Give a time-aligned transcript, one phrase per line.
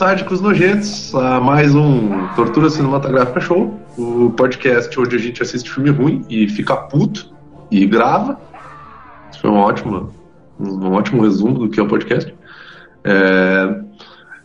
[0.00, 5.90] Sádicos nojentos, a mais um Tortura Cinematográfica Show, o podcast onde a gente assiste filme
[5.90, 7.30] ruim e fica puto
[7.70, 8.40] e grava.
[9.30, 10.10] Isso foi um ótimo,
[10.58, 12.34] um ótimo resumo do que é o podcast.
[13.04, 13.78] É...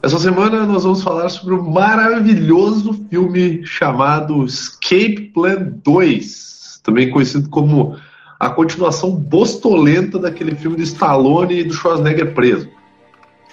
[0.03, 7.47] Essa semana nós vamos falar sobre o maravilhoso filme chamado Escape Plan 2, também conhecido
[7.47, 7.95] como
[8.37, 12.67] a continuação bostolenta daquele filme de Stallone e do Schwarzenegger preso.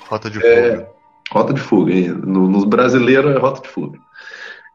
[0.08, 0.44] Rota de.
[0.44, 0.91] É,
[1.32, 2.08] rota de fuga, hein?
[2.08, 3.98] No, nos brasileiros é rota de fuga.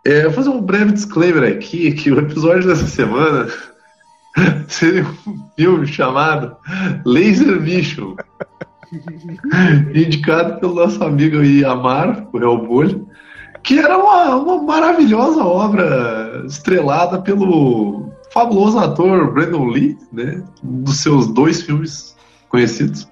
[0.05, 3.48] É, vou fazer um breve disclaimer aqui, que o episódio dessa semana
[4.67, 6.55] seria um filme chamado
[7.05, 8.15] Laser Mission.
[9.93, 13.05] indicado pelo nosso amigo Yamar, o Hellboy,
[13.63, 21.01] que era uma, uma maravilhosa obra estrelada pelo fabuloso ator Brandon Lee, né, um dos
[21.01, 22.15] seus dois filmes
[22.49, 23.07] conhecidos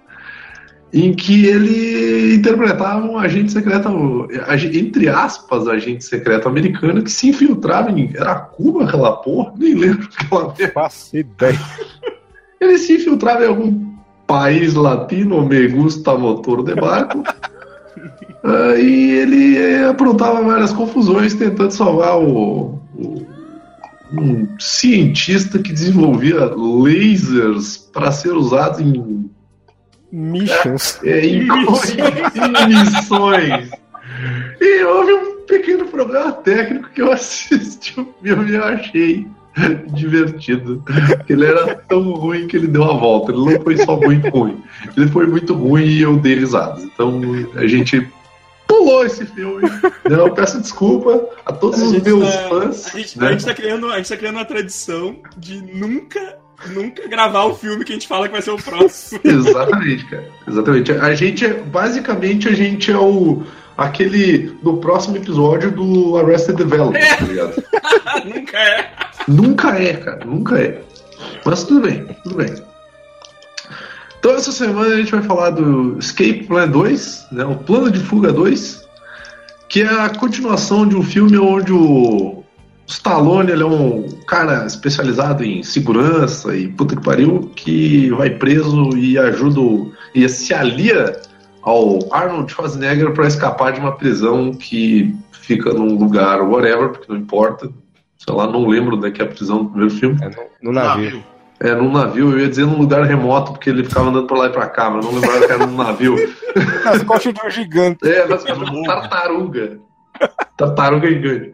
[0.95, 4.29] em que ele interpretava um agente secreto,
[4.73, 8.11] entre aspas, agente secreto americano que se infiltrava em.
[8.15, 9.53] Era Cuba aquela porra?
[9.57, 11.59] Nem lembro aquela Faço ideia.
[12.61, 13.93] Ele se infiltrava em algum
[14.25, 17.19] país latino, me gusta motor de barco.
[17.19, 23.25] uh, e ele aprontava várias confusões tentando salvar o, o
[24.13, 29.29] um cientista que desenvolvia lasers para ser usados em
[30.11, 30.99] Missions.
[31.03, 31.47] É, é, em
[32.67, 33.69] missões.
[34.61, 39.27] E houve um pequeno problema técnico que eu assisti o filme e eu achei
[39.93, 40.83] divertido.
[41.29, 43.31] Ele era tão ruim que ele deu a volta.
[43.31, 44.61] Ele não foi só muito ruim.
[44.95, 46.83] Ele foi muito ruim e eu dei risadas.
[46.83, 47.21] Então
[47.55, 48.07] a gente
[48.67, 49.63] pulou esse filme.
[50.03, 52.87] Eu peço desculpa a todos a os meus tá, fãs.
[52.93, 53.27] A gente, né?
[53.27, 56.37] a, gente tá criando, a gente tá criando uma tradição de nunca
[56.67, 59.21] nunca gravar o filme que a gente fala que vai ser o próximo.
[59.23, 60.29] Exatamente, cara.
[60.47, 60.91] Exatamente.
[60.91, 63.43] A gente é, basicamente, a gente é o
[63.77, 67.15] aquele do próximo episódio do Arrested Development, é.
[67.15, 67.63] tá ligado?
[68.25, 68.91] nunca é.
[69.27, 70.25] Nunca é, cara.
[70.25, 70.81] Nunca é.
[71.45, 72.53] Mas tudo bem, tudo bem.
[74.19, 77.99] Então essa semana a gente vai falar do Escape Plan 2, né, o Plano de
[77.99, 78.87] Fuga 2,
[79.69, 82.43] que é a continuação de um filme onde o
[82.87, 88.95] Stallone ele é um cara especializado em segurança e puta que pariu que vai preso
[88.95, 91.19] e ajuda e se alia
[91.61, 97.19] ao Arnold Schwarzenegger para escapar de uma prisão que fica num lugar whatever, porque não
[97.19, 97.69] importa.
[98.17, 100.17] Sei lá, não lembro onde é que é a prisão do primeiro filme.
[100.21, 101.23] É no, no navio.
[101.59, 104.45] É, num navio, eu ia dizer num lugar remoto, porque ele ficava andando pra lá
[104.47, 106.15] e pra cá, mas não lembrava que era num navio.
[106.83, 108.07] Nas costas de um gigante.
[108.07, 109.79] É, nas costas de uma tartaruga.
[110.57, 111.53] Tartaruga gigante.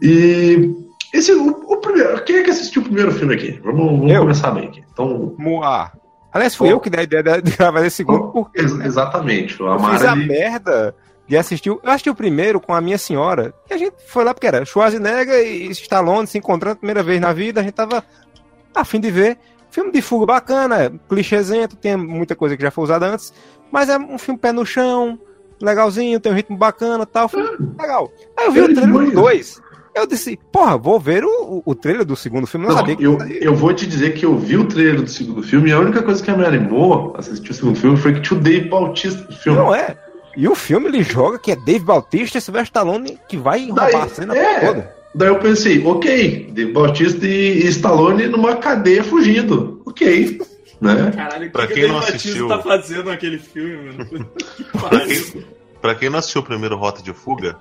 [0.00, 0.74] E
[1.12, 3.60] esse, o, o, primeiro, quem é que assistiu o primeiro filme aqui?
[3.64, 4.84] Vamos, vamos começar bem aqui.
[4.92, 5.92] Então, Moá.
[6.32, 6.72] Aliás, fui oh.
[6.72, 8.04] eu que dei a ideia de gravar esse.
[8.06, 9.58] Oh, porque, ex exatamente.
[9.58, 10.94] Eu fiz a merda
[11.26, 11.70] de assistir.
[11.70, 13.54] Eu assisti o primeiro com a minha senhora.
[13.70, 17.32] E a gente foi lá porque era Schwarzenegger e Stallone se encontrando primeira vez na
[17.32, 17.60] vida.
[17.60, 18.04] A gente tava
[18.74, 19.38] a fim de ver.
[19.70, 23.34] Filme de fuga bacana, clichêzento, tem muita coisa que já foi usada antes.
[23.70, 25.18] Mas é um filme pé no chão,
[25.60, 27.28] legalzinho, tem um ritmo bacana tal.
[27.28, 27.82] Filme ah.
[27.82, 28.10] legal.
[28.36, 29.62] Aí eu vi o trailer 2.
[29.98, 32.66] Eu disse, porra, vou ver o, o trailer do segundo filme.
[32.66, 35.08] Não, não sabia que eu, eu vou te dizer que eu vi o trailer do
[35.08, 38.14] segundo filme e a única coisa que me animou a assistir o segundo filme foi
[38.14, 39.58] que tinha o Dave Bautista no filme.
[39.58, 39.96] Não é.
[40.36, 44.04] E o filme ele joga que é Dave Bautista e Sylvester Stallone que vai roubar
[44.04, 44.94] a cena é, toda.
[45.14, 49.82] Daí eu pensei, ok, Dave Bautista e, Stallone numa cadeia fugindo.
[49.84, 50.38] Ok.
[50.80, 51.10] Né?
[51.10, 54.30] Caralho, pra que quem que não assistiu tá fazendo naquele filme, mano?
[54.78, 55.44] pra, quem,
[55.82, 57.56] pra quem não assistiu o primeiro Rota de Fuga,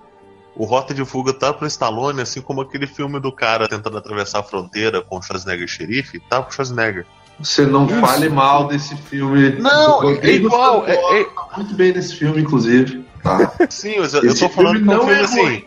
[0.58, 4.40] o Rota de Fuga tá pro Stallone, assim como aquele filme do cara tentando atravessar
[4.40, 7.06] a fronteira com o Schwarzenegger xerife, tá pro Schwarzenegger.
[7.40, 8.00] Você não Isso.
[8.00, 9.52] fale mal desse filme.
[9.60, 10.88] Não, é igual.
[10.88, 11.24] É, é...
[11.26, 13.06] Tá muito bem nesse filme, inclusive.
[13.22, 13.54] Tá?
[13.70, 15.64] Sim, mas eu, eu tô falando que é um filme é assim.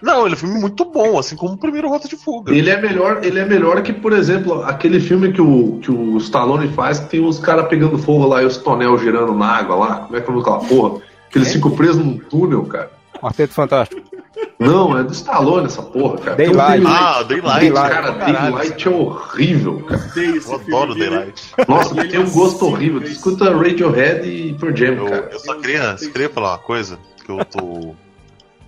[0.00, 2.54] Não, ele é um filme muito bom, assim como o primeiro Rota de Fuga.
[2.54, 6.16] Ele é melhor, ele é melhor que, por exemplo, aquele filme que o, que o
[6.18, 9.76] Stallone faz, que tem os caras pegando fogo lá e os tonel girando na água
[9.76, 9.94] lá.
[9.96, 11.00] Como é que é aquela porra?
[11.30, 11.52] Que eles é?
[11.52, 12.90] ficam presos num túnel, cara.
[13.18, 14.13] Quarteto Fantástico.
[14.58, 16.36] Não, é do Stallone essa porra, cara.
[16.36, 16.84] Daylight.
[16.86, 17.60] Ah, Daylight.
[17.60, 17.90] Daylight.
[17.90, 20.10] Cara, Daylight é horrível, cara.
[20.16, 21.42] Eu adoro Daylight.
[21.68, 23.00] Nossa, tem um gosto horrível.
[23.00, 25.28] Tu escuta Radiohead e Pearl Jam, eu, cara.
[25.32, 27.94] Eu só queria, só queria falar uma coisa, que eu tô...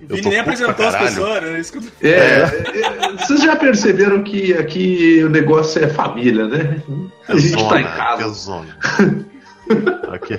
[0.08, 1.62] Ele nem apresentou as pessoas, né?
[2.02, 6.82] É, é, é, vocês já perceberam que aqui o negócio é família, né?
[7.26, 8.22] A é gente zona, tá em casa.
[8.22, 8.78] É zona.
[10.12, 10.38] aqui.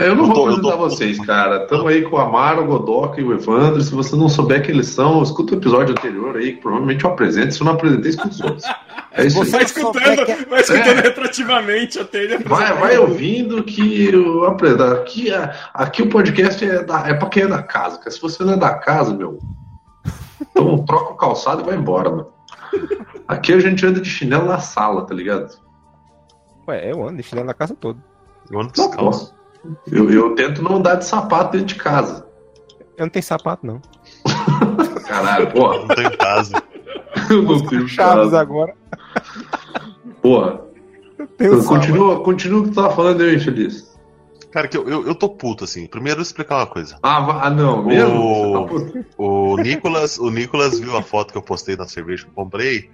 [0.00, 1.62] Eu não Eu vou apresentar tô- vocês, cara.
[1.64, 3.82] Estamos aí com o Amaro, o Godoka e o Evandro.
[3.82, 7.10] Se você não souber quem eles são, escuta o episódio anterior aí, que provavelmente eu
[7.10, 7.52] apresento.
[7.54, 8.64] Se eu não apresentei, escuta os outros.
[9.12, 9.44] É isso aí.
[9.46, 14.44] Você Vai escutando, que é- vai escutando retroativamente até ele Vai, vai ouvindo que eu
[14.46, 14.84] aprendo.
[14.84, 17.96] Aqui, a- aqui o podcast é, da, é pra quem é da casa.
[17.96, 19.38] Porque se você não é da casa, meu,
[20.40, 22.26] então troca o calçado e vai embora, mano.
[23.28, 25.50] Aqui a gente anda de chinelo na sala, tá ligado?
[26.68, 27.98] Ué, eu ando de chinelo na casa toda.
[28.50, 29.34] Eu ando Não descalço.
[29.90, 32.26] Eu, eu tento não andar de sapato dentro de casa.
[32.96, 33.80] Eu não tenho sapato, não.
[35.06, 35.78] Caralho, porra.
[35.78, 36.62] Não tô em casa.
[37.28, 38.40] Eu não tenho Chaves casa.
[38.40, 38.74] agora.
[40.22, 40.60] Porra.
[41.18, 43.90] Eu tenho Continua, continua o que tu tava falando aí, Feliz.
[44.52, 45.86] Cara, que eu, eu, eu tô puto, assim.
[45.86, 46.96] Primeiro, eu vou explicar uma coisa.
[47.02, 48.64] Ah, ah, não, mesmo?
[48.64, 49.00] O- tá?
[49.16, 52.90] O Nicolas, o Nicolas viu a foto que eu postei na cerveja que eu comprei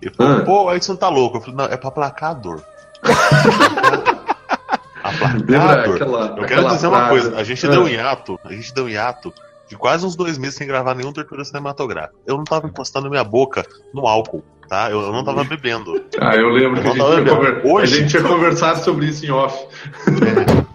[0.00, 0.44] e falou, Ah.
[0.44, 1.38] pô, aí você não tá louco.
[1.38, 2.62] Eu falei, não, é pra aplacar a dor.
[5.02, 6.26] aquela.
[6.26, 7.10] Eu quero aquela dizer uma frase?
[7.10, 9.32] coisa, a gente deu um hiato, a gente deu um hiato
[9.68, 12.16] de quase uns dois meses sem gravar nenhum tortura cinematográfica.
[12.26, 13.64] Eu não tava encostando minha boca
[13.94, 14.90] no álcool, tá?
[14.90, 16.02] Eu, eu não tava bebendo.
[16.20, 19.24] Ah, eu lembro que a Eu gente, tinha Hoje- a gente tinha conversado sobre isso
[19.24, 19.56] em off.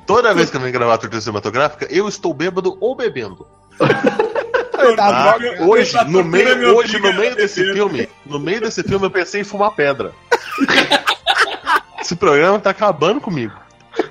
[0.07, 3.45] Toda vez que eu venho gravar tortura cinematográfica, eu estou bêbado ou bebendo.
[4.75, 5.37] Tá, Tá?
[5.37, 5.63] droga.
[5.63, 9.41] Hoje, no meio, me hoje, no meio desse filme, no meio desse filme, eu pensei
[9.41, 10.11] em fumar pedra.
[11.99, 13.53] Esse programa tá acabando comigo.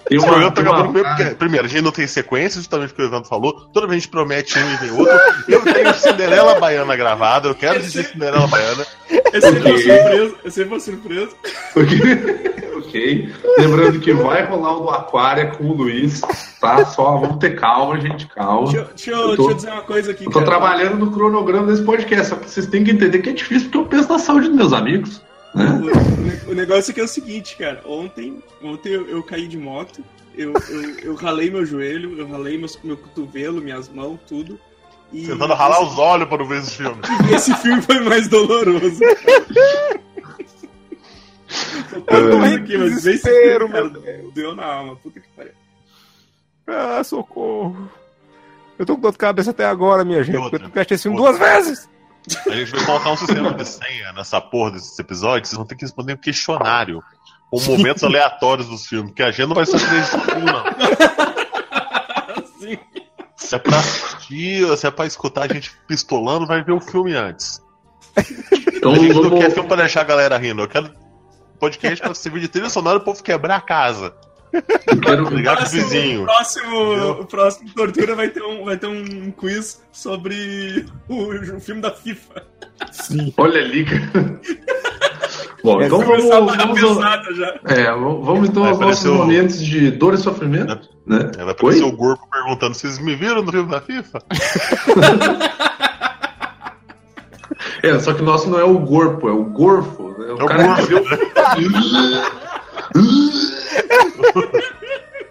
[0.09, 2.93] Tem Esse programa tá acabando comigo frase- porque, primeiro, a gente não tem sequência, justamente
[2.93, 3.53] o que o Evandro falou.
[3.73, 5.19] Toda vez a gente promete um e vem outro.
[5.49, 8.85] Eu tenho Cinderela Baiana gravada, eu quero assistir Cinderela Baiana.
[9.33, 9.83] É sempre uma Ok.
[9.83, 10.35] surpresa.
[10.45, 11.31] É sempre uma surpresa.
[12.77, 13.33] ok.
[13.59, 16.21] Lembrando que vai rolar o do Aquária com o Luiz,
[16.61, 16.85] tá?
[16.85, 18.65] Só vamos ter calma, gente, calma.
[18.71, 20.47] Deixa, eu- deixa Eu tô- deixa eu dizer uma coisa aqui, Eu tô cara.
[20.51, 23.79] trabalhando no cronograma desse podcast, só que vocês têm que entender que é difícil porque
[23.79, 25.21] eu penso na saúde dos meus amigos.
[25.55, 27.83] O, o negócio aqui é o seguinte, cara.
[27.87, 30.05] Ontem, ontem eu, eu caí de moto,
[30.37, 34.59] eu, eu, eu ralei meu joelho, eu ralei meus, meu cotovelo, minhas mãos, tudo.
[35.13, 37.01] E Tentando ralar os olhos pra não ver esse filme.
[37.33, 38.99] esse, esse filme foi mais doloroso.
[42.09, 43.93] Tô Eu tô rindo aqui, de mas esse filme, cara,
[44.35, 44.97] deu na alma.
[44.97, 45.53] Puta que pariu.
[46.67, 47.89] Ah, socorro.
[48.77, 50.37] Eu tô com dor de cabeça até agora, minha gente.
[50.37, 50.59] outra?
[50.59, 51.39] Porque eu gastei esse filme Outra.
[51.39, 51.89] duas vezes.
[52.47, 55.49] A gente vai colocar um sistema de senha nessa porra desses episódios.
[55.49, 57.03] Vocês vão ter que responder um questionário
[57.51, 60.65] com momentos aleatórios dos filmes, porque a gente não vai saber disso tudo, não.
[63.37, 67.15] Se é pra assistir, se é pra escutar a gente pistolando, vai ver o filme
[67.15, 67.61] antes.
[68.73, 69.39] Então a gente não vamos.
[69.39, 70.63] quer filme pra deixar a galera rindo.
[70.63, 70.91] Eu quero
[71.59, 74.15] podcast pra servir de trilha sonora e o povo quebrar a casa.
[75.03, 76.23] Quero- Ligar pro Próximo- vizinho.
[76.23, 81.61] O próximo, o próximo Tortura vai ter um, vai ter um quiz sobre o, o
[81.61, 82.43] filme da FIFA.
[82.93, 83.33] Sim.
[83.37, 84.41] Olha ali, cara.
[85.63, 87.55] Bom, É, então Vai vamos, começar a barra vamos, pesada já.
[87.67, 90.89] é, vamos vamos então Vai aos nossos aparecer o- momentos de dor e sofrimento.
[91.07, 91.31] Né?
[91.39, 91.91] É, vai aparecer Oi?
[91.91, 94.19] o Gorpo perguntando: vocês me viram no filme da FIFA?
[97.83, 100.09] É, só que o nosso não é o corpo, é o gorfo.
[100.19, 100.33] Né?
[100.33, 100.87] O É o cara gorfo.
[100.87, 100.95] que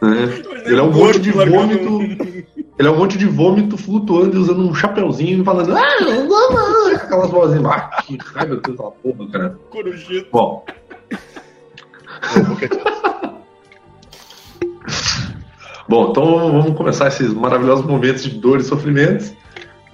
[0.04, 0.70] É.
[0.70, 2.02] Ele é um monte de vômito.
[2.80, 5.76] Ele é um monte de vômito flutuando e usando um chapeuzinho e falando.
[5.78, 7.66] Ah, não, não, não", aquelas vozinhas.
[7.66, 9.58] Ah, que raiva daquela porra, cara.
[9.70, 10.28] Corujito.
[10.32, 10.66] Bom.
[15.88, 19.34] Bom, então vamos começar esses maravilhosos momentos de dor e sofrimentos.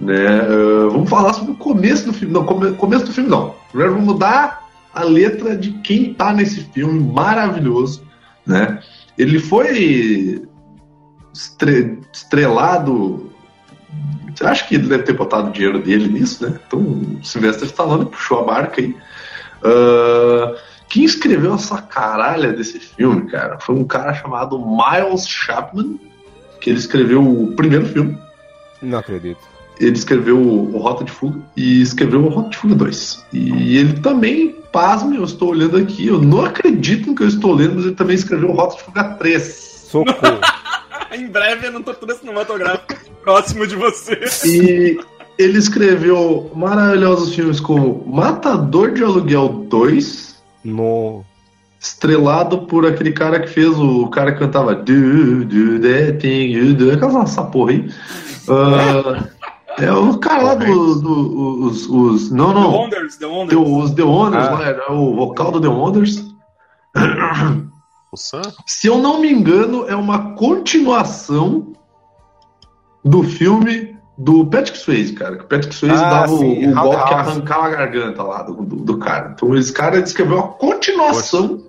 [0.00, 0.26] Né?
[0.40, 2.32] Ah, vamos falar sobre o começo do filme.
[2.32, 3.54] Não, come- começo do filme não.
[3.70, 8.02] Primeiro vamos mudar a letra de quem tá nesse filme maravilhoso.
[8.46, 8.80] Né?
[9.20, 10.42] Ele foi
[11.32, 13.30] estre- estrelado.
[14.34, 16.58] Você acha que ele deve ter botado o dinheiro dele nisso, né?
[16.66, 18.96] Então o Sylvester Stallone puxou a barca aí.
[19.62, 20.56] Ah,
[20.88, 26.00] quem escreveu essa caralha desse filme, cara, foi um cara chamado Miles Chapman,
[26.60, 28.18] que ele escreveu o primeiro filme.
[28.82, 29.49] Não acredito.
[29.80, 33.26] Ele escreveu o Rota de Fuga e escreveu o Rota de Fuga 2.
[33.32, 37.54] E ele também, pasme, eu estou olhando aqui, eu não acredito no que eu estou
[37.54, 39.42] lendo, mas ele também escreveu o Rota de Fuga 3.
[39.90, 40.40] Socorro.
[41.12, 44.20] Em breve, no Tortura Cinematográfica, próximo de você.
[44.46, 45.00] E
[45.36, 51.24] ele escreveu maravilhosos filmes como Matador de Aluguel 2, no.
[51.80, 56.52] estrelado por aquele cara que fez o, o cara que cantava Do, do that thing
[56.52, 57.90] you do, aquela essa porra aí.
[58.48, 59.24] Ah,
[59.84, 62.30] é o cara lá do, do- os, os.
[62.30, 62.72] Não, The não.
[62.72, 63.60] Wonders, The The- Wonders.
[63.84, 64.50] os The Wonders Ah.
[64.50, 66.24] lá, era o vocal do The Wonders.
[68.12, 68.42] O Sam?
[68.66, 71.72] Se eu não me engano, é uma continuação
[73.04, 75.36] do filme do Patrick Swayze, cara.
[75.36, 78.42] Que o Patrick Swayze Ah, dava o- sim, o, golpe que arrancava a garganta lá
[78.42, 79.32] do, do, do cara.
[79.34, 81.62] Então esse cara escreveu a continuação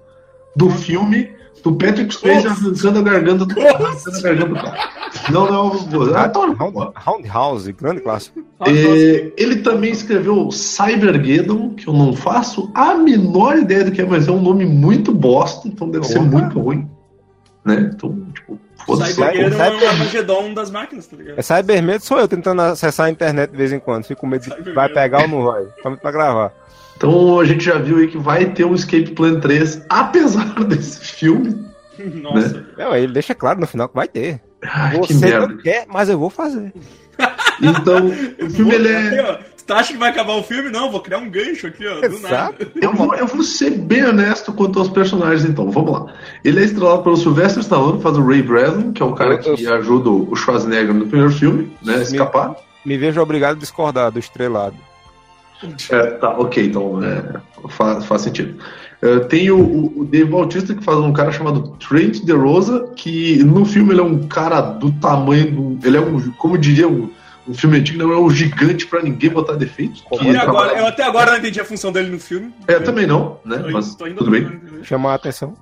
[0.55, 1.31] do filme
[1.63, 3.75] do Patrick Swayze arrancando a garganta do cara.
[3.75, 4.89] Arrancando a garganta do cara.
[5.29, 6.15] Não, não.
[6.15, 8.39] Ah, Round- Roundhouse, grande clássico.
[8.65, 14.05] É, ele também escreveu Cybergeddon, que eu não faço a menor ideia do que é,
[14.05, 16.27] mas é um nome muito bosta, então deve ser Porra.
[16.29, 16.89] muito ruim.
[17.63, 17.91] Né?
[17.93, 19.13] Então, tipo, foda-se.
[19.13, 21.37] Cybergeddon é o Armagedon das máquinas, tá ligado?
[21.37, 24.05] É Cybermedo sou eu tentando acessar a internet de vez em quando.
[24.05, 25.63] Fico com medo de vai pegar ou não vai.
[25.83, 26.51] Tá muito pra gravar.
[27.01, 30.99] Então a gente já viu aí que vai ter um Escape Plan 3, apesar desse
[31.03, 31.65] filme.
[32.21, 32.63] Nossa.
[32.77, 34.39] Não, ele deixa claro no final que vai ter.
[34.61, 35.47] Que Você merda.
[35.47, 36.71] não quer, mas eu vou fazer.
[37.63, 39.39] Então, o filme ele é.
[39.67, 40.71] tu acha que vai acabar o filme?
[40.71, 42.55] Não, vou criar um gancho aqui, ó, do nada.
[42.81, 45.69] Eu vou, eu vou ser bem honesto quanto aos personagens, então.
[45.69, 46.11] Vamos lá.
[46.43, 49.35] Ele é estrelado pelo Sylvester Stallone, que faz o Ray Breslin, que é o cara
[49.35, 52.01] Eu- que ajuda o Schwarzenegger no primeiro filme, né?
[52.01, 52.55] Escapar.
[52.83, 54.75] Me vejo obrigado a discordar do estrelado.
[55.89, 57.23] É, tá, ok, então é,
[57.69, 58.57] faz, faz sentido.
[59.01, 62.91] É, tem o, o, o Dave Bautista, que faz um cara chamado Trent De Rosa,
[62.95, 65.87] que no filme ele é um cara do tamanho do.
[65.87, 67.09] Ele é um, como diria um,
[67.47, 70.01] um filme antigo, não é um gigante pra ninguém botar defeitos.
[70.01, 72.53] que Até agora, trabalha- eu até agora não entendi a função dele no filme.
[72.67, 73.57] É, também não, né?
[73.57, 74.47] Tô- Mas tô tudo bem.
[74.83, 75.53] Chamar a atenção.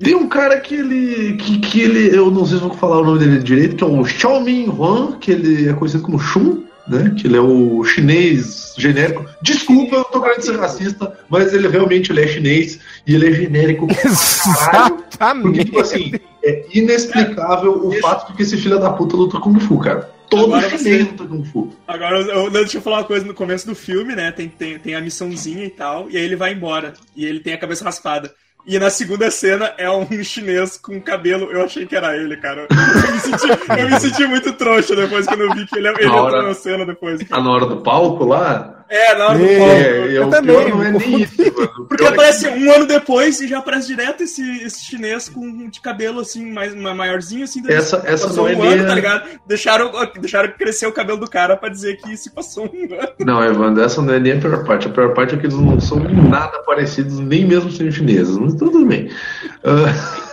[0.00, 1.36] Tem um cara que ele.
[1.36, 2.16] Que, que ele.
[2.16, 5.18] Eu não sei se vou falar o nome dele direito, que é o Xiaomin Huan,
[5.18, 7.14] que ele é conhecido como Shun, né?
[7.16, 9.24] Que ele é o chinês genérico.
[9.42, 13.32] Desculpa, eu tô querendo ser racista, mas ele realmente ele é chinês e ele é
[13.32, 13.86] genérico.
[13.88, 15.64] Caralho, porque, Exatamente.
[15.66, 16.12] tipo assim,
[16.44, 20.10] é inexplicável o fato de que esse filho da puta luta Kung Fu, cara.
[20.30, 21.72] Todo Agora chinês você- luta Kung Fu.
[21.86, 24.30] Agora, eu, deixa eu falar uma coisa no começo do filme, né?
[24.32, 26.92] Tem, tem, tem a missãozinha e tal, e aí ele vai embora.
[27.16, 28.32] E ele tem a cabeça raspada.
[28.66, 31.50] E na segunda cena é um chinês com cabelo.
[31.50, 32.66] Eu achei que era ele, cara.
[32.70, 33.48] Eu me senti,
[33.80, 36.48] eu me senti muito trouxa depois quando eu vi que ele, ele Na hora- entrou
[36.48, 37.20] na cena depois.
[37.30, 38.77] Ah, na hora do palco lá.
[38.90, 39.72] É, na hora do É, palco.
[39.74, 41.68] É, é, o também, pior não é eu nem isso, mano.
[41.88, 45.28] Porque pior é que- aparece um ano depois e já aparece direto esse, esse chinês
[45.28, 47.62] com de cabelo assim, mais ma- maiorzinho assim.
[47.68, 49.28] Essa- essa passou não é um nem ano, a- tá ligado?
[49.46, 53.08] Deixaram, deixaram crescer o cabelo do cara pra dizer que se passou um ano.
[53.20, 54.86] Não, Evandro, essa não é nem a pior parte.
[54.88, 58.36] A pior parte é que eles não são nada parecidos, nem mesmo sendo chineses.
[58.38, 59.10] Mas tudo bem.
[59.64, 60.27] Ah,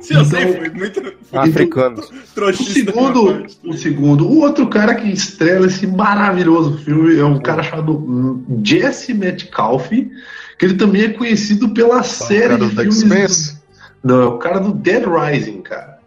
[0.00, 2.10] Sim, eu sei, Então- foi muito foi Africanos.
[2.36, 7.62] o segundo, o segundo, o outro cara que estrela esse maravilhoso filme é um cara
[7.62, 10.10] chamado Jesse Metcalfe,
[10.58, 13.02] que ele também é conhecido pela série cara de do filmes.
[13.02, 13.58] Expanse?
[14.02, 15.98] Não, é o cara do Dead Rising, cara.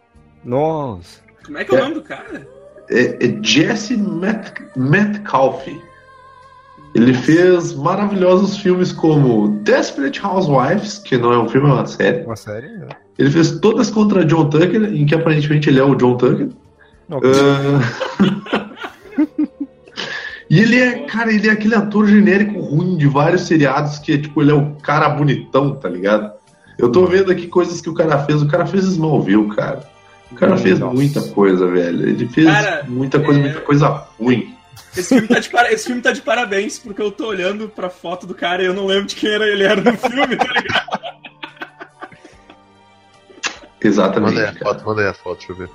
[0.44, 1.20] Nossa.
[1.46, 1.82] Como é que é o É.
[1.84, 2.48] nome do cara?
[2.90, 5.80] É, é Jesse Met, Metcalfe.
[6.96, 12.26] Ele fez maravilhosos filmes como Desperate Housewives, que não é um filme, é uma série.
[12.26, 12.68] Uma série?
[12.68, 12.88] né?
[13.20, 16.50] Ele fez todas contra John Tucker, em que aparentemente ele é o John Tucker.
[17.08, 18.70] Não, Ah,
[20.50, 24.18] e ele é, cara, ele é aquele ator genérico ruim de vários seriados que é
[24.18, 26.32] tipo, ele é o cara bonitão, tá ligado?
[26.78, 28.42] Eu tô vendo aqui coisas que o cara fez.
[28.42, 29.82] O cara fez Smallville, cara.
[30.32, 30.94] O cara fez Nossa.
[30.94, 32.08] muita coisa, velho.
[32.08, 34.56] Ele fez Cara, muita coisa, é- muita coisa ruim.
[34.96, 37.90] Esse filme, tá de para- esse filme tá de parabéns, porque eu tô olhando pra
[37.90, 40.46] foto do cara e eu não lembro de quem era ele era no filme, tá
[40.54, 41.00] ligado?
[43.82, 44.36] Exatamente.
[44.36, 44.66] Manda aí a cara.
[44.66, 45.70] foto, manda aí a foto, deixa eu ver.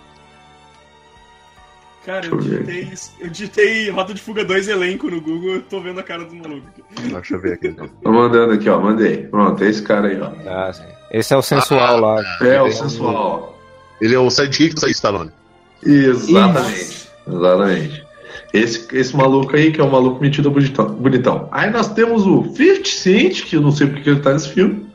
[2.04, 6.00] Cara, eu digitei, eu digitei Rota de Fuga 2 elenco no Google, eu tô vendo
[6.00, 6.82] a cara do maluco aqui.
[7.10, 7.74] Não, deixa eu ver aqui.
[8.02, 8.78] Tô mandando aqui, ó.
[8.78, 9.26] Mandei.
[9.26, 10.30] Pronto, é esse cara aí, ó.
[10.46, 10.84] Ah, sim.
[11.10, 12.22] Esse é o sensual lá.
[12.42, 13.58] É, o Ele sensual,
[14.00, 15.30] Ele é o sidekick do Stallone.
[15.30, 15.88] ó.
[15.88, 17.08] Exatamente.
[17.26, 18.04] Exatamente.
[18.52, 21.48] Esse, esse maluco aí, que é o maluco metido bonitão, bonitão.
[21.50, 24.50] Aí nós temos o 50 Cent, que eu não sei porque que ele tá nesse
[24.50, 24.86] filme.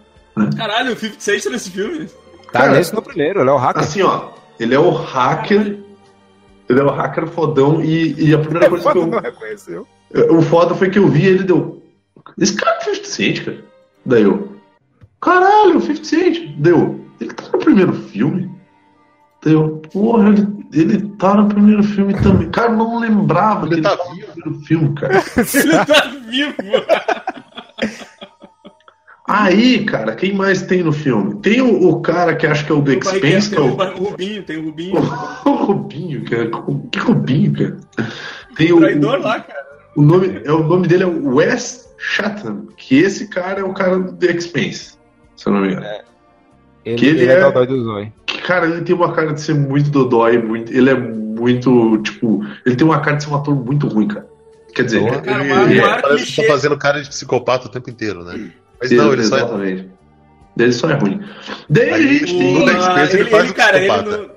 [0.56, 2.08] Caralho, o 50 Cent tá nesse filme?
[2.52, 3.84] Tá Cara, nesse no primeiro, ele é o hacker.
[3.84, 4.30] Assim, ó.
[4.60, 5.80] Ele é o hacker.
[6.68, 7.82] Ele é o hacker fodão.
[7.82, 9.22] E, e a primeira coisa que Foda, não eu.
[9.22, 9.88] reconheceu.
[10.32, 11.82] O foda foi que eu vi ele deu.
[12.38, 13.64] Esse cara é o 50 Cent, cara.
[14.06, 14.56] Daí eu.
[15.22, 16.56] Caralho, o 50 Cent.
[16.58, 17.00] Deu.
[17.22, 18.50] Ele tá no primeiro filme?
[19.44, 19.82] Daí eu.
[19.92, 22.50] Porra, ele, ele tá no primeiro filme também.
[22.50, 25.14] Cara, eu não lembrava Ele que tá ele tá no primeiro filme, cara.
[25.54, 26.54] Ele tá vivo!
[29.32, 31.36] Aí, cara, quem mais tem no filme?
[31.36, 33.76] Tem o, o cara que acho que é o do Expense, que é tem o,
[33.76, 34.96] o o Rubinho, tem o Rubinho.
[35.46, 36.50] o Rubinho, cara.
[36.92, 37.78] Que Rubinho, cara?
[38.56, 39.68] Tem o, traidor lá, cara.
[39.96, 44.00] o nome, é, o nome dele é Wes Chatham, que esse cara é o cara
[44.00, 44.98] do The Expense,
[45.36, 45.86] se eu não me engano.
[46.84, 48.14] Ele, Que ele ele é, é- Dodói do Zói.
[48.26, 52.44] Que, cara, ele tem uma cara de ser muito dodói, muito, ele é muito, tipo,
[52.66, 54.28] ele tem uma cara de ser um ator muito ruim, cara.
[54.74, 55.22] Quer dizer, Porra.
[55.22, 58.50] Cara, ele, ele é- Parece que tá fazendo cara de psicopata o tempo inteiro, né?
[58.82, 59.40] Mas não, ele só é.
[59.40, 59.90] exatamente.
[60.58, 61.22] Ele só é ruim.
[62.36, 64.30] O- no Space ele faz o cara, ele no,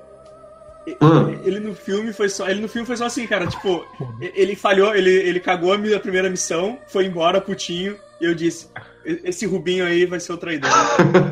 [1.01, 3.85] Ah, ele no filme foi só, ele no filme foi só assim, cara, tipo,
[4.21, 8.67] ele falhou, ele, ele cagou a minha primeira missão, foi embora putinho, e eu disse,
[9.05, 10.69] esse Rubinho aí vai ser o traidor.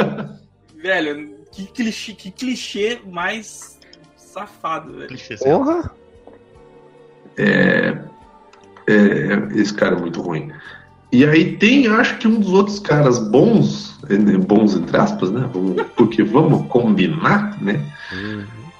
[0.82, 3.78] Velho, Que clichê, que clichê mais
[4.18, 5.08] safado, velho.
[5.10, 5.92] Clichê, Porra!
[7.38, 7.98] É,
[8.88, 10.52] é, esse cara é muito ruim.
[11.12, 15.50] E aí tem, acho que um dos outros caras bons, é, bons entre aspas, né?
[15.96, 17.82] Porque vamos combinar, né?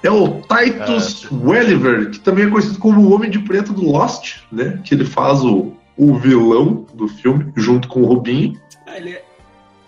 [0.02, 4.38] É o Titus Welliver, que também é conhecido como o Homem de Preto do Lost,
[4.50, 4.80] né?
[4.82, 8.58] Que ele faz o, o vilão do filme, junto com o Rubinho.
[8.86, 9.18] Ah, ele,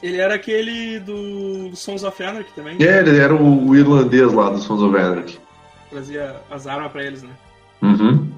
[0.03, 2.77] ele era aquele do, do Sons of Anarchy também.
[2.79, 5.41] É, ele era o, o irlandês lá do Sons of Anarchy.
[5.91, 7.31] Trazia as armas pra eles, né?
[7.83, 8.29] Uhum.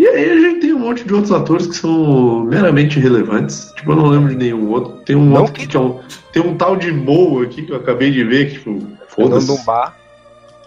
[0.00, 3.70] E aí a gente tem um monte de outros atores que são meramente irrelevantes.
[3.76, 4.92] Tipo, eu não lembro de nenhum outro.
[5.04, 6.00] Tem um Não outro que- que, é um.
[6.32, 9.50] Tem um tal de Moe aqui que eu acabei de ver, que, tipo, foda-se.
[9.50, 9.94] um bar.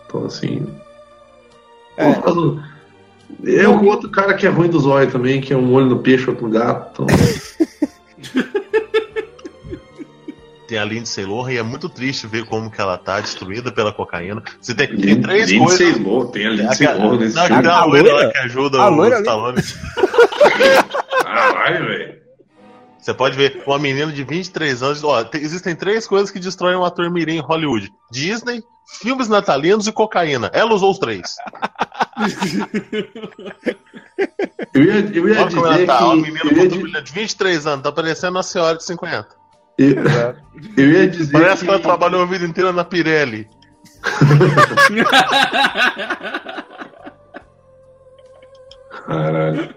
[0.05, 0.67] Então assim.
[1.97, 2.13] É.
[2.13, 2.59] Pô,
[3.43, 5.97] É o outro cara que é ruim dos olhos também, que é um olho no
[5.99, 7.03] peixe, outro no gato.
[7.03, 7.07] Então...
[10.73, 13.93] Tem a Lindsay Lohan e é muito triste ver como que ela tá destruída pela
[13.93, 14.41] cocaína.
[14.59, 15.59] Você tem, tem três Lindsay
[15.93, 15.99] coisas.
[16.03, 17.67] Lohan, tem a Lindsay a, Lohan nesse não, filme.
[17.67, 19.23] a A loira que ajuda A o loira ali?
[19.23, 19.61] Stallone.
[21.23, 22.15] Caralho, velho.
[22.97, 25.03] Você pode ver uma menina de 23 anos.
[25.03, 28.63] Ó, tem- existem três coisas que destroem um ator mirim em Hollywood: Disney,
[28.99, 30.49] filmes natalinos e cocaína.
[30.55, 31.35] Ela usou os três.
[34.73, 36.03] Eu ia, eu ia Olha como ela dizer tá.
[36.03, 36.31] Uma que.
[36.31, 39.42] menina Eu ia, de 23 anos, tá parecendo uma senhora de 50.
[39.77, 39.95] Eu,
[40.77, 43.47] eu ia dizer Parece que ela trabalhou a vida inteira na Pirelli.
[49.05, 49.73] Caralho.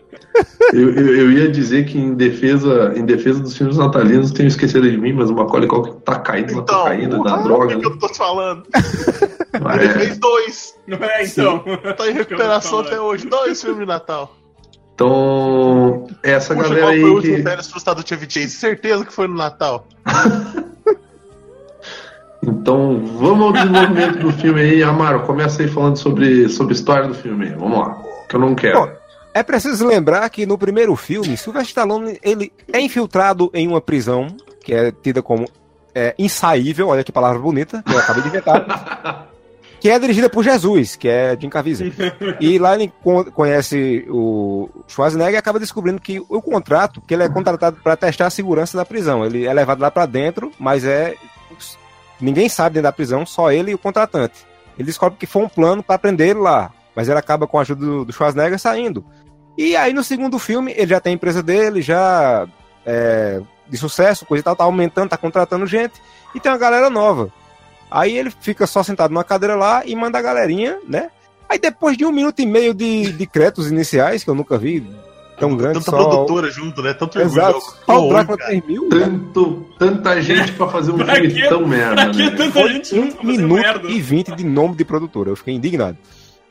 [0.73, 4.88] Eu, eu, eu ia dizer que em defesa, em defesa dos filmes natalinos tenho esquecido
[4.91, 7.69] de mim, mas o Macaulay Culkin tá caindo na Então, cocaína, na o droga.
[7.69, 7.81] que né?
[7.85, 8.62] eu tô te falando?
[9.62, 9.95] Mas Ele é.
[9.95, 10.75] fez dois.
[10.87, 11.65] Não é, então.
[11.97, 13.26] Tá em recuperação até hoje.
[13.26, 14.37] Dois filmes de Natal.
[14.97, 17.42] Então, essa Puxa, galera qual foi o aí último que.
[17.42, 18.49] férias frustrado do Chevy Chase?
[18.49, 19.87] Certeza que foi no Natal.
[22.49, 24.83] Então, vamos ao desenvolvimento do filme aí.
[24.83, 27.47] Amaro, começa aí falando sobre, sobre a história do filme.
[27.49, 27.55] aí.
[27.55, 28.01] Vamos lá.
[28.29, 28.83] Que eu não quero.
[28.83, 28.88] Bom,
[29.35, 34.29] É preciso lembrar que no primeiro filme, Sylvester Stallone ele é infiltrado em uma prisão
[34.62, 35.49] que é tida como
[35.92, 39.29] é, insaível, olha que palavra bonita, que eu acabei de inventar,
[39.81, 41.93] que é dirigida por Jesus, que é Jim Caviezel.
[42.41, 47.23] E lá ele con- conhece o Schwarzenegger e acaba descobrindo que o contrato, que ele
[47.23, 49.25] é contratado para testar a segurança da prisão.
[49.25, 51.15] Ele é levado lá para dentro, mas é
[52.21, 54.47] ninguém sabe dentro da prisão, só ele e o contratante.
[54.79, 57.62] Ele descobre que foi um plano para prender ele lá, mas ele acaba com a
[57.62, 59.05] ajuda do, do Schwarzenegger saindo.
[59.57, 62.47] E aí no segundo filme ele já tem a empresa dele, já
[62.85, 65.95] é, de sucesso, coisa e tal, tá aumentando, tá contratando gente
[66.35, 67.31] e tem uma galera nova.
[67.90, 71.11] Aí ele fica só sentado numa cadeira lá e manda a galerinha, né?
[71.49, 74.85] Aí depois de um minuto e meio de, de créditos iniciais, que eu nunca vi
[75.38, 75.96] tão grande, Tanta só...
[76.09, 76.92] produtora junto, né?
[76.94, 77.61] Tanto Exato.
[77.87, 78.37] Drácula cara.
[78.51, 81.49] 3 mil, Tanto, tanta gente pra fazer um Pra filme quê?
[81.49, 82.31] tão merda, Pra que né?
[82.37, 83.88] tanta gente um minuto merda?
[83.88, 85.31] e vinte de nome de produtora.
[85.31, 85.96] Eu fiquei indignado.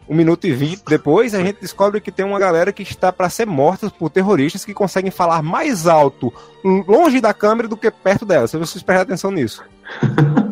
[0.07, 3.27] Um minuto e vinte depois, a gente descobre que tem uma galera que está para
[3.27, 6.31] ser morta por terroristas que conseguem falar mais alto,
[6.63, 8.47] longe da câmera do que perto dela.
[8.47, 9.63] Se vocês prestarem atenção nisso.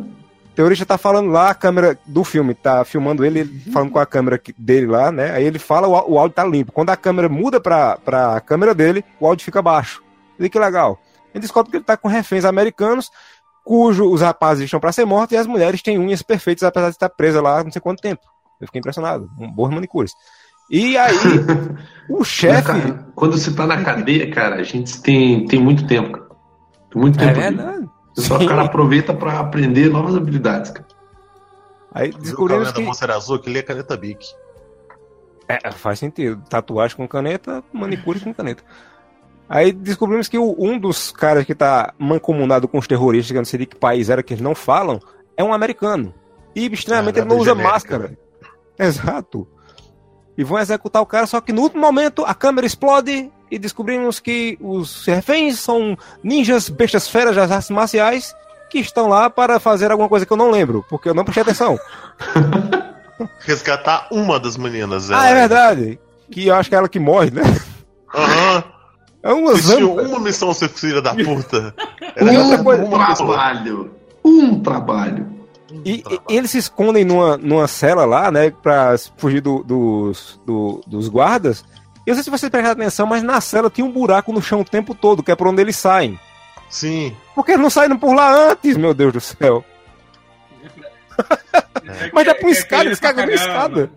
[0.54, 3.98] O terrorista tá falando lá, a câmera do filme tá filmando ele, ele falando com
[3.98, 5.32] a câmera dele lá, né?
[5.32, 6.72] Aí ele fala, o, áudio tá limpo.
[6.72, 10.04] Quando a câmera muda pra, pra câmera dele, o áudio fica baixo.
[10.40, 11.00] E que legal.
[11.34, 13.10] Gente descobre que ele tá com reféns americanos,
[13.66, 16.96] cujo os rapazes estão para ser mortos e as mulheres têm unhas perfeitas, apesar de
[16.98, 18.22] estar presa lá não sei quanto tempo.
[18.62, 19.28] Eu fiquei impressionado.
[19.40, 20.12] Um bom manicures.
[20.70, 21.16] E aí,
[22.08, 22.72] o chefe.
[23.16, 26.20] Quando você tá na cadeia, cara, a gente tem, tem muito tempo.
[26.92, 27.40] Tem muito É tempo.
[27.40, 27.56] ali.
[27.56, 27.90] verdade.
[28.14, 30.88] Só o cara aproveita pra aprender novas habilidades, cara.
[31.92, 32.84] Aí descobrimos que.
[32.84, 34.26] Pulseira Azul, que ele é caneta Bic.
[35.48, 36.42] É, faz sentido.
[36.50, 38.64] Tatuagem com caneta, manicure com caneta.
[39.50, 43.42] Aí descobrimos que o- um dos caras que tá mancomunado com os terroristas, que eu
[43.42, 45.00] não sei de que país era que eles não falam,
[45.36, 46.14] é um americano.
[46.56, 48.04] E estranhamente ele não usa genérica, máscara.
[48.04, 48.18] velho.
[48.80, 49.48] Exato.
[50.38, 54.20] E vão executar o cara, só que no último momento a câmera explode e descobrimos
[54.20, 58.36] que os reféns são ninjas bestas feras das artes marciais
[58.70, 61.44] que estão lá para fazer alguma coisa que eu não lembro, porque eu não prestei
[61.44, 61.78] atenção.
[63.42, 65.12] Resgatar uma das meninas.
[65.12, 66.00] ah, é verdade.
[66.32, 67.44] Que eu acho que é ela que morre, né?
[68.16, 68.64] Aham.
[69.22, 70.02] É uma zampa.
[70.02, 71.74] uma missão, seu filho da puta.
[72.22, 72.86] Um coisa-
[73.16, 73.92] trabalho.
[74.24, 75.28] Um trabalho.
[75.86, 80.82] E, e- eles se escondem numa, numa cela lá, né, pra fugir do- dos, do-
[80.86, 81.64] dos guardas.
[82.06, 84.62] Eu não sei se vocês prestaram atenção, mas na cela tinha um buraco no chão
[84.62, 86.20] o tempo todo, que é por onde eles saem.
[86.70, 87.16] Sim.
[87.36, 89.64] Por que eles não saíram por lá antes, meu Deus do céu?
[91.86, 93.92] É Mas que- dá pra é escada, que eles pra cagam na escada.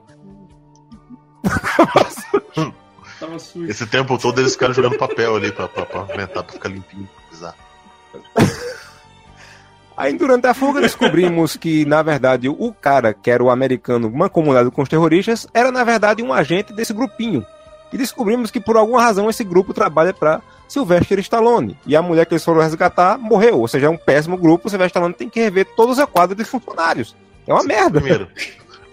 [3.19, 3.67] Tava sujo.
[3.71, 7.09] Esse tempo todo eles ficaram jogando papel ali pra, pra, pra aumentar, pra ficar limpinho.
[7.31, 7.55] Bizarro.
[9.97, 14.71] Aí durante a fuga descobrimos que, na verdade, o cara, que era o americano mancomunado
[14.71, 17.45] com os terroristas, era na verdade um agente desse grupinho.
[17.97, 21.79] E descobrimos que por alguma razão esse grupo trabalha para Sylvester Stallone.
[21.87, 23.59] E a mulher que eles foram resgatar morreu.
[23.59, 24.67] Ou seja, é um péssimo grupo.
[24.67, 27.17] O Sylvester Stallone tem que rever todos os quadros de funcionários.
[27.47, 27.99] É uma merda.
[27.99, 28.29] Primeiro,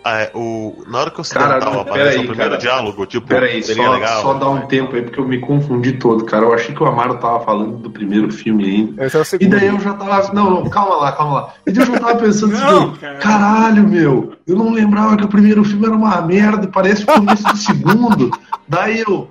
[0.05, 2.61] é, o, na hora que eu Cara, tava não, aparecendo peraí, o primeiro cara.
[2.61, 4.21] diálogo, tipo, Peraí, seria só, legal.
[4.21, 6.45] só dá um tempo aí, porque eu me confundi todo, cara.
[6.45, 9.05] Eu achei que o Amaro tava falando do primeiro filme ainda.
[9.05, 10.33] Esse é o E daí eu já tava.
[10.33, 11.53] Não, não, calma lá, calma lá.
[11.65, 13.17] E daí eu já tava pensando Não, assim, cara.
[13.19, 17.43] caralho, meu, eu não lembrava que o primeiro filme era uma merda, parece o começo
[17.43, 18.31] do segundo.
[18.67, 19.29] Daí eu.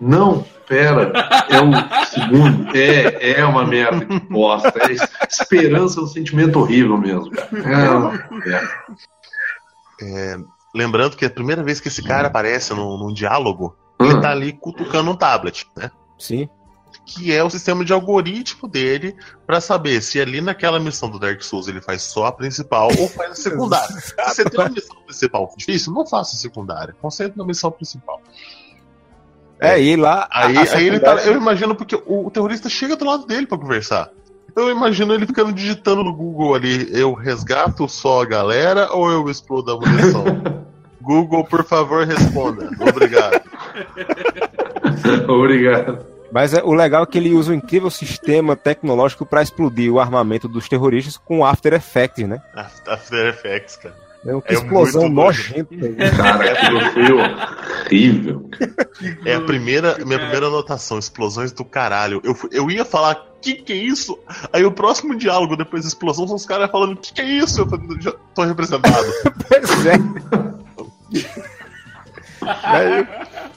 [0.00, 1.12] Não, pera,
[1.48, 2.68] é o segundo.
[2.76, 4.72] É, é uma merda, que bosta.
[4.78, 4.92] É
[5.28, 7.48] esperança é um sentimento horrível mesmo, cara.
[7.52, 8.68] É uma merda.
[10.74, 14.20] Lembrando que a primeira vez que esse cara aparece num, num diálogo, ele Hum.
[14.20, 15.90] tá ali cutucando um tablet, né?
[16.18, 16.48] Sim.
[17.04, 21.40] Que é o sistema de algoritmo dele pra saber se ali naquela missão do Dark
[21.42, 23.88] Souls ele faz só a principal ou faz a secundária.
[23.98, 26.94] Se você tem uma missão principal difícil, não faça a secundária.
[27.00, 28.20] Concentre na missão principal.
[29.58, 30.28] É, e lá.
[30.30, 31.14] Aí, aí ele tá.
[31.24, 34.10] Eu imagino porque o, o terrorista chega do lado dele pra conversar.
[34.58, 39.30] Eu imagino ele ficando digitando no Google ali: eu resgato só a galera ou eu
[39.30, 40.24] explodo a munição?
[41.00, 42.68] Google, por favor, responda.
[42.80, 43.40] Obrigado.
[45.30, 46.04] Obrigado.
[46.32, 50.00] Mas é, o legal é que ele usa um incrível sistema tecnológico para explodir o
[50.00, 52.42] armamento dos terroristas com After Effects, né?
[52.86, 54.07] After Effects, cara.
[54.26, 55.68] É uma É explosão nojenta.
[56.16, 58.50] Cara, aquilo foi horrível.
[59.24, 62.20] É a primeira, minha primeira anotação, explosões do caralho.
[62.24, 64.18] Eu, eu ia falar, que que é isso?
[64.52, 67.60] Aí o próximo diálogo depois da explosão são os caras falando, que que é isso?
[67.60, 69.06] Eu falei, já tô representado.
[69.48, 69.94] Pois é.
[72.62, 73.08] aí,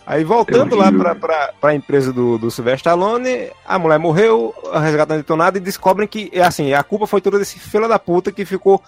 [0.06, 4.80] aí voltando lá pra, pra, pra empresa do, do Sylvester Stallone, a mulher morreu, a
[4.80, 8.32] resgata detonada e descobrem que, é assim, a culpa foi toda desse filho da puta
[8.32, 8.82] que ficou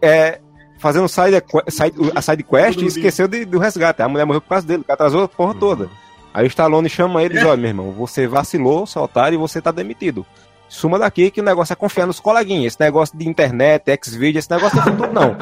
[0.00, 0.40] é,
[0.78, 4.02] fazendo side, side, a side quest e esqueceu de, do resgate.
[4.02, 5.88] A mulher morreu por causa dele, que atrasou a porra toda.
[6.32, 9.38] Aí o Stallone chama ele e diz, olha, meu irmão, você vacilou, seu otário, e
[9.38, 10.24] você tá demitido.
[10.68, 12.74] Suma daqui que o negócio é confiar nos coleguinhas.
[12.74, 15.36] Esse negócio de internet, X-Video, esse negócio é futuro, não.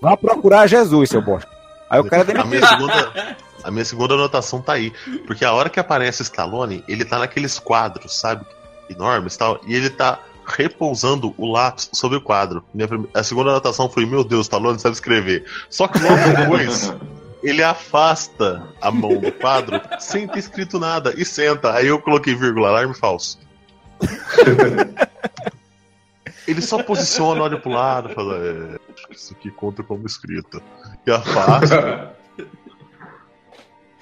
[0.00, 1.50] Vá procurar Jesus, seu bosta.
[1.90, 2.48] Aí o cara é A demitido.
[2.48, 4.92] minha segunda, a minha segunda anotação tá aí.
[5.26, 8.46] Porque a hora que aparece o Stallone, ele tá naqueles quadros, sabe?
[8.88, 9.60] Enormes e tal.
[9.66, 10.20] E ele tá
[10.56, 12.64] repousando o lápis sobre o quadro.
[13.14, 15.44] A segunda anotação foi: Meu Deus, Stallone sabe escrever.
[15.68, 16.92] Só que logo depois.
[17.42, 21.72] Ele afasta a mão do quadro sem ter escrito nada e senta.
[21.72, 23.38] Aí eu coloquei vírgula, alarme falso.
[26.46, 30.60] Ele só posiciona, olha pro lado, fala: é, acho que isso aqui conta como escrita.
[31.06, 32.14] E afasta.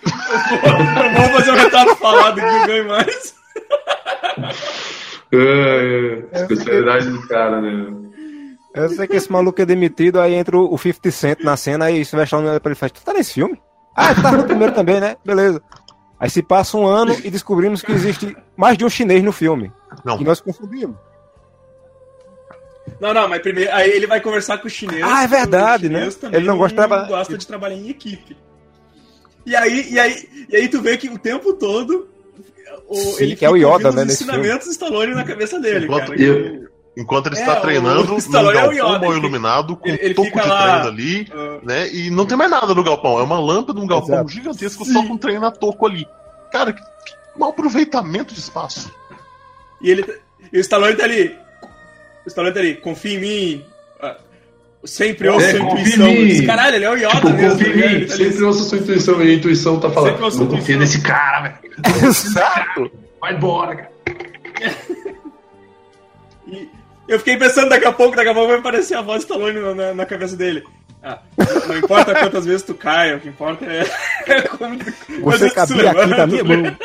[0.04, 3.34] Vamos fazer um retrato falado que eu ganho mais.
[5.32, 7.94] É, é, especialidade do cara, né?
[8.74, 12.04] Eu sei que esse maluco é demitido, aí entra o 50 Cent na cena, aí
[12.04, 13.60] você vai achar olha pra ele e faz, tu tá nesse filme?
[13.94, 15.16] Ah, tu tá no primeiro também, né?
[15.24, 15.60] Beleza.
[16.20, 19.72] Aí se passa um ano e descobrimos que existe mais de um chinês no filme.
[20.04, 20.18] Não.
[20.18, 20.96] Que nós confundimos.
[23.00, 23.72] Não, não, mas primeiro.
[23.72, 25.02] Aí ele vai conversar com o chinês.
[25.04, 26.08] Ah, é verdade, o né?
[26.32, 28.36] Ele não gosta de trabalhar- gosta de trabalhar em equipe.
[29.46, 32.08] E aí, e aí, e aí tu vê que o tempo todo.
[32.88, 35.60] O, Sim, ele que é o Yoda, né, os nesse ensinamentos do Stallone na cabeça
[35.60, 36.22] dele, Enquanto cara.
[36.22, 39.86] eu- Enquanto ele É, está o treinando é o galpão Yoda, mal ele iluminado, com
[39.88, 41.88] ele- ele um toco fica de lá- treino ali, Ah, né?
[41.92, 43.20] E não tem mais nada no galpão.
[43.20, 44.30] É uma lâmpada num galpão Exato.
[44.30, 46.04] gigantesco só com treino a toco ali.
[46.50, 48.90] Cara, que, que mau aproveitamento de espaço.
[49.80, 50.04] e ele.
[50.52, 51.36] E o Stallone tá ali.
[52.26, 53.64] O Stallone tá ali, confia em mim.
[54.84, 56.06] Sempre ouço É, sua intuição.
[56.14, 57.50] disse, Caralho, ele é o Yoda Tipo, mesmo.
[57.58, 58.06] confia Ele mim.
[58.06, 60.18] tá Sempre ouça sua intuição e a intuição tá falando.
[60.20, 60.78] Não confia intuição.
[60.78, 61.56] nesse cara, velho.
[62.08, 62.90] Exato.
[63.20, 63.90] Vai embora, cara.
[66.50, 66.66] E
[67.06, 69.74] eu fiquei pensando, daqui a pouco, daqui a pouco vai aparecer a voz do Stallone
[69.74, 70.62] na, na, cabeça dele.
[71.02, 71.18] Ah,
[71.66, 73.84] não importa quantas vezes tu cai, o que importa é,
[74.26, 74.78] é como
[75.22, 76.76] Você cabia aqui levanta, da minha mão.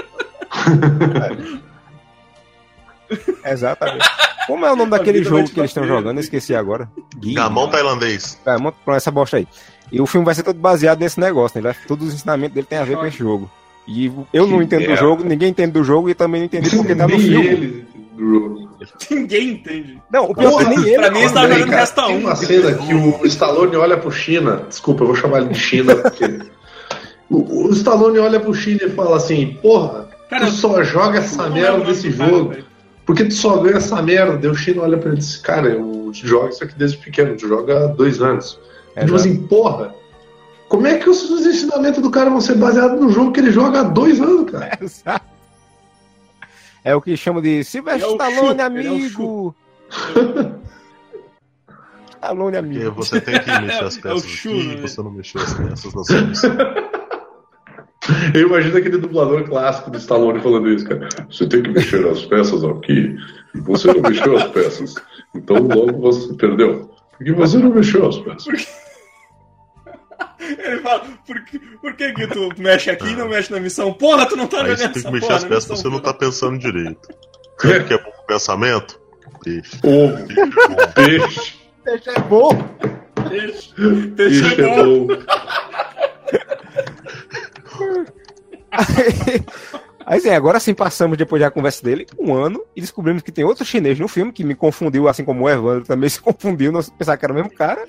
[3.45, 4.10] Exatamente.
[4.47, 6.17] Como é o nome daquele jogo que eles estão jogando?
[6.17, 6.89] Eu esqueci agora.
[7.17, 7.34] Gui.
[7.34, 8.39] Gamão tailandês.
[8.45, 9.47] É, pra essa bosta aí.
[9.91, 11.76] E o filme vai ser todo baseado nesse negócio, né?
[11.88, 13.49] Todos os ensinamentos dele tem a ver com esse jogo.
[13.88, 16.95] E eu não entendo do jogo, ninguém entende do jogo e também não entendi porque
[16.95, 17.86] tá no filme.
[19.10, 20.02] Ninguém entende.
[20.12, 20.97] Não, o pior é Porra, que nem ele.
[20.97, 22.19] pra mim, eles jogando cara, Resta Tem um.
[22.19, 24.65] uma cena que o Stallone olha pro China.
[24.67, 26.39] Desculpa, eu vou chamar ele de China, porque.
[27.30, 31.49] O, o Stallone olha pro China e fala assim: Porra, Cara, tu só joga essa
[31.49, 32.49] merda desse cara, jogo.
[32.49, 32.65] velho.
[33.06, 34.38] Porque tu só ganha essa merda.
[34.38, 37.36] Daí o China olha pra ele e diz: Cara, eu jogo isso aqui desde pequeno,
[37.36, 38.60] tu joga há dois anos.
[38.96, 39.94] É, tipo assim, porra.
[40.70, 43.52] Como é que os, os ensinamentos do cara vão ser baseados no jogo que ele
[43.52, 44.78] joga há dois anos, cara?
[44.82, 45.26] Exato.
[46.84, 49.56] É o que chama de Silvestre é o Stallone, Chu, ele é amigo.
[52.10, 52.92] Stallone, Porque amigo.
[52.92, 54.82] você tem que mexer as É peças Chu, aqui, né?
[54.82, 56.52] você não mexeu as peças na sua missão.
[58.34, 61.08] Eu imagino aquele dublador clássico do Stallone falando isso, cara.
[61.30, 63.16] Você tem que mexer as peças aqui.
[63.56, 64.96] E você não mexeu as peças.
[65.36, 66.92] Então logo você perdeu.
[67.18, 68.68] Porque você não mexeu as peças.
[70.39, 73.94] Ele fala, por que, por que, que tu mexe aqui e não mexe na missão?
[73.94, 76.00] Porra, tu não tá Aí você tem que mexer porra as peças, missão, você não
[76.00, 77.10] tá pensando direito.
[77.58, 79.00] Sabe o que é bom pro pensamento?
[79.44, 79.80] Peixe.
[79.84, 82.50] Ovo, peixe, Deixa é bom.
[83.30, 85.08] Peixe, peixe peixe é é bom.
[90.06, 93.46] Aí sim, agora sim passamos, depois da conversa dele, um ano e descobrimos que tem
[93.46, 96.82] outro chinês no filme que me confundiu, assim como o Evandro também se confundiu, não
[96.84, 97.86] pensar que era o mesmo cara.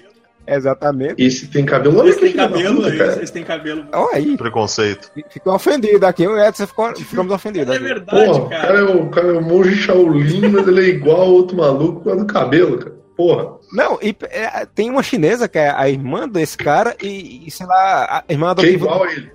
[0.46, 1.22] Exatamente.
[1.24, 2.00] Esse tem cabelo.
[2.00, 3.12] Olha filho da cabelo, puta, cara.
[3.16, 3.86] eles têm cabelo.
[3.92, 5.10] Olha aí, Preconceito.
[5.30, 6.22] ficou ofendido aqui.
[6.22, 7.72] Eu e o Edson ficou, ficamos ofendidos.
[7.72, 7.84] É aqui.
[7.84, 8.62] verdade, Porra, o cara.
[8.66, 11.56] cara, é o, o cara é o monge Shaolin, mas ele é igual ao outro
[11.56, 12.94] maluco por causa do cabelo, cara.
[13.16, 13.54] Porra.
[13.72, 17.66] Não, e é, tem uma chinesa que é a irmã desse cara e, e, sei
[17.66, 18.84] lá, a irmã Que é adotiva.
[18.86, 19.32] igual a ele.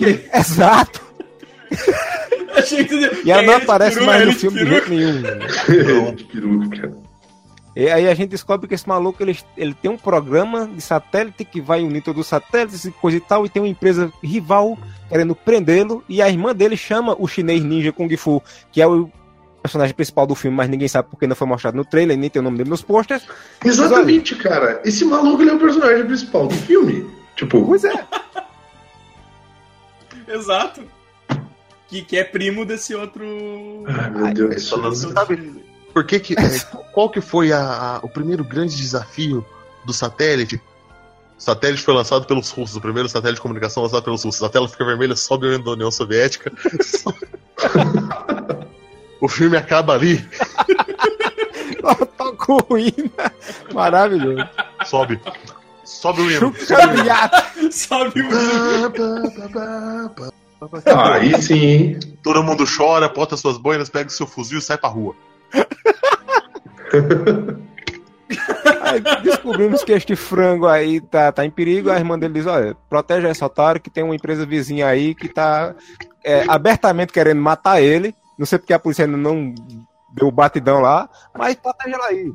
[0.34, 1.00] Exato.
[2.56, 4.64] Achei que E ela é não de aparece peru, mais é no de filme de
[4.64, 4.74] peru.
[4.76, 6.14] jeito nenhum.
[6.14, 7.06] de peruca, cara.
[7.76, 11.44] E aí a gente descobre que esse maluco ele, ele tem um programa de satélite
[11.44, 14.78] que vai unir todos os satélites e coisa e tal, e tem uma empresa rival
[15.10, 18.42] querendo prendê-lo, e a irmã dele chama o chinês ninja Kung Fu,
[18.72, 19.10] que é o
[19.66, 22.40] personagem principal do filme, mas ninguém sabe porque não foi mostrado no trailer, nem tem
[22.40, 23.24] o nome dele nos posters.
[23.64, 24.80] Exatamente, cara.
[24.84, 27.08] Esse maluco ele é o personagem principal do filme.
[27.36, 27.92] Tipo, Pois é.
[30.28, 30.82] Exato.
[31.88, 33.24] Que, que é primo desse outro.
[33.86, 34.84] ai meu Deus do Só céu.
[34.84, 36.58] não sabe por que que, é,
[36.92, 39.44] qual que foi a- a- o primeiro grande desafio
[39.84, 40.60] do satélite?
[41.38, 44.42] O satélite foi lançado pelos russos, o primeiro satélite de comunicação lançado pelos russos.
[44.42, 46.50] A tela fica vermelha, sobe o da União Soviética.
[49.20, 50.26] o filme acaba ali,
[52.16, 53.32] Toca o ruína.
[53.72, 54.48] Maravilhoso.
[54.84, 55.20] sobe.
[55.84, 56.52] Sobe o hino.
[57.70, 58.28] Sabe o.
[60.86, 62.00] Ah, aí sim, hein?
[62.22, 65.14] Todo mundo chora, bota suas boinas, pega o seu fuzil e sai pra rua.
[68.82, 71.90] Aí descobrimos que este frango aí tá, tá em perigo.
[71.90, 75.28] A irmã dele diz: Olha, protege esse otário que tem uma empresa vizinha aí que
[75.28, 75.74] tá
[76.24, 78.12] é, abertamente querendo matar ele.
[78.38, 79.54] Não sei porque a polícia ainda não
[80.12, 82.32] deu batidão lá, mas protege ela aí.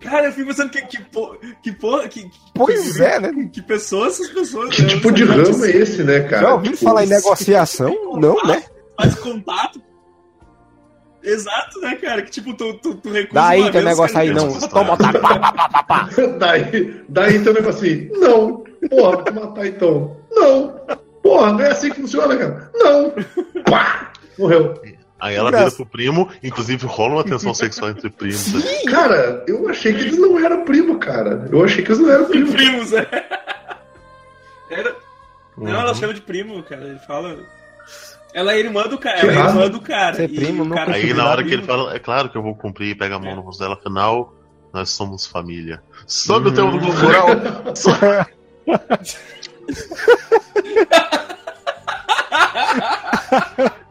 [0.00, 2.06] Cara, eu fico pensando que, que, po- que porra.
[2.08, 3.48] Que, que- Pois é, né?
[3.50, 4.74] Que pessoas essas pessoas.
[4.74, 4.88] Que né?
[4.88, 6.42] tipo de ramo é esse, né, cara?
[6.42, 8.18] Já ouviu Tipo, falar em negociação?
[8.18, 8.62] Não, né?
[9.00, 9.80] Faz contato.
[11.22, 12.20] Exato, né, cara?
[12.20, 13.32] Que tipo, tu, tu, tu recusa.
[13.40, 14.48] Daí tem negócio aí, não.
[14.48, 14.66] Deus.
[14.66, 16.08] Toma, tá, pá, pá, pá, pá, pá.
[16.38, 20.16] daí, daí negócio assim, não, porra, vou matar então.
[20.30, 20.80] Não,
[21.22, 22.70] porra, não é assim que funciona, cara.
[22.74, 23.10] Não,
[23.70, 24.74] pá, morreu.
[25.20, 28.52] Aí ela vira pro primo, inclusive rola uma tensão sexual entre primos.
[28.52, 28.60] né?
[28.90, 31.48] Cara, eu achei que eles não eram primo, cara.
[31.50, 32.52] Eu achei que eles não eram primo.
[32.52, 33.08] Primos, é.
[34.70, 34.94] Era...
[35.56, 35.94] Não, ela Uhum.
[35.94, 36.82] chama de primo, cara.
[36.84, 37.38] Ele fala.
[38.34, 39.20] Ela é irmã do cara.
[39.20, 40.16] Que Ela é irmã do cara.
[40.16, 42.42] Ser E primo não cara Aí na hora que ele fala, é claro que eu
[42.42, 44.34] vou cumprir, pega a mão no rosto dela, afinal,
[44.72, 45.80] nós somos família.
[46.06, 47.28] Sobe o teu rural.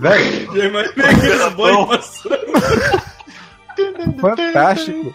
[0.00, 2.38] Velho, Já imaginei aqueles boi passando.
[4.20, 5.14] fantástico.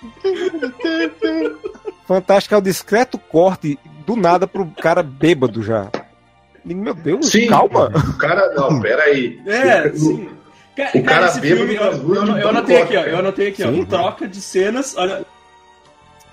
[2.08, 5.90] Fantástico é o discreto corte do nada pro cara bêbado já.
[6.64, 7.48] Meu Deus, Sim.
[7.48, 7.92] calma.
[7.96, 9.40] O cara, não, peraí.
[9.46, 10.30] É, O- sim.
[10.96, 13.00] O cara esse bêbado filme, eu, eu, de eu anotei aqui, ó.
[13.00, 13.12] cara.
[13.12, 13.82] Eu anotei aqui, Sim.
[13.82, 13.86] ó.
[13.86, 14.96] Troca de cenas.
[14.98, 15.26] Olha.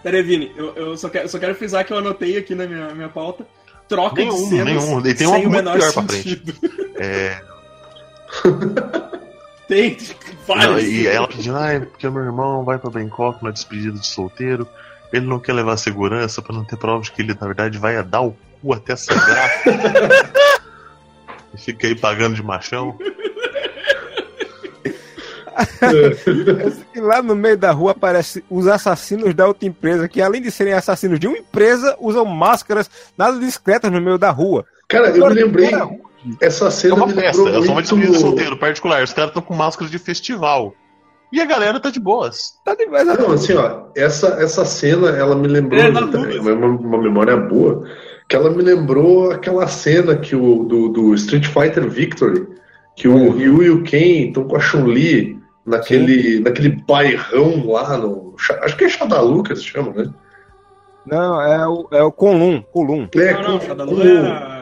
[0.02, 2.66] Pera aí, Vini, eu, eu só, quero, só quero frisar que eu anotei aqui na
[2.66, 3.46] minha, minha pauta.
[3.88, 4.64] Troca de Nenhum, cenas.
[4.66, 4.98] nenhum.
[5.00, 6.54] E tem sem uma o menor pior pra sentido.
[6.96, 7.40] É,
[9.68, 9.96] Tem
[10.48, 10.82] não, vários.
[10.84, 14.68] e ela pedindo, ai, porque meu irmão vai pra Bangkok na despedida de solteiro.
[15.12, 18.02] Ele não quer levar segurança pra não ter prova de que ele, na verdade, vai
[18.02, 19.50] dar o cu até sangrar.
[21.54, 22.98] e fica aí pagando de machão.
[26.94, 30.50] E lá no meio da rua aparece os assassinos da outra empresa, que além de
[30.50, 34.64] serem assassinos de uma empresa, usam máscaras nada discretas no meio da rua.
[34.88, 35.70] Cara, eu me lembrei.
[35.70, 35.90] Cara,
[36.40, 39.02] Essa É cena uma me festa, é só uma despedida de solteiro particular.
[39.02, 40.74] Os caras estão com máscaras de festival.
[41.32, 42.54] E a galera tá de boas.
[42.64, 43.06] Tá demais.
[43.06, 45.80] Não, assim, ó, essa, essa cena, ela me lembrou.
[45.80, 46.54] É, é dúvida.
[46.54, 47.84] uma, uma memória boa.
[48.28, 52.46] Que ela me lembrou aquela cena que o, do, do Street Fighter Victory.
[52.94, 58.34] Que o Ryu e o Ken estão com a Chun-Li naquele, naquele bairrão lá no.
[58.62, 60.12] Acho que é Shadalu que se chama, né?
[61.06, 63.08] Não, é o, é o Colum, Colum.
[63.16, 64.61] É, Não, não, era.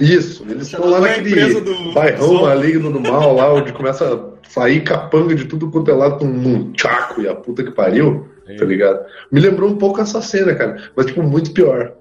[0.00, 4.04] Isso, eles estão lá é naquele do- bairrão do- maligno do mal, lá onde começa
[4.14, 7.70] a sair capanga de tudo quanto é lado com um tchaco e a puta que
[7.70, 9.00] pariu, tá ligado?
[9.30, 10.76] Me lembrou um pouco essa cena, cara.
[10.96, 11.92] Mas, tipo, muito pior.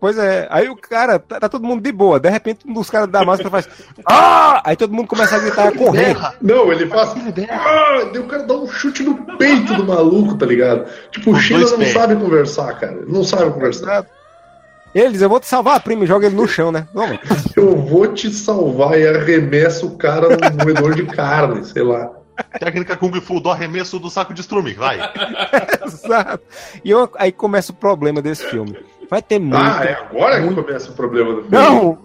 [0.00, 2.90] Pois é, aí o cara, tá, tá todo mundo de boa, de repente um dos
[2.90, 3.66] caras da máscara faz.
[4.04, 4.60] Ah!
[4.62, 6.14] Aí todo mundo começa a gritar, a correr.
[6.42, 7.14] Não, ele faz.
[7.50, 8.10] Ah!
[8.12, 10.84] Daí o cara dá um chute no peito do maluco, tá ligado?
[11.10, 12.98] Tipo, o China não sabe conversar, cara.
[13.08, 14.04] Não sabe conversar.
[14.94, 16.86] Ele diz, eu vou te salvar, primo, e joga ele no chão, né?
[16.94, 17.18] Vamos.
[17.56, 22.10] Eu vou te salvar e arremessa o cara num moedor de carne, sei lá.
[22.58, 24.98] Técnica Kung Fu do arremesso do saco de estrume, vai.
[25.84, 26.42] Exato.
[26.84, 28.76] E eu- aí começa o problema desse filme.
[29.10, 29.56] Vai ter muito.
[29.56, 31.56] Ah, é agora que começa o problema do filme.
[31.56, 31.98] Não!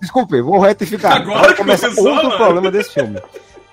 [0.00, 1.16] Desculpe, vou retificar.
[1.16, 2.36] Agora que começa começou, outro mano.
[2.36, 3.20] problema desse filme.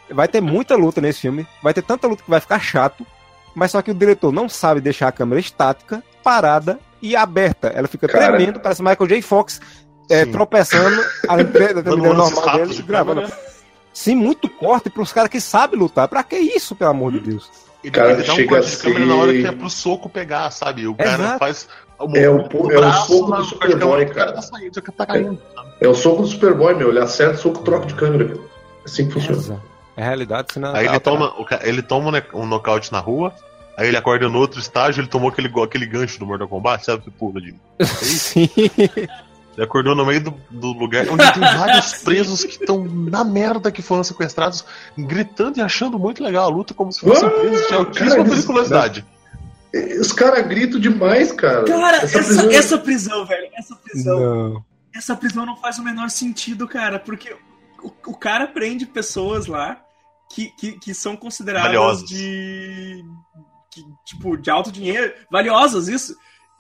[0.10, 1.46] Vai ter muita luta nesse filme.
[1.62, 3.06] Vai ter tanta luta que vai ficar chato.
[3.54, 7.68] Mas só que o diretor não sabe deixar a câmera estática, parada e aberta.
[7.68, 8.36] Ela fica Cara.
[8.36, 9.22] tremendo, parece Michael J.
[9.22, 9.60] Fox
[10.10, 13.22] é, tropeçando, a Dando normal dele, de gravando.
[13.22, 13.40] câmera.
[13.94, 16.08] Sim, muito corte pros caras que sabem lutar.
[16.08, 17.48] Pra que isso, pelo amor de Deus?
[17.84, 19.70] Ele, Cara, ele dá um chega corte a de câmera na hora que é pro
[19.70, 20.88] soco pegar, sabe?
[20.88, 21.40] O cara Exato.
[21.40, 21.68] faz.
[22.16, 24.32] É o é o soco do Superboy, o cara.
[24.34, 25.40] tá saindo, o cara tá caindo.
[25.80, 26.90] É o soco do Superboy, meu.
[26.90, 28.30] Ele acerta o soco troca de câmera.
[28.30, 28.40] cara.
[28.86, 29.38] Assim que funciona.
[29.38, 29.62] Exato.
[29.96, 30.74] É realidade, senão.
[30.74, 33.32] Aí ele toma, o ca- ele toma né, um nocaute na rua,
[33.78, 37.04] aí ele acorda no outro estágio, ele tomou aquele, aquele gancho do Mortal Kombat, sabe?
[37.04, 37.56] Que pula de.
[37.86, 38.50] Sim.
[39.56, 43.72] Ele acordou no meio do, do lugar onde tem vários presos que estão na merda
[43.72, 44.66] que foram sequestrados,
[44.98, 49.06] gritando e achando muito legal a luta, como se fossem Ah, presos de altíssima periculosidade.
[49.72, 51.66] E Os caras gritam demais, cara.
[51.66, 54.20] Cara, essa, prisão- essa prisão, velho, essa prisão.
[54.20, 54.66] Não.
[54.96, 57.36] Essa prisão não faz o menor sentido, cara, porque
[57.84, 59.78] o, o cara prende pessoas lá
[60.32, 62.10] que, que, que são consideradas Valiosas.
[62.10, 63.04] de.
[63.74, 65.12] Que, tipo, de alto dinheiro.
[65.32, 66.16] Valiosas, isso.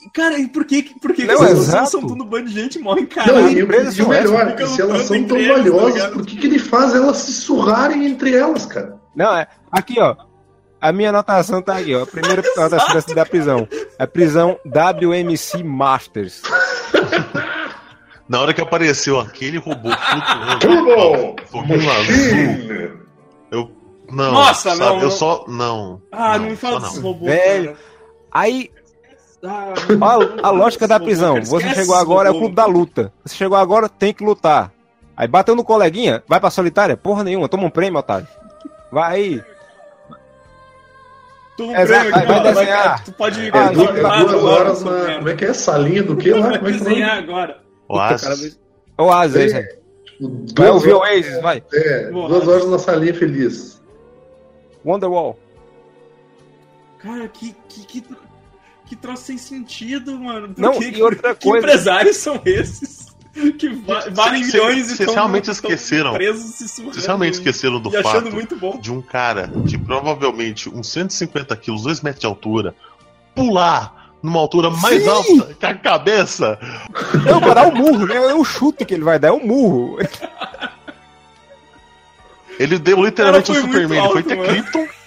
[0.05, 1.89] E, Cara, e por que, por que Não, essas pessoas exato.
[1.91, 3.49] são tudo um bando de gente e morrem, Não, caralho?
[3.49, 6.13] e, empresas e o melhor, ficam se elas são tão tá valiosas, ligado?
[6.13, 8.99] por que, que ele faz elas se surrarem entre elas, cara?
[9.15, 9.47] Não, é.
[9.71, 10.15] Aqui, ó.
[10.81, 12.03] A minha anotação tá aqui, ó.
[12.03, 13.67] A primeira anotação da prisão.
[13.97, 16.41] A prisão WMC Masters.
[18.27, 21.35] Na hora que apareceu aquele robô flutuando, Turbo!
[21.49, 23.02] foguinho azul.
[24.15, 25.11] Não, Nossa, sabe, não, eu não.
[25.11, 25.45] só.
[25.47, 26.01] Não.
[26.11, 27.65] Ah, não me fala desses robôs, Velho.
[27.67, 27.77] cara.
[28.31, 28.69] Aí,
[29.45, 31.43] Ah, ó, a lógica da prisão.
[31.43, 32.45] Você chegou agora, é o robô.
[32.45, 33.11] clube da luta.
[33.25, 34.71] Você chegou agora, tem que lutar.
[35.17, 36.95] Aí bateu no coleguinha, vai pra solitária?
[36.95, 38.27] Porra nenhuma, toma um prêmio, otário.
[38.91, 39.43] Vai aí.
[41.57, 43.03] Tu um Exato, prêmio vai- aqui, vai desenhar.
[43.03, 45.15] tu pode Ah, É duas, duas horas na.
[45.17, 45.53] Como é que é?
[45.53, 46.47] Salinha do quê lá?
[46.47, 47.19] vai Como é que desenhar é?
[47.19, 47.57] agora.
[47.87, 48.59] Oasis.
[48.97, 49.63] Asa, é isso aí.
[49.67, 51.63] Tipo, Vai ouvir Oasis, vai.
[51.73, 53.81] É, duas horas na salinha feliz.
[54.85, 55.37] Wonderwall.
[56.99, 58.03] Cara, que, que, que,
[58.85, 60.49] que troço sem sentido, mano.
[60.49, 63.03] Por Não, que, e outra que coisa- empresários são esses?
[63.57, 66.13] Que va valem Cê- milhões cê- e vocês tão- realmente tão esqueceram?
[66.13, 68.77] Vocês realmente esqueceram do e achando fato muito bom.
[68.79, 72.75] de um cara de provavelmente uns 150 quilos, 2 metros de altura,
[73.33, 75.09] pular numa altura mais Sim!
[75.09, 76.59] alta que a cabeça?
[77.25, 78.17] Não, para dar um murro, né?
[78.17, 79.97] É um chute que ele vai dar, é um murro.
[82.59, 84.49] Ele deu literalmente o Superman, muito ele foi alto, ter mano.
[84.49, 85.03] Krypton.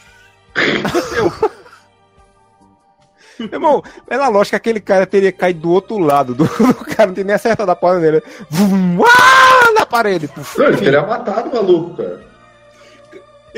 [3.39, 6.35] Meu irmão, pela lógica, aquele cara teria caído do outro lado.
[6.35, 8.23] Do, do cara não tem nem acertado a porta dele.
[8.51, 10.29] Vum, ah, na parede.
[10.29, 10.59] Puf.
[10.59, 12.36] Não, ele teria matado o maluco, cara.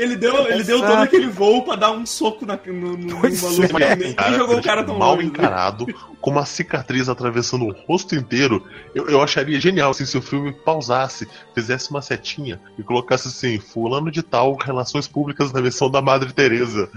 [0.01, 3.15] Ele deu, ele deu todo aquele voo pra dar um soco na, no, no, no
[3.19, 3.83] maluco.
[3.83, 3.95] é.
[3.95, 5.23] Nem, Cara, nem jogou o cara tão mal longe.
[5.23, 5.29] né?
[5.29, 5.85] encarado,
[6.21, 8.65] com uma cicatriz atravessando o rosto inteiro.
[8.95, 13.59] Eu, eu acharia genial assim, se o filme pausasse, fizesse uma setinha e colocasse assim:
[13.59, 16.89] Fulano de Tal, Relações Públicas na versão da Madre Teresa.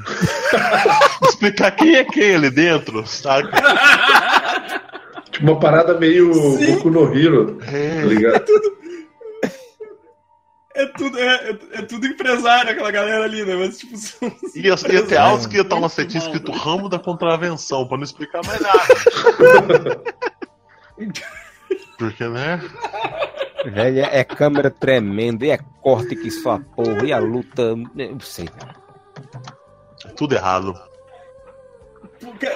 [1.28, 3.50] Explicar quem é quem ali dentro, saca?
[5.30, 6.74] Tipo, uma parada meio Sim.
[6.74, 8.36] Boku no Hero, tá É, ligado?
[8.36, 8.76] É tudo,
[10.74, 13.54] é, é, é tudo empresário, aquela galera ali, né?
[13.54, 16.58] Mas, tipo, são ia, ia ter altos que ia estar uma setinha escrito né?
[16.58, 20.02] ramo da contravenção, pra não explicar mais nada.
[21.98, 22.60] Porque, né?
[23.66, 27.76] Velho, é, é câmera tremenda, e é corte que só porra, e a luta.
[27.76, 28.48] Não sei.
[30.16, 30.91] Tudo errado.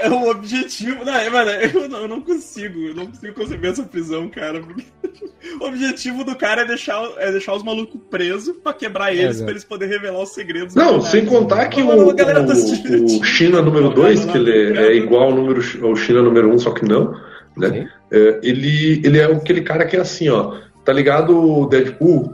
[0.00, 1.04] É o objetivo.
[1.04, 2.80] Não, é, mano, eu não, eu não consigo.
[2.80, 4.60] Eu não consigo conceber essa prisão, cara.
[4.60, 4.84] Porque
[5.60, 9.44] o objetivo do cara é deixar, é deixar os malucos presos pra quebrar eles, Exato.
[9.44, 10.74] pra eles poderem revelar os segredos.
[10.74, 14.86] Não, sem contar que o, Mano, tá o, o China número 2, que ele é,
[14.88, 17.14] é igual ao, número, ao China número 1, um, só que não,
[17.56, 17.88] né?
[18.10, 20.56] É, ele, ele é aquele cara que é assim, ó.
[20.84, 22.32] Tá ligado o Deadpool?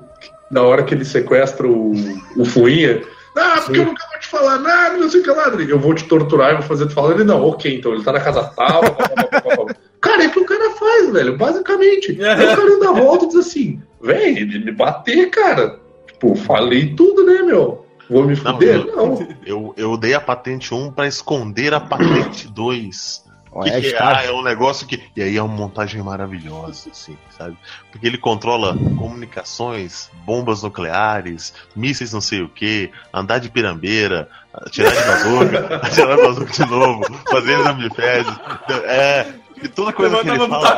[0.50, 1.92] Na hora que ele sequestra o,
[2.36, 3.00] o Fuinha.
[3.34, 3.80] Ah, porque Sim.
[3.80, 5.48] eu nunca te falar nada, não sei o que lá.
[5.48, 7.12] Eu vou te torturar e vou fazer tu falar.
[7.14, 8.80] Ele, não, ok, então ele tá na casa tal.
[10.00, 12.12] Cara, é o que o cara faz, velho, basicamente.
[12.24, 15.78] Aí o cara dá a volta e diz assim, velho, ele me bater, cara.
[16.08, 17.86] Tipo, falei tudo, né, meu?
[18.10, 18.80] Vou me Não, fuder?
[18.80, 19.28] eu- Não.
[19.46, 23.21] Eu, eu dei a patente 1 pra esconder a patente 2.
[23.62, 24.02] Que é que é?
[24.02, 25.02] Ah, é um negócio que.
[25.14, 27.56] E aí é uma montagem maravilhosa, assim, sabe?
[27.90, 34.92] Porque ele controla comunicações, bombas nucleares, mísseis não sei o que, andar de pirambeira, atirar
[34.92, 37.90] de bazuca, atirar de bazuca de novo, fazer exame
[38.86, 39.26] É.
[39.62, 40.74] E toda coisa que ele fala,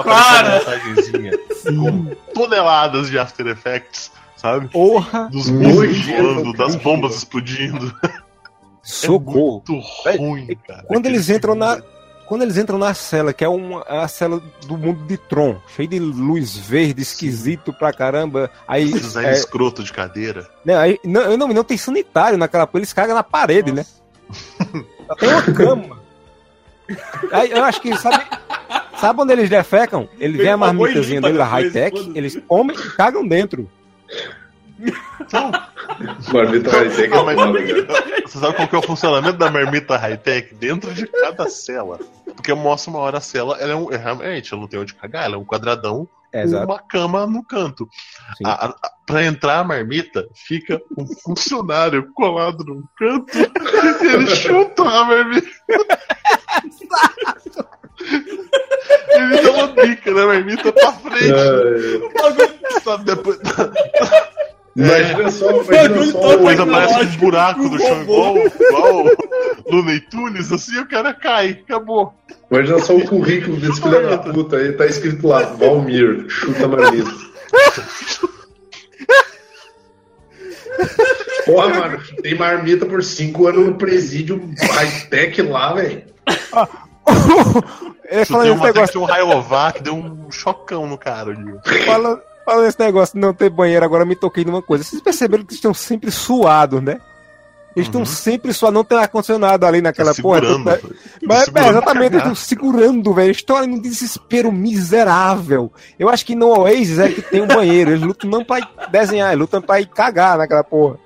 [0.58, 1.32] montagenzinha
[1.64, 4.68] com toneladas de After Effects, sabe?
[4.68, 5.28] Porra!
[5.30, 7.94] Dos mísseis voando, das bombas explodindo.
[8.82, 9.62] Socorro!
[9.66, 9.78] Muito
[10.18, 10.84] ruim, cara.
[10.86, 11.80] Quando eles entram na.
[12.26, 15.88] Quando eles entram na cela, que é uma, a cela do mundo de Tron, cheio
[15.88, 18.50] de luz verde, esquisito pra caramba.
[18.66, 18.92] Aí.
[19.16, 20.48] É, escroto de cadeira.
[20.64, 23.84] né, aí não, não, não tem sanitário naquela porra, eles cagam na parede, né?
[25.06, 26.04] Só tem uma cama.
[27.32, 28.24] Aí eu acho que, sabe.
[28.98, 30.08] Sabe onde eles defecam?
[30.18, 33.68] Ele vem a marmitazinha dele depois, high-tech, eles comem e cagam dentro.
[36.32, 37.58] Marmita high-tech é Ah, mas- foda.
[38.26, 41.98] Você sabe qual que é o funcionamento da marmita high-tech dentro de cada cela?
[42.34, 43.92] Porque mostra uma hora a cela, ela é um.
[43.92, 46.64] é, realmente, ela não tem onde cagar, ela é um quadradão É, com exato.
[46.66, 47.88] uma cama no canto.
[48.44, 48.74] A, a,
[49.06, 55.48] pra entrar a marmita, fica um funcionário colado num canto e ele chuta a marmita.
[59.10, 61.32] Ele dá uma bica na marmita pra frente.
[61.32, 63.38] É, Sabe, depois,
[64.76, 66.18] Imagina só, imagina só.
[66.18, 69.04] o- aparece um tecnológico, buraco um no chão igual, igual
[69.70, 72.12] Looney Tunes, assim, o cara cai, acabou.
[72.50, 77.10] Imagina só o currículo desse filho da puta aí, tá escrito lá, Valmir, chuta marmita.
[81.46, 86.02] Porra, mano, tem marmita por cinco anos no presídio high-tech lá, velho.
[88.10, 91.30] Ele Isso falando tem esse uma negócio, tem um Rayovac, deu um chocão no cara
[91.32, 91.54] ali.
[92.44, 94.84] Falando, esse negócio de não ter banheiro, agora me toquei numa coisa.
[94.84, 96.98] Vocês perceberam que eles estão sempre suados, né?
[97.76, 98.06] Eles estão Uhum.
[98.06, 100.38] sempre suados, não tem ar-condicionado ali naquela Tá porra.
[100.40, 100.94] segurando.
[101.24, 103.26] Mas, é, exatamente, eles estão segurando, velho.
[103.26, 105.72] Eles estão ali num desespero miserável.
[105.98, 107.90] Eu acho que no Oasis é que tem um banheiro.
[107.90, 108.60] Eles lutam não pra
[108.92, 110.98] desenhar, eles lutam pra ir cagar naquela porra.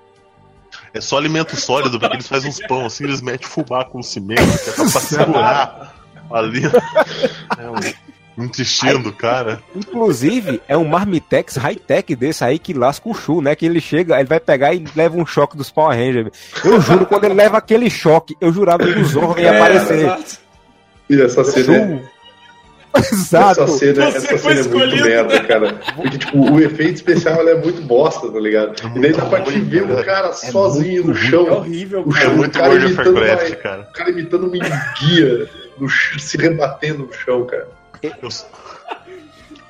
[0.93, 4.43] É só alimento sólido, porque eles fazem uns pão assim, eles metem fubá com cimento,
[4.62, 5.95] que é pra segurar
[6.30, 6.62] ali.
[6.66, 7.91] É
[8.39, 9.61] um intestino do cara.
[9.74, 13.55] Inclusive, é um Marmitex high-tech desse aí que lasca o Chu, né?
[13.57, 16.30] Que ele chega, ele vai pegar e leva um choque dos Power Rangers.
[16.64, 19.99] Eu juro, quando ele leva aquele choque, eu jurava que o Zorro ia É, aparecer.
[19.99, 20.39] exato.
[21.11, 21.89] E essa cena é.
[21.99, 22.09] Chu.
[23.12, 23.62] Exato.
[23.62, 25.41] Essa cena, Você essa cena é muito escolhido, merda, né?
[25.47, 25.74] cara.
[25.95, 28.74] Porque, tipo, o efeito especial é muito bosta, tá ligado?
[28.97, 30.01] E daí dá pra te ver cara.
[30.01, 31.45] o cara sozinho no É chão.
[31.45, 32.24] horrível, O cara.
[32.24, 33.80] É chão, muito cara World of imitando uma- cara.
[33.89, 34.53] O cara imitando
[35.78, 37.68] no ch- se rebatendo no chão, cara.
[38.03, 38.28] Eu,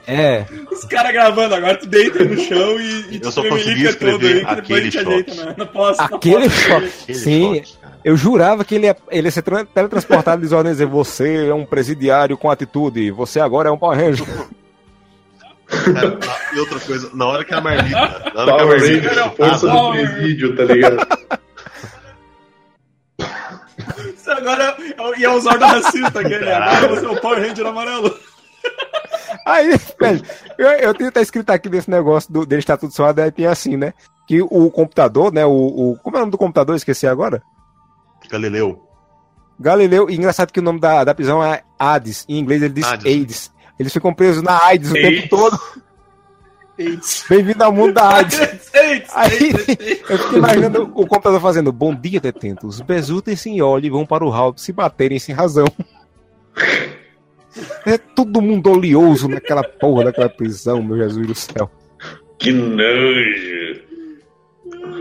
[0.07, 0.47] É.
[0.73, 3.91] Os caras gravando, agora tu deita no chão e, e Eu só tu consegui todo
[3.91, 5.09] escrever aí, que depois a aquele gente shot.
[5.13, 6.09] ajeita na, na posta.
[6.11, 7.99] na Aquele aquele Sim, cara.
[8.05, 11.67] eu jurava que ele ia, ele ia ser tra- teletransportado e dizer: Você é um
[11.67, 14.27] presidiário com atitude, você agora é um Power Ranger.
[15.67, 16.19] Cara,
[16.55, 17.95] e outra coisa, na hora que a marmita.
[17.97, 19.09] Na hora que a Power marmita.
[19.09, 20.11] Rangers, força do Power.
[20.15, 21.07] presídio, tá ligado?
[24.29, 26.51] Isso agora é e é o Zordo racista, aquele.
[26.53, 28.15] Agora você é o Power Ranger amarelo.
[29.47, 30.23] Aí, velho,
[30.59, 33.47] eu, eu tenho até escrito aqui nesse negócio do, dele estar tudo suado, aí tem
[33.47, 33.93] assim, né?
[34.27, 35.45] Que o computador, né?
[35.47, 36.77] O, o- como é o nome do computador?
[36.77, 37.43] Esqueci agora.
[38.31, 38.83] Galileu.
[39.59, 42.25] Galileu, e engraçado que o nome da, da prisão é Hades.
[42.29, 43.07] Em inglês ele diz Hades.
[43.07, 43.53] AIDS.
[43.79, 45.21] Eles ficam presos na AIDS o AIDS.
[45.23, 45.59] tempo todo.
[47.29, 48.39] Bem-vindo ao mundo da AIDS.
[48.73, 49.11] AIDS.
[49.15, 49.51] Aí
[50.09, 52.81] eu fico imaginando o computador fazendo Bom dia, detentos.
[52.81, 55.67] Besutem-se em óleo e vão para o hall se baterem sem razão.
[57.85, 61.69] É todo mundo oleoso naquela porra daquela prisão, meu Jesus do céu.
[62.39, 63.88] Que nojo.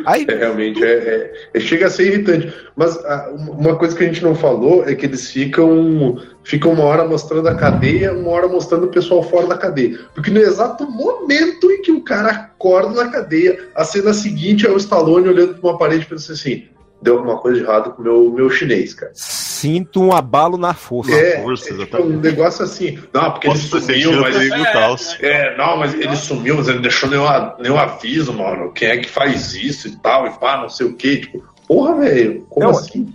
[0.08, 2.54] Aí, É, realmente, é, é- é- chega a ser irritante.
[2.78, 6.86] Mas ah, uma coisa que a gente não falou é que eles ficam, ficam uma
[6.86, 10.00] hora mostrando a cadeia, uma hora mostrando o pessoal fora da cadeia.
[10.16, 14.72] Porque no exato momento em que o cara acorda na cadeia, a cena seguinte é
[14.72, 16.70] o Stallone olhando para uma parede e pensando assim:
[17.02, 19.12] deu alguma coisa de errado com o meu, meu chinês, cara.
[19.14, 21.12] sinto um abalo na força.
[21.12, 23.00] É, força, é tipo um negócio assim.
[23.14, 24.96] Não, porque ele Posso ter sumiu, mas ele, tal.
[25.22, 27.26] é, não, mas ele sumiu, mas ele não deixou nenhum,
[27.60, 28.72] nenhum aviso, mano.
[28.72, 31.18] Quem é que faz isso e tal, e pá, não sei o que.
[31.18, 33.14] Tipo, porra, velho, como Não, assim?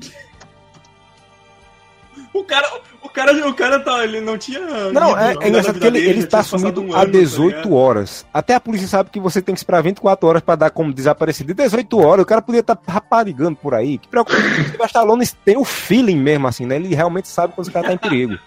[2.35, 2.67] O cara,
[3.03, 4.61] o cara, o cara tá, ele não tinha.
[4.91, 7.57] Não, é, é engraçado que ele, dele, ele está sumido um há ano, tá 18
[7.57, 7.75] ligado?
[7.75, 8.27] horas.
[8.33, 11.51] Até a polícia sabe que você tem que esperar 24 horas pra dar como desaparecido.
[11.53, 13.99] E 18 horas, o cara podia estar raparigando por aí.
[13.99, 14.39] Que preocupa.
[14.81, 16.77] O Stallone tem o feeling mesmo, assim, né?
[16.77, 18.39] Ele realmente sabe quando o cara tá em perigo.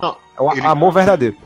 [0.00, 1.36] Não, É o ele- amor verdadeiro.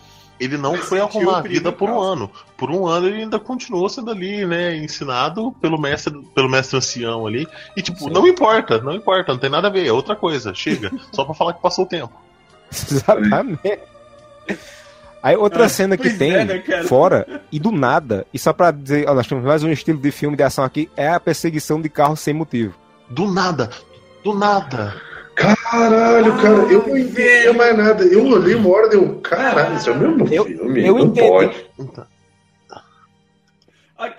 [0.40, 2.30] Ele não Mas foi arrumar a vida por um ano.
[2.56, 7.26] Por um ano ele ainda continuou sendo ali, né, ensinado pelo mestre, pelo mestre ancião
[7.26, 7.46] ali.
[7.76, 8.10] E tipo, Sim.
[8.10, 10.90] não importa, não importa, não tem nada a ver, é outra coisa, chega.
[11.12, 12.12] só pra falar que passou o tempo.
[12.72, 13.78] Exatamente.
[15.22, 18.70] Aí outra Ah, cena que tem é, né, fora, e do nada, e só pra
[18.70, 21.78] dizer, ó, nós temos mais um estilo de filme de ação aqui, é a perseguição
[21.78, 22.74] de carro sem motivo.
[23.10, 23.68] Do nada,
[24.24, 24.94] do nada.
[25.40, 28.04] Caralho, cara, eu não entendia mais nada.
[28.04, 30.86] Eu olhei uma hora e eu, caralho, isso é o mesmo Eu- filme?
[30.86, 31.28] eu não entendi.
[31.28, 31.66] pode.
[31.78, 32.06] Então,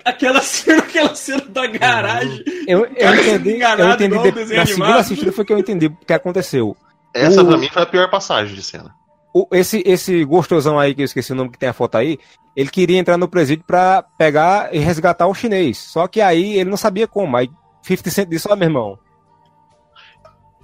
[0.04, 2.44] Aquela cena, aquela cena da garagem.
[2.68, 5.58] Eu, eu Cara, entendi, eu enganado entendi igual de- na segunda assistida foi que eu
[5.58, 6.76] entendi o que aconteceu.
[7.12, 8.94] essa O- pra mim foi a pior passagem de cena.
[9.34, 12.16] O- esse, esse gostosão aí, que eu esqueci o nome que tem a foto aí,
[12.54, 15.78] ele queria entrar no presídio pra pegar e resgatar o chinês.
[15.78, 17.36] Só que aí ele não sabia como.
[17.36, 17.50] Aí
[17.82, 18.98] 50 Cent disse, ó, meu irmão.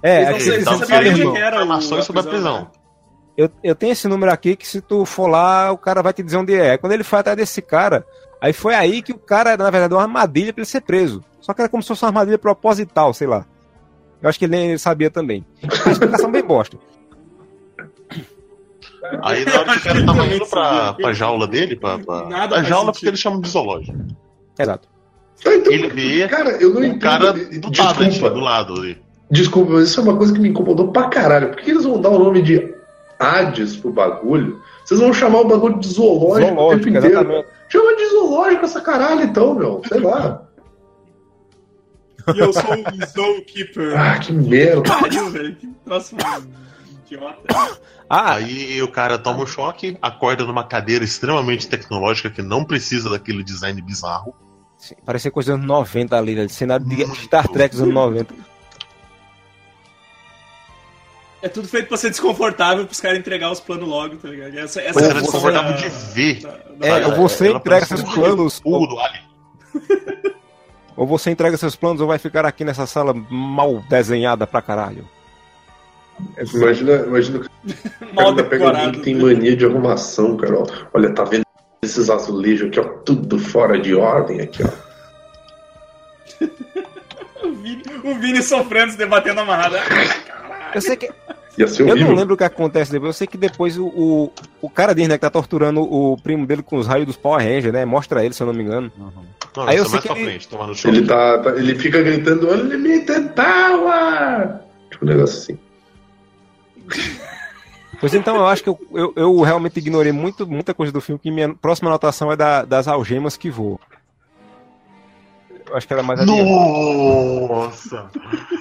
[0.01, 1.33] É, Eles aí não 50 sei- Cent você disse, ó, meu sabia irmão.
[1.33, 2.67] que era o- Informações a sobre a prisão, né?
[3.37, 6.21] Eu, eu tenho esse número aqui que se tu for lá, o cara vai te
[6.23, 6.77] dizer onde é.
[6.77, 8.05] Quando ele foi atrás desse cara,
[8.41, 11.23] aí foi aí que o cara, na verdade, uma armadilha pra ele ser preso.
[11.39, 13.45] Só que era como se fosse uma armadilha proposital, sei lá.
[14.21, 15.45] Eu acho que ele nem sabia também.
[15.85, 16.77] Uma explicação bem bosta.
[19.23, 22.55] Aí na hora que o cara tava indo pra, pra jaula dele, pra, pra, Nada
[22.57, 22.93] faz jaula sentido.
[22.93, 23.97] porque eles chamam de zoológico.
[24.59, 24.87] Exato.
[25.45, 26.99] Ah, então, Ele vê cara, eu não o entendo.
[26.99, 29.01] cara do tablet do lado ali.
[29.31, 31.49] Desculpa, mas isso é uma coisa que me incomodou pra caralho.
[31.49, 32.73] Por que eles vão dar o nome de
[33.19, 34.61] Hades pro bagulho?
[34.85, 37.19] Vocês vão chamar o bagulho de zoológico, o Zoológico, tempo inteiro.
[37.19, 37.47] exatamente.
[37.69, 39.81] Chama de zoológico essa caralho, então, meu.
[39.87, 40.43] Sei lá.
[42.35, 43.99] E eu sou um Zookeeper.
[43.99, 44.81] Ah, que merda.
[44.83, 45.55] Pariu, velho.
[45.55, 46.19] Que próximo
[47.05, 47.37] idiota.
[48.09, 53.09] Ah, Aí o cara toma um choque, acorda numa cadeira extremamente tecnológica que não precisa
[53.09, 54.33] daquele design bizarro.
[54.77, 56.47] sim, parecia coisa dos anos 90 ali, né?
[56.47, 57.05] cenário de.
[57.23, 58.33] Star Trek dos anos 90.
[61.41, 64.57] É tudo feito pra ser desconfortável pros caras entregar os planos logo, tá ligado?
[64.57, 66.41] Essa, essa Mas é era função desconfortável de ver.
[66.41, 69.23] da- da- É, ou você Ela entrega seus planos, ou, do Alien.
[70.97, 75.07] ou você entrega seus planos, ou vai ficar aqui nessa sala mal desenhada pra caralho.
[76.53, 77.43] Imagina, imagina o
[78.15, 80.59] cara ainda pega alguém que tem mania de arrumação, cara.
[80.59, 80.65] ó.
[80.93, 81.43] Olha, tá vendo
[81.81, 84.69] esses azulejos aqui, ó, tudo fora de ordem aqui, ó.
[87.41, 89.75] O Vini, o Vini sofrendo, se debatendo amarrado.
[90.73, 91.09] Eu sei que.
[91.57, 93.09] Eu não lembro o que acontece depois.
[93.09, 96.45] Eu sei que depois o, o, o cara diz, né, que tá torturando o primo
[96.45, 97.83] dele com os raios dos Power Rangers, né?
[97.83, 98.89] Mostra ele, se eu não me engano.
[98.97, 100.95] Não, Aí eu é sei que ele- frente, tomar no choque.
[100.95, 104.59] Ele, tá, tá- ele fica gritando Unlimited Power!
[104.89, 105.59] Tipo um negócio assim.
[107.99, 111.19] Pois então, eu acho que eu, eu, eu realmente ignorei muito, muita coisa do filme,
[111.19, 113.77] que minha próxima anotação é da, das algemas que voam.
[115.73, 116.19] Acho que ela é mais.
[116.25, 118.09] Nossa!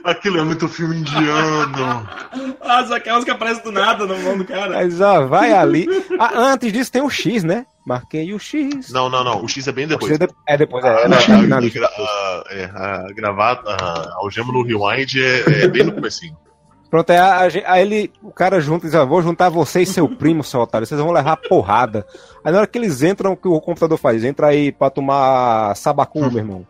[0.05, 2.09] Aquilo é muito filme indiano.
[2.61, 4.71] As aquelas que aparecem do nada na mão do cara.
[4.75, 5.87] Mas ó, vai ali.
[6.19, 7.67] Ah, antes disso tem o X, né?
[7.87, 8.91] Marquei o X.
[8.91, 9.43] Não, não, não.
[9.43, 10.13] O X é bem depois.
[10.13, 11.85] É, de- é depois, é, é, A, na- a, na lista.
[11.87, 16.37] a, é, a gravata, a algema no rewind é, é bem no comecinho.
[16.91, 17.41] Pronto, aí, a,
[17.73, 20.61] aí ele, o cara junta e diz, ó, vou juntar você e seu primo, seu
[20.61, 22.07] otário, vocês vão levar porrada.
[22.43, 24.25] Aí na hora que eles entram, o que o computador faz?
[24.25, 26.67] Entra aí pra tomar sabacu, meu irmão.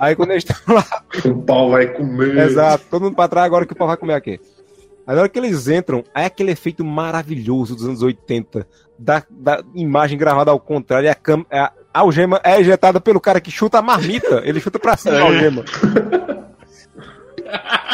[0.00, 0.84] Aí quando eles estão lá,
[1.24, 2.36] O pau vai comer.
[2.38, 4.40] exato, todo mundo pra trás, agora que o pau vai comer aqui.
[5.06, 8.66] Aí na hora que eles entram, aí é aquele efeito maravilhoso dos anos 80,
[8.98, 13.40] da, da imagem gravada ao contrário, e a, cam- a algema é ejetada pelo cara
[13.40, 15.22] que chuta a marmita, ele chuta pra cima a É.
[15.22, 15.64] algema.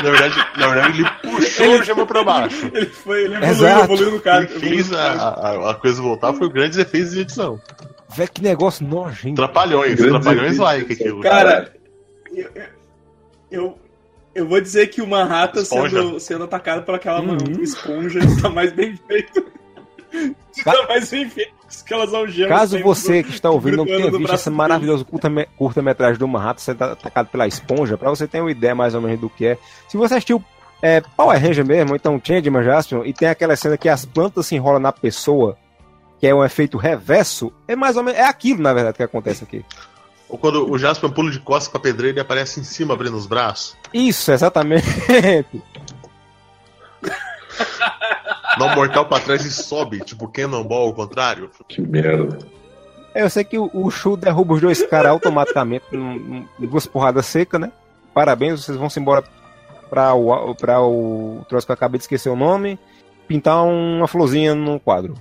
[0.03, 2.71] Na verdade, na verdade ele puxou a algema pra baixo.
[2.73, 3.85] Ele foi, ele evoluiu, Exato.
[3.85, 4.47] evoluiu no cara.
[4.47, 7.61] Quem fez a, a, a coisa voltar foi grandes efeitos de edição.
[8.17, 9.37] Velho, que negócio nojento.
[9.37, 11.21] Trapalhões, trapalhões like aquilo.
[11.21, 11.71] Cara,
[12.35, 12.51] eu,
[13.51, 13.79] eu,
[14.35, 16.03] eu vou dizer que o Manhattan Esponja.
[16.03, 17.37] sendo, sendo atacado por aquela Uhum.
[17.63, 19.45] esponja tá mais bem feito.
[20.65, 21.53] tá mais bem feito
[21.87, 22.49] que algemas.
[22.51, 24.57] Caso você que está ouvindo não tenha visto essa dele.
[24.57, 28.95] maravilhosa curta- curta-metragem do Manhattan sendo atacado pela esponja, pra você ter uma ideia mais
[28.95, 29.59] ou menos do que é.
[29.89, 30.45] Se você assistiu
[30.83, 34.47] é, Power Ranger mesmo, ou então Changeman Jaspion, e tem aquela cena que as plantas
[34.47, 35.57] se enrolam na pessoa,
[36.21, 39.45] que é um efeito reverso, é mais ou menos, é aquilo na verdade que acontece
[39.45, 39.65] aqui.
[40.33, 43.27] Ou quando o Jasper pula de costas pra pedreira e aparece em cima abrindo os
[43.27, 43.77] braços.
[43.93, 44.87] Isso, exatamente.
[48.59, 51.51] Dá um mortal pra trás e sobe, tipo Cannonball ao contrário.
[51.69, 52.39] Que merda.
[53.15, 57.27] Eu sei que o, o Shu derruba os dois caras automaticamente num- num- duas porradas
[57.27, 57.71] secas, né?
[58.15, 59.23] Parabéns, vocês vão se embora
[59.91, 62.79] pra o, pra o troço que eu acabei de esquecer o nome,
[63.29, 65.15] pintar uma florzinha no quadro.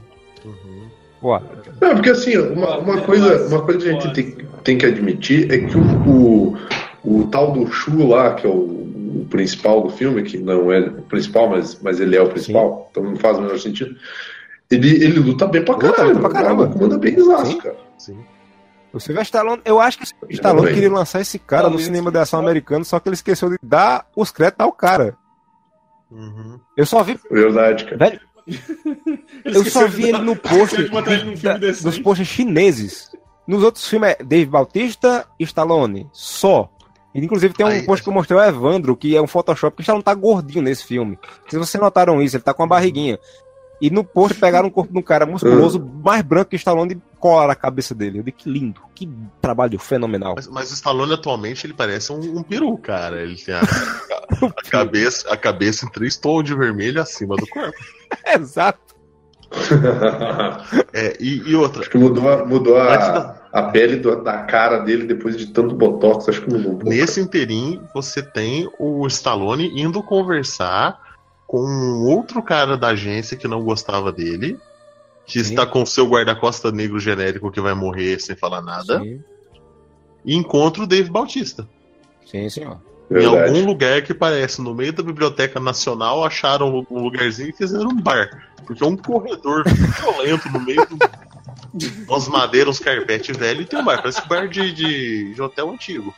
[1.21, 1.41] Boa.
[1.79, 5.51] Não, porque assim, uma, uma coisa, uma coisa que a gente tem, tem que admitir
[5.51, 6.57] é que o, o,
[7.03, 10.79] o tal do Shu lá, que é o, o principal do filme, que não é
[10.79, 13.95] o principal, mas, mas ele é o principal, então não faz o menor sentido.
[14.69, 16.13] Ele, ele luta bem pra Luta, caramba.
[16.13, 16.63] luta pra caramba.
[16.63, 17.57] Ele Comanda bem exato, Sim.
[17.57, 17.75] cara.
[17.97, 18.17] Sim.
[18.93, 20.73] O Sylvester Stallone, eu acho que o Stallone bem.
[20.73, 23.57] queria lançar esse cara no Talvez cinema de ação americano, só que ele esqueceu de
[23.61, 25.15] dar os créditos ao cara.
[26.09, 26.59] Uhum.
[26.75, 27.97] Eu só vi, Verdade, cara.
[27.97, 28.19] velho,
[29.45, 30.89] eu só vi ele no pôster
[31.81, 33.11] dos posters chineses.
[33.47, 36.69] Nos outros filmes é Dave Bautista e Stallone, só.
[37.13, 39.75] E, inclusive tem um Aí, post que eu mostrei ao Evandro, que é um Photoshop,
[39.75, 41.17] que o Stallone tá gordinho nesse filme.
[41.47, 43.19] Se vocês notaram isso, ele tá com uma barriguinha.
[43.81, 47.01] E no post pegaram o corpo de um cara musculoso, mais branco que Stallone, e
[47.19, 48.19] colaram a cabeça dele.
[48.19, 49.09] Eu digo, que lindo, que
[49.41, 50.35] trabalho fenomenal.
[50.35, 53.21] Mas, mas o Stallone atualmente ele parece um, um peru, cara.
[53.21, 53.61] Ele tem a,
[54.45, 57.75] a cabeça, a cabeça em três tons de vermelho acima do corpo.
[58.39, 58.79] Exato.
[60.93, 64.43] É, e, e outra, Acho que mudou, a- mudou a, da- a pele do- da
[64.43, 66.29] cara dele depois de tanto botox.
[66.29, 71.10] Acho que mudou nesse inteirinho você tem o Stallone indo conversar
[71.51, 74.57] com um outro cara da agência que não gostava dele,
[75.25, 75.49] que Sim.
[75.49, 79.21] está com o seu guarda-costa negro genérico que vai morrer sem falar nada, Sim,
[80.23, 81.67] e encontra o Dave Bautista.
[82.25, 82.79] sim, senhor.
[83.09, 83.49] Em Verdade.
[83.49, 88.01] algum lugar que parece no meio da Biblioteca Nacional, acharam um lugarzinho e fizeram um
[88.01, 88.47] bar.
[88.65, 90.97] Porque é um corredor violento no meio do.
[92.07, 93.97] umas madeiras, uns carpete velho e tem um bar.
[93.97, 96.15] Parece um bar de, de, de hotel antigo.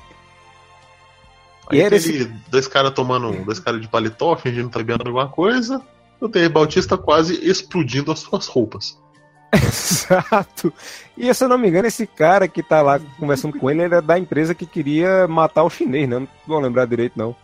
[1.70, 3.32] Aí E era aquele dois caras tomando.
[3.45, 5.82] Dois caras de paletó, fingindo que tá bebendo alguma coisa.
[6.20, 8.97] O Dave Bautista quase explodindo as suas roupas.
[9.53, 10.74] Exato.
[11.18, 14.01] E se eu não me engano, esse cara que tá lá conversando com ele era
[14.01, 16.20] da empresa que queria matar o chinês, né?
[16.20, 17.36] Não vou lembrar direito, não.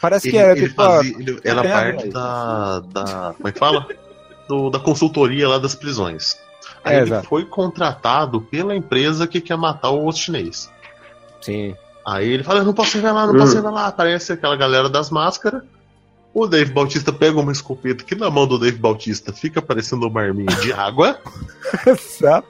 [0.00, 0.82] Parece Ele, que era ele tipo.
[0.82, 3.34] fazia, ele era a parte da, da.
[3.36, 3.86] Como é que fala?
[4.48, 6.36] Do- da consultoria lá das prisões.
[6.82, 7.28] Aí É, ele exato.
[7.28, 10.70] foi contratado pela empresa que quer matar o chinês.
[11.42, 11.74] Sim.
[12.06, 13.56] Aí ele fala, não posso revelar, não posso Hum.
[13.56, 13.86] revelar.
[13.88, 15.62] Aparece aquela galera das máscaras.
[16.32, 20.20] O Dave Bautista pega uma escopeta que na mão do Dave Bautista fica parecendo uma
[20.22, 21.18] arminha de água.
[21.86, 22.46] Exato.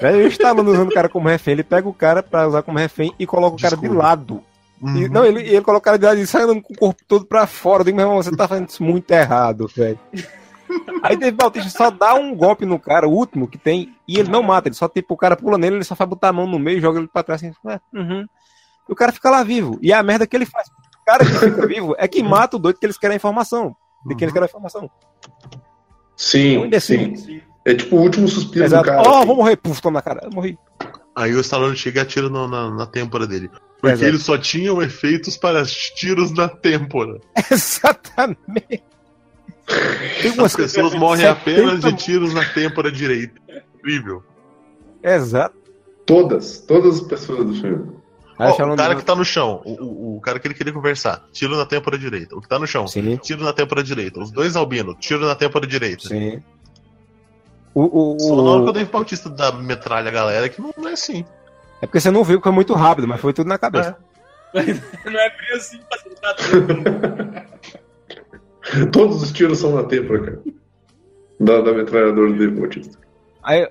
[0.00, 3.12] Ele está usando o cara como refém, ele pega o cara pra usar como refém
[3.18, 4.02] e coloca o cara de Desculpa.
[4.02, 4.42] lado.
[4.80, 5.08] E, Uhum.
[5.10, 7.24] não, ele, ele coloca o cara de lado e sai andando com o corpo todo
[7.26, 7.80] pra fora.
[7.80, 9.98] Eu digo, meu irmão, você tá fazendo isso muito errado, velho.
[11.02, 14.30] Aí Dave Bautista só dá um golpe no cara, o último que tem, e ele
[14.30, 16.46] não mata, ele só tipo, o cara pula nele, ele só faz botar a mão
[16.46, 18.26] no meio e joga ele pra trás assim, "É, uhum."
[18.88, 19.78] E o cara fica lá vivo.
[19.82, 20.68] E a merda que ele faz.
[20.68, 23.76] O cara que fica vivo é que mata o doido que eles querem a informação.
[24.06, 24.82] De que eles querem a informação.
[24.82, 24.88] É um
[26.16, 27.42] Sim, sim.
[27.64, 28.84] É tipo o último suspiro Exato.
[28.84, 29.02] do cara.
[29.08, 29.26] Ó, assim.
[29.26, 30.20] vou morrer, puf, toma na cara.
[30.24, 30.58] Eu morri.
[31.14, 33.50] Aí o Stallone chega e atira no- na, na têmpora dele.
[33.80, 34.04] Porque Exato.
[34.08, 37.20] eles só tinham efeitos para tiros na têmpora.
[37.50, 38.82] Exatamente.
[40.22, 43.40] Tem umas As pessoas morrem apenas de 70 tiros na têmpora direita.
[43.76, 44.22] Incrível.
[45.02, 45.56] Exato.
[46.06, 47.98] Todas, todas as pessoas do filme.
[48.36, 51.26] Falam o cara que tá no chão, o, o, o cara que ele queria conversar,
[51.32, 52.36] tiro na têmpora direita.
[52.36, 54.20] O que tá no chão, Sim, tiro na têmpora direita.
[54.20, 56.08] Os dois albinos, tiro na têmpora direita.
[56.08, 56.40] sim.
[57.74, 58.72] O, o, Só na hora que o.
[58.72, 61.24] Dave Bautista dá metralha a galera que não é assim.
[61.80, 63.96] É porque você não viu que foi muito rápido, mas foi tudo na cabeça.
[64.54, 67.47] Não é bem assim pra tentar tudo.
[68.92, 70.40] Todos os tiros são na têmpora, cara.
[71.40, 72.98] Da, da metralhadora do Dave Bautista.
[73.42, 73.68] Aí,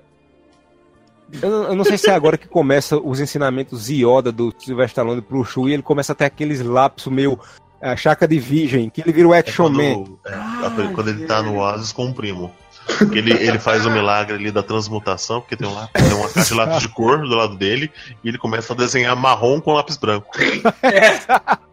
[1.42, 4.88] eu, não- eu não sei se é agora que começa os ensinamentos Yoda do Sylvester
[5.04, 7.38] Stallone pro Shu e ele começa a ter aqueles lapsos meio
[7.82, 10.04] a chaca de virgem, que ele vira o É Action Man.
[10.04, 12.52] quando, é, quando ele tá no Oasis com o primo.
[12.98, 16.30] Porque ele, ele faz o milagre ali da transmutação, porque tem, um lápis, tem uma
[16.30, 17.92] caixa de lápis de cor do lado dele,
[18.24, 20.28] e ele começa a desenhar marrom com lápis branco.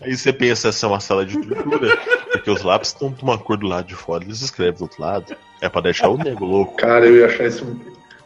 [0.00, 1.96] Aí você pensa, essa é uma sala de pintura,
[2.32, 5.00] porque os lápis estão de uma cor do lado de fora, eles escrevem do outro
[5.02, 5.34] lado.
[5.60, 6.76] É pra deixar o nego louco.
[6.76, 7.64] Cara, eu ia achar isso.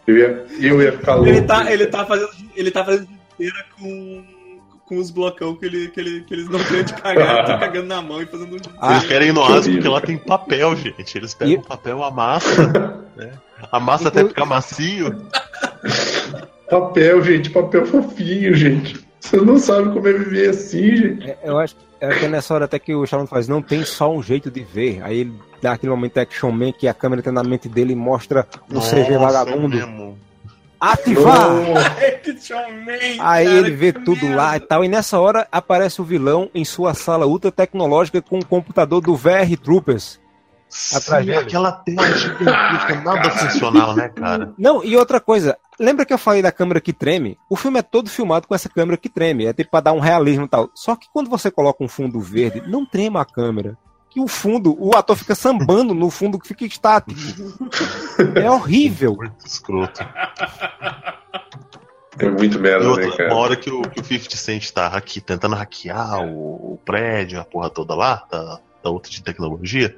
[0.06, 1.28] Eu ia, eu ia ficar louco.
[1.30, 4.24] Ele tá, ele tá fazendo, ele tá fazendo inteira com,
[4.84, 7.58] com os blocão que, ele, que, ele, que eles não querem de cagar, ele tá
[7.60, 8.60] cagando na mão e fazendo.
[8.80, 11.16] Ah, Eles querem ir no que porque lá tem papel, gente.
[11.16, 12.66] Eles pegam E- papel, amassa,
[13.16, 13.32] né?
[13.70, 15.24] Amassa até ficar macio.
[16.68, 19.09] Papel, gente, papel fofinho, gente.
[19.20, 21.30] Você não sabe como é viver assim, gente.
[21.30, 23.84] É, eu acho é que é nessa hora até que o Stallone faz, não tem
[23.84, 25.02] só um jeito de ver.
[25.02, 27.96] Aí ele dá aquele momento Action Man que a câmera tá na mente dele e
[27.96, 29.76] mostra o CG Nossa, vagabundo.
[29.76, 30.18] é mesmo.
[30.80, 31.50] Ativar!
[33.20, 36.64] Aí Aí ele vê tudo lá e tal, e nessa hora aparece o vilão em
[36.64, 40.18] sua sala ultra tecnológica com o computador do VR Troopers.
[40.94, 41.38] Atrás dele.
[41.38, 44.54] aquela tela gigantesca, nada funcional, né, cara?
[44.58, 47.36] Não, e outra coisa, lembra que eu falei da câmera que treme?
[47.48, 49.98] O filme é todo filmado com essa câmera que treme, é tipo pra dar um
[49.98, 50.70] realismo e tal.
[50.74, 53.76] Só que quando você coloca um fundo verde, não trema a câmera.
[54.08, 57.20] Que o fundo, o ator fica sambando no fundo que fica estático.
[58.34, 59.14] É horrível.
[59.14, 60.04] Muito escroto.
[62.18, 63.32] É muito merda, né, outra, cara?
[63.32, 67.40] uma hora que o, que o 50 Cent tá aqui, tentando hackear o, o prédio,
[67.40, 69.94] a porra toda lá, tá da outra de tecnologia.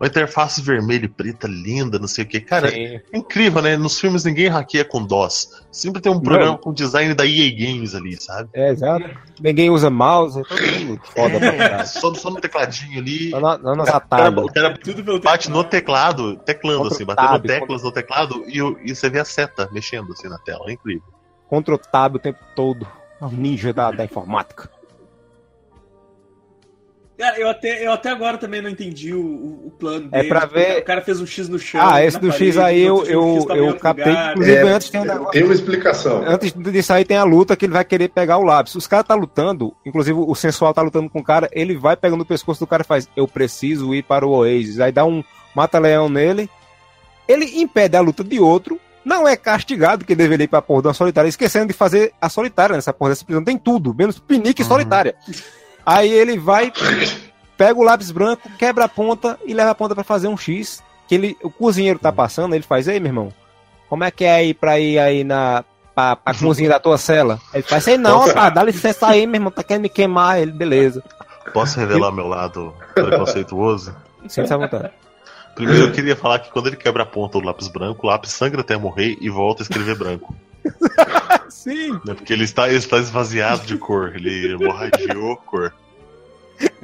[0.00, 2.40] Uma interface vermelha e preta linda, não sei o que.
[2.40, 2.76] Cara, Sim.
[2.76, 3.76] é incrível, né?
[3.76, 5.64] Nos filmes ninguém hackeia com DOS.
[5.70, 6.58] Sempre tem um programa Não.
[6.58, 8.50] com design da EA Games ali, sabe?
[8.52, 9.08] É, exato.
[9.40, 11.46] Ninguém usa mouse, é todo mundo foda pra
[11.80, 13.30] É, só, só no tecladinho ali.
[13.30, 16.94] Só na- Só nas O cara, o cara Tudo pelo bate no teclado, teclando Contra
[16.94, 20.12] assim, o batendo tab, teclas no teclado e, o- e você vê a seta mexendo
[20.12, 20.64] assim na tela.
[20.68, 21.02] É incrível.
[21.48, 22.86] Contra o tab o tempo todo.
[23.20, 24.68] É um ninja da, da informática.
[27.18, 29.20] Cara, eu até, eu até agora também não entendi o,
[29.66, 30.28] o- plano É dele.
[30.28, 31.80] pra ver- O cara fez um X no chão.
[31.82, 34.04] Ah, esse do X parede, aí eu, o X eu, eu captei.
[34.06, 34.30] lugar.
[34.32, 35.30] Inclusive, É, antes tem um negócio.
[35.32, 36.22] Tem uma explicação.
[36.26, 38.74] Antes disso aí tem a luta que ele vai querer pegar o lápis.
[38.74, 42.20] Os caras tá lutando, inclusive o sensual tá lutando com o cara, ele vai pegando
[42.20, 44.78] o pescoço do cara e faz, eu preciso ir para o Oasis.
[44.80, 46.50] Aí dá um mata-leão nele.
[47.26, 50.92] Ele impede a luta de outro, não é castigado que deveria ir pra porra da
[50.94, 53.42] solitária, esquecendo de fazer a solitária nessa porra dessa prisão.
[53.42, 54.68] Tem tudo, menos pinique Uhum.
[54.68, 55.14] solitária.
[55.86, 56.72] Aí ele vai,
[57.56, 60.82] pega o lápis branco, quebra a ponta e leva a ponta pra fazer um X.
[61.06, 63.32] Que ele, o cozinheiro tá passando, ele faz, ei, meu irmão,
[63.88, 65.64] como é que é aí pra ir aí na.
[65.94, 67.40] Pra, pra cozinha da tua cela?
[67.54, 70.40] Ele faz, sei não, pá, dá licença aí, meu irmão, tá querendo me queimar.
[70.40, 71.02] Ele, beleza.
[71.52, 73.96] Posso revelar meu lado preconceituoso?
[74.28, 74.90] Sente à vontade.
[75.54, 78.32] Primeiro eu queria falar que quando ele quebra a ponta do lápis branco, o lápis
[78.32, 80.34] sangra até morrer e volta a escrever branco.
[81.50, 81.92] Sim.
[82.04, 82.14] Né?
[82.14, 85.72] Porque ele está, ele está esvaziado de cor, ele hemorragiou cor.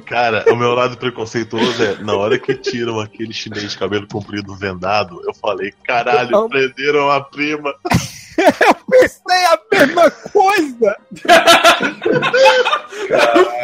[0.05, 4.55] Cara, o meu lado preconceituoso é, na hora que tiram aquele chinês de cabelo comprido
[4.55, 6.49] vendado, eu falei, caralho, Não.
[6.49, 7.73] prenderam a prima.
[8.89, 10.97] Pensei a mesma coisa!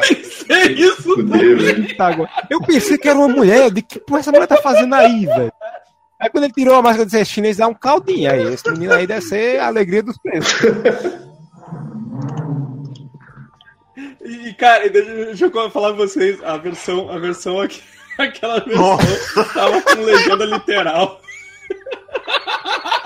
[0.08, 1.98] Pensei isso Fudeu, velho.
[1.98, 2.30] Tá, agora.
[2.50, 5.54] Eu pensei que era uma mulher, de que porra essa mulher tá fazendo aí, velho?
[6.20, 8.54] Aí quando ele tirou a máscara de ser chinês, dá um caldinho aí.
[8.54, 10.54] Esse menino aí deve ser a alegria dos preços.
[14.22, 17.82] E, cara, deixa, deixa eu falar pra vocês, a versão, a versão aqui,
[18.20, 19.54] aquela versão Nossa.
[19.54, 21.22] tava com legenda literal.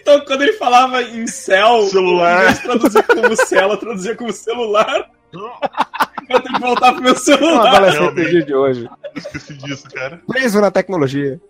[0.00, 2.52] Então, quando ele falava em céu, Celular.
[2.52, 5.10] em traduzir como cela, traduzia como celular.
[5.32, 7.74] Eu tenho que voltar pro meu celular.
[7.74, 8.30] adolescente do realmente.
[8.30, 8.88] dia de hoje.
[9.16, 10.22] Esqueci disso, cara.
[10.26, 11.40] Preso na tecnologia.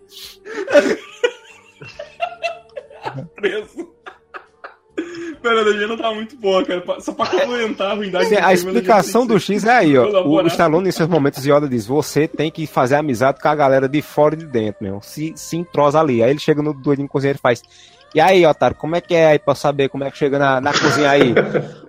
[3.35, 3.93] preso.
[5.43, 6.83] Mano, a legenda tá muito boa, cara.
[6.99, 10.25] Só pra complementar a ruindade Sim, a explicação do X é aí, ó.
[10.25, 10.47] O.
[10.47, 14.01] Stallone, em seus momentos Yoda, diz: Você tem que fazer amizade com a galera de
[14.01, 15.01] fora e de dentro, meu.
[15.01, 16.23] Se, se entrosa ali.
[16.23, 17.61] Aí ele chega no doidinho cozinheiro e faz:
[18.15, 20.61] E aí, otário, como é que é aí pra saber como é que chega na,
[20.61, 21.35] na cozinha aí?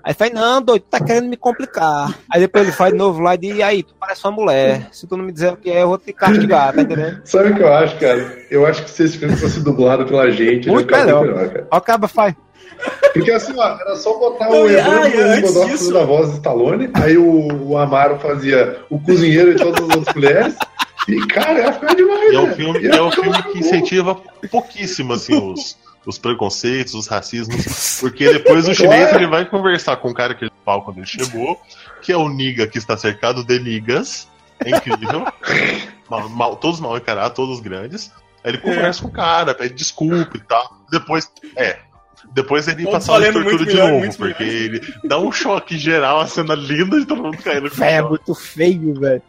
[0.02, 2.12] Aí faz: Não, doido, tá querendo me complicar.
[2.28, 4.88] Aí depois ele faz de novo lá e diz: E aí, tu parece uma mulher.
[4.90, 7.20] Se tu não me dizer o que é, eu vou te castigar, tá entendendo?
[7.24, 8.38] Sabe o que eu acho, cara?
[8.50, 11.26] Eu acho que se esse filme fosse dublado pela gente, ele Muito ia ficar melhor.
[11.26, 11.68] melhor, cara.
[11.70, 12.34] Ó, o caba faz.
[13.12, 17.68] Porque assim, ó, era só botar Não, o Evandro da voz do Stallone, aí o,
[17.68, 20.56] o Amaro fazia o cozinheiro e todas as outras mulheres,
[21.08, 22.54] e, cara, ia ficar demais, E é um né?
[22.54, 24.16] filme, Ia é um filme que incentiva
[24.50, 30.08] pouquíssimo assim, os, os preconceitos, os racismos, porque depois o chinês ele vai conversar com
[30.10, 31.60] o cara que ele pau quando ele chegou,
[32.00, 34.28] que é o Niga que está cercado de Nigas.
[34.64, 35.26] É incrível.
[36.08, 38.12] Mal- mal- todos mal encarados, todos grandes.
[38.44, 40.76] Aí ele conversa com o cara, pede desculpa e tal.
[40.90, 41.78] Depois, é.
[42.32, 46.26] Depois ele passa valendo tortura de milhões, novo, porque ele dá um choque geral, a
[46.26, 48.08] cena linda de todo mundo caindo é chão.
[48.08, 49.22] muito feio, velho.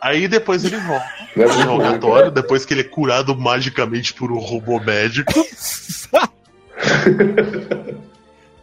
[0.00, 4.30] Aí depois ele volta é pro bom, interrogatório, depois que ele é curado magicamente por
[4.32, 5.32] um robô médico.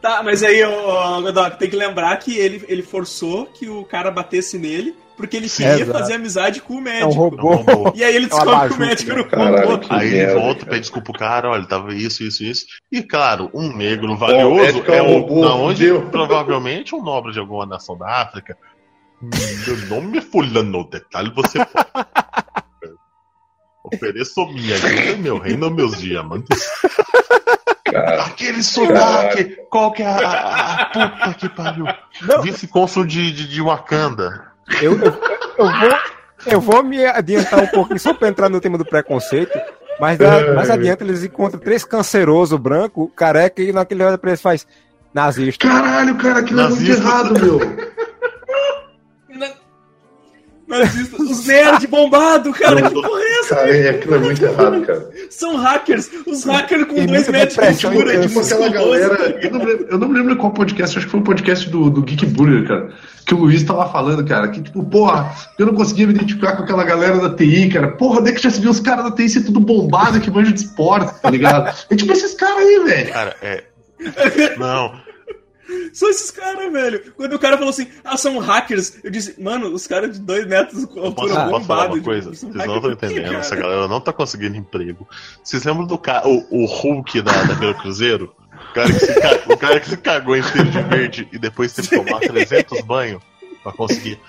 [0.05, 4.11] Tá, mas aí, ô, Godoc, tem que lembrar que ele, ele forçou que o cara
[4.11, 5.97] batesse nele, porque ele queria exato.
[5.97, 7.11] fazer amizade com o É médico.
[7.11, 7.91] É um robô.
[7.95, 9.85] E aí ele É descobre que o médico era o robô.
[9.89, 10.69] Aí ele merda, volta, cara.
[10.69, 12.65] pede desculpa pro cara, olha, tava isso, isso, isso.
[12.91, 16.93] E claro, um negro o valioso médico é é um o robô, da onde provavelmente
[16.93, 18.55] um nobre de alguma nação da África.
[19.21, 21.87] Meu nome é fulano, detalhe você pode.
[23.83, 26.67] Ofereço minha ajuda, meu reino, meus diamantes.
[27.85, 29.57] Cara, Aquele sotaque!
[29.69, 31.85] Qual que é a, a- a puta que pariu?
[32.41, 34.51] Vice-cônsul de, de, de Wakanda.
[34.81, 35.13] Eu, eu,
[35.57, 35.97] eu vou,
[36.47, 39.57] eu vou me adiantar um pouquinho só pra entrar no tema do preconceito.
[39.99, 44.41] Mas da- mais adiante eles encontram três cancerosos branco, careca, e naquele olha pra eles
[44.41, 44.65] faz
[45.13, 45.65] nazista.
[45.67, 47.59] caralho, cara, aquilo é muito errado, meu.
[50.67, 51.21] Nazista.
[51.21, 53.55] Os nerds bombados, cara, Não, que porra é essa?
[53.55, 55.09] Cara, é, aquilo é muito errado, cara.
[55.29, 56.09] São hackers.
[56.25, 58.27] Os hackers com dois metros de altura.
[58.27, 59.39] de aquela galera.
[59.43, 61.89] Eu não, lembro, eu não me lembro qual podcast, acho que foi um podcast do,
[61.91, 62.93] do Geek Burger, cara.
[63.27, 66.63] Que o Luiz tava falando, cara, que tipo, porra, eu não conseguia me identificar com
[66.63, 67.91] aquela galera da TI, cara.
[67.91, 70.31] Porra, onde é que já se viu os caras da TI ser tudo bombado que
[70.31, 71.75] manjam de esporte, tá ligado?
[71.91, 73.13] É tipo esses caras aí, velho.
[73.13, 73.63] Cara, é.
[74.57, 75.05] Não.
[75.93, 77.13] São esses caras, velho.
[77.15, 80.45] Quando o cara falou assim, ah, são hackers, eu disse, mano, os caras de dois
[80.45, 82.31] metros Eu altura posso, posso falar uma coisa?
[82.31, 83.25] tipo, Vocês não estão entendendo.
[83.25, 85.07] Cara, Essa galera não tá conseguindo emprego.
[85.43, 86.21] Vocês lembram do ca...
[86.27, 88.33] o, o Hulk da, daquele Cruzeiro?
[88.69, 91.73] O cara, que se ca- o cara que se cagou inteiro de verde e depois
[91.73, 93.21] teve que tomar 300 banhos
[93.63, 94.19] pra conseguir.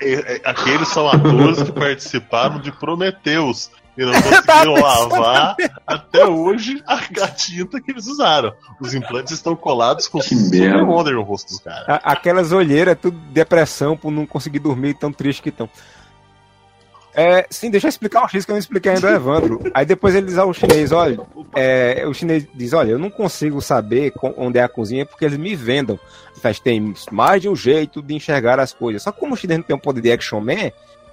[0.00, 6.94] E- Aqueles são atores que participaram de Prometheus e não conseguiram lavar até hoje a,
[6.96, 8.52] a tinta que eles usaram.
[8.80, 10.82] Os implantes estão colados com Que super.
[10.84, 11.84] Wonder no rosto dos caras.
[11.88, 15.68] A- Aquelas olheiras, tudo depressão por não conseguir dormir, tão triste que estão.
[17.12, 19.60] É, sim, deixa eu explicar o X que eu não expliquei ainda Evandro.
[19.74, 21.18] Aí depois ele diz ao chinês, olha,
[21.56, 25.36] é, o chinês diz, olha, eu não consigo saber onde é a cozinha porque eles
[25.36, 25.98] me vendam.
[26.40, 29.02] Faz, tem mais de um jeito de enxergar as coisas.
[29.02, 30.70] Só que como o chinês não tem um poder de action man,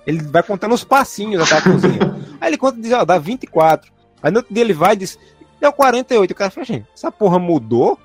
[0.07, 2.15] ele vai contando os passinhos até a cozinha.
[2.41, 3.91] Aí ele conta e diz, ó, dá 24.
[4.23, 5.19] Aí no outro dia ele vai e diz,
[5.61, 6.31] deu 48.
[6.31, 7.99] O cara fala, gente, essa porra mudou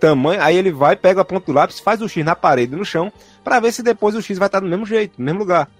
[0.00, 0.42] tamanho.
[0.42, 3.10] Aí ele vai, pega a ponta do lápis, faz o X na parede, no chão,
[3.42, 5.70] pra ver se depois o X vai estar do mesmo jeito, no mesmo lugar.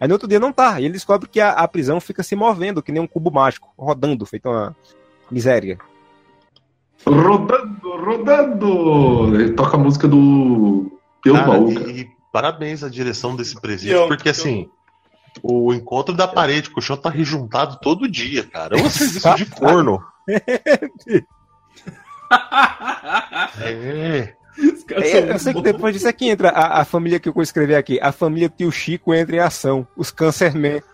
[0.00, 0.80] Aí no outro dia não tá.
[0.80, 3.72] E ele descobre que a, a prisão fica se movendo, que nem um cubo mágico,
[3.78, 4.76] rodando, feito uma
[5.30, 5.78] miséria.
[7.06, 9.34] Rodando, rodando!
[9.34, 10.90] Ele toca a música do.
[11.22, 11.90] Pelo Cara, baú, e, cara.
[11.90, 14.68] e parabéns à direção desse presídio, Eu- porque eu- assim,
[15.42, 18.78] o encontro da parede com o chão tá rejuntado todo dia, cara.
[18.78, 20.02] É um serviço de corno.
[23.60, 24.34] É.
[24.90, 27.98] É, eu sei que depois disso aqui entra a, a família que eu escrevi aqui.
[28.00, 29.86] A família Tio Chico entra em ação.
[29.96, 30.82] Os Cancerman.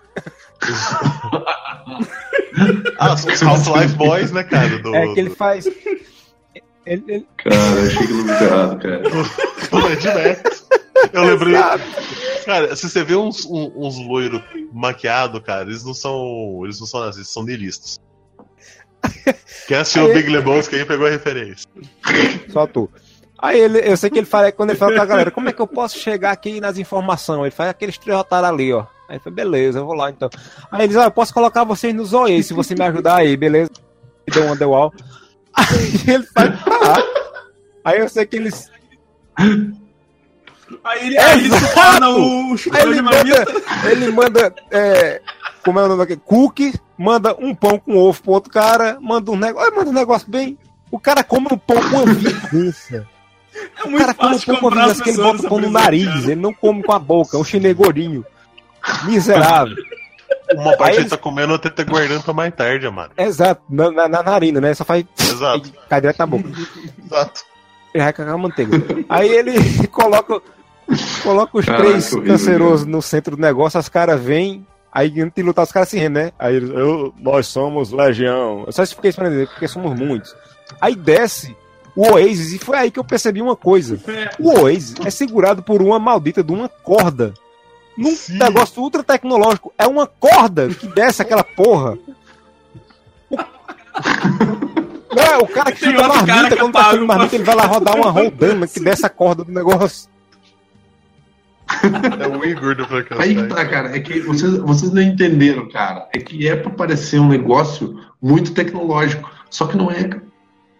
[2.98, 4.78] Ah, os Half-Life Boys, né, cara?
[4.80, 5.66] Do, É que ele faz.
[6.84, 8.98] Ele, ele- Cara, achei que não errado, cara.
[9.02, 10.68] do Mad Max.
[11.12, 11.54] Eu lembrei.
[12.44, 14.42] Cara, se você vê uns, um- uns loiros
[14.72, 16.60] maquiados, cara, eles não são.
[16.64, 17.98] Eles não são nazistas, são nihilistas.
[19.66, 21.66] Quem assistiu o Big Lebowski aí pegou a referência.
[22.50, 22.88] Só tu.
[23.38, 25.62] Aí ele, eu sei que ele fala, quando ele fala pra galera, como é que
[25.62, 27.40] eu posso chegar aqui nas informações?
[27.40, 28.80] Ele faz aqueles três otários ali, ó.
[29.08, 30.28] Aí ele fala, beleza, eu vou lá então.
[30.70, 33.36] Aí ele diz, ah, eu posso colocar vocês nos OE se você me ajudar aí,
[33.38, 33.70] beleza?
[34.26, 34.92] E deu um underwall.
[35.54, 35.66] Aí
[36.06, 37.02] ele faz, tá.
[37.84, 38.70] Aí eu sei que eles.
[40.84, 43.44] Aí ele, aí ele torna o chutador de marmita.
[43.90, 45.20] ele manda é,
[45.64, 46.20] como é o nome daquele?
[46.24, 50.30] Cookie, manda um pão com ovo pro outro cara, manda um negócio, manda um negócio
[50.30, 50.58] bem.
[50.90, 53.06] O cara come um pão com a vingança.
[53.78, 55.70] É O cara come um pão com a vingança, que ele bota o pão no
[55.70, 56.20] nariz, cara.
[56.32, 58.24] ele não come com a boca, é um chinês gordinho.
[59.04, 59.76] Miserável.
[60.54, 63.10] Uma parte ele tá comendo, outra tá guardando pra mais tarde, mano.
[63.16, 64.74] Exato, na, na, na narina, né?
[64.74, 65.04] Só faz.
[65.18, 66.48] Exato, Cai direto na boca.
[67.04, 67.42] exato.
[67.94, 68.70] Ele vai cagar a manteiga.
[69.08, 70.40] Aí ele coloca,
[71.22, 75.34] coloca os Caraca, três horrível, cancerosos no centro do negócio, as caras vêm, aí antes
[75.34, 76.32] de lutar, os caras se rendem, né?
[76.38, 78.64] Aí eles, eu, nós somos legião.
[78.66, 80.34] Eu só fiquei esperando dizer, porque somos muitos.
[80.80, 81.56] Aí desce
[81.94, 83.98] o Oasis, e foi aí que eu percebi uma coisa.
[84.08, 84.30] É.
[84.38, 87.34] O Oasis é segurado por uma maldita de uma corda.
[87.96, 88.38] Num Sim.
[88.38, 89.72] negócio ultra tecnológico.
[89.76, 91.98] É uma corda que desce aquela porra.
[93.30, 97.44] Não, é o cara que Tem chuta cara marmita, quando tá apaga chutando marmita, ele
[97.44, 100.08] vai lá rodar uma rodana que desce a corda do negócio.
[102.20, 103.48] É o Igor do Aí que Frankenstein.
[103.48, 103.96] tá, cara.
[103.96, 106.08] É que vocês, vocês não entenderam, cara.
[106.14, 109.30] É que é pra parecer um negócio muito tecnológico.
[109.50, 110.22] Só que não é, cara.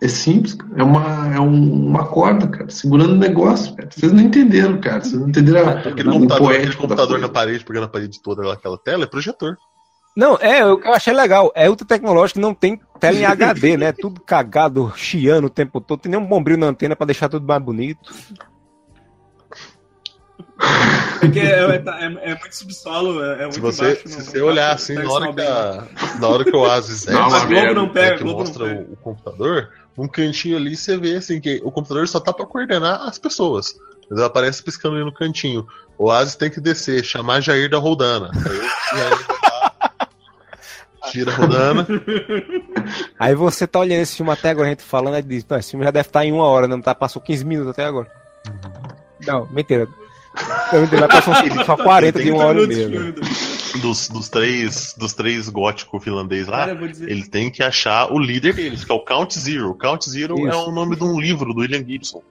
[0.02, 0.70] É simples, cara.
[0.76, 3.88] É uma, é um- uma corda, cara, segurando o negócio, cara.
[3.90, 5.00] Vocês não entenderam, cara.
[5.02, 8.50] Vocês não entenderam a- Aquele o computador, aquele computador na parede, pegando a parede toda
[8.52, 9.56] aquela tela, é projetor.
[10.16, 11.52] Não, é, o que eu achei legal.
[11.54, 13.92] É ultra tecnológico, não tem tela em HD, né?
[13.92, 16.00] Tudo cagado, chiando o tempo todo.
[16.00, 18.12] Tem nem um bombril na antena pra deixar tudo mais bonito.
[21.20, 24.24] Porque é, é- é- é muito subsolo, é, é muito Se você, baixo, se não-
[24.24, 25.84] você não olhar assim, na hora, que a,
[26.20, 28.46] na hora que o Oasis desce, A Globo não né, pega, a que Globo não
[28.46, 28.80] mostra pega.
[28.88, 29.68] o, o computador,
[29.98, 33.74] um cantinho ali você vê assim que o computador só tá pra coordenar as pessoas.
[34.08, 35.66] Mas ela aparece piscando ali no cantinho.
[35.96, 38.30] O Oasis tem que descer, chamar Jair da Rodana.
[38.34, 39.90] Aí o Jair vai lá,
[41.12, 41.86] tira a Rodana.
[43.18, 45.70] Aí você tá olhando esse filme até agora, a gente falando, aí diz, "Pô, esse
[45.72, 46.94] filme já deve estar em uma hora, não tá?
[46.94, 48.10] Passou 15 minutos até agora.
[49.26, 49.86] Não, mentira.
[50.32, 53.14] Vai passar uns- só 40 de uma hora e de meia.
[53.80, 57.08] Dos, dos três dos três góticos finlandês lá, Cara, dizer.
[57.10, 59.74] ele tem que achar o líder deles, que é o Count Zero.
[59.74, 60.68] Count Zero é Isso.
[60.68, 62.22] o nome de um livro do William Gibson.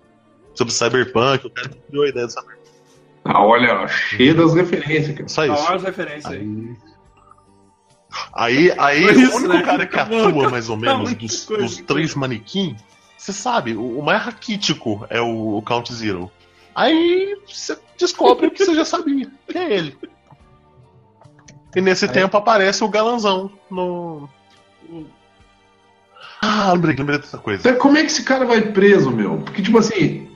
[0.53, 2.59] Sobre cyberpunk, o cara que criou a ideia do cyberpunk.
[3.25, 5.27] Ah, olha, cheio das referências, cara.
[5.29, 5.63] Só isso.
[5.65, 6.75] Só as referências aí.
[8.33, 9.61] Aí, aí Foi o isso, único né?
[9.63, 12.75] cara que Acabou, atua mais ou menos Muita dos, dos três manequins,
[13.17, 16.31] você sabe, o, o mais raquítico é o, o Count Zero.
[16.79, 19.97] Aí você descobre o que você já sabia, que é ele.
[21.75, 24.29] E nesse tempo aparece o galanzão no.
[26.41, 27.59] Ah, lembrei, lembrei dessa coisa.
[27.67, 29.39] Então, como é que esse cara vai preso, meu?
[29.39, 30.29] Porque, tipo assim,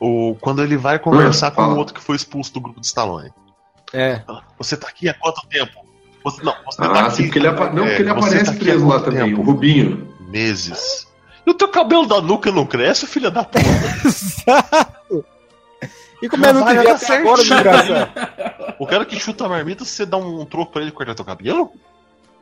[0.00, 2.86] o, quando ele vai conversar Ah, com o outro que foi expulso do grupo de
[2.86, 3.30] Stallone.
[3.92, 4.22] É.
[4.56, 5.84] Você tá aqui há quanto tempo?
[6.24, 7.16] Você, não, você tá Ah, aqui.
[7.16, 9.42] sim, porque ele, apa- não, é, porque ele aparece tá aqui preso lá também, tempo?
[9.42, 10.08] o Rubinho.
[10.20, 11.06] Meses.
[11.46, 13.60] E o teu cabelo da nuca não cresce, filha da puta?
[14.06, 15.24] Exato.
[16.22, 17.62] E como eu não Vai te vi dar até agora, certinho.
[17.62, 18.74] desgraçado?
[18.78, 21.72] O cara que chuta a marmita, você dá um troco pra ele cortar teu cabelo?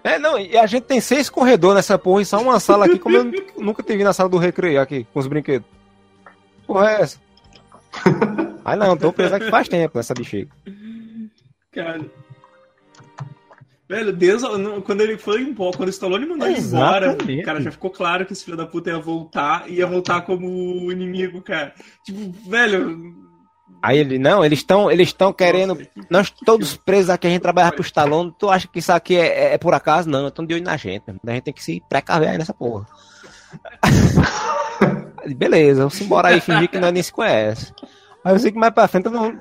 [0.04, 2.98] É, não, e a gente tem seis corredores nessa porra e só uma sala aqui,
[2.98, 5.66] como eu nunca te vi na sala do recreio aqui, com os brinquedos.
[6.66, 7.18] Porra é essa?
[8.64, 10.50] Ai não, tô preso aqui faz tempo nessa bexiga.
[11.72, 12.00] Cara.
[13.88, 14.42] Velho, Deus,
[14.84, 18.32] quando ele foi embora, quando o Stallone mandou ele embora, cara, já ficou claro que
[18.32, 21.74] esse filho da puta ia voltar e ia voltar como inimigo, cara.
[22.04, 23.28] Tipo, velho.
[23.82, 25.78] Aí ele, não, eles estão eles estão querendo.
[26.10, 28.34] Nós todos presos aqui, a gente trabalha pro Stallone.
[28.38, 30.08] Tu acha que isso aqui é, é por acaso?
[30.08, 31.04] Não, estão de olho na gente.
[31.08, 32.86] A gente tem que se precaver aí nessa porra.
[35.36, 37.72] Beleza, vamos embora aí fingir que nós nem se conhece.
[38.24, 39.40] Aí eu sei que mais pra frente eu não.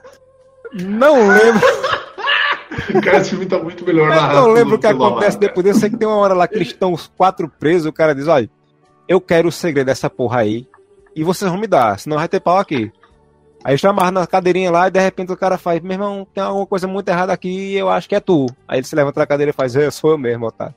[0.72, 1.68] Não lembro,
[3.04, 5.66] Cara, esse filme tá muito melhor eu não lembro o que acontece Amaro, depois.
[5.66, 7.88] Eu sei que tem uma hora lá que eles estão os quatro presos.
[7.88, 8.50] O cara diz: olha,
[9.08, 10.68] eu quero o segredo dessa porra aí.
[11.16, 12.92] E vocês vão me dar, senão vai ter pau aqui.
[13.64, 16.43] Aí eles amarram na cadeirinha lá e de repente o cara faz: meu irmão, tem
[16.43, 18.45] alguma coisa muito errada aqui e eu acho que é tu.
[18.68, 20.74] Aí ele se levanta da cadeira e faz: eu sou eu mesmo, otário.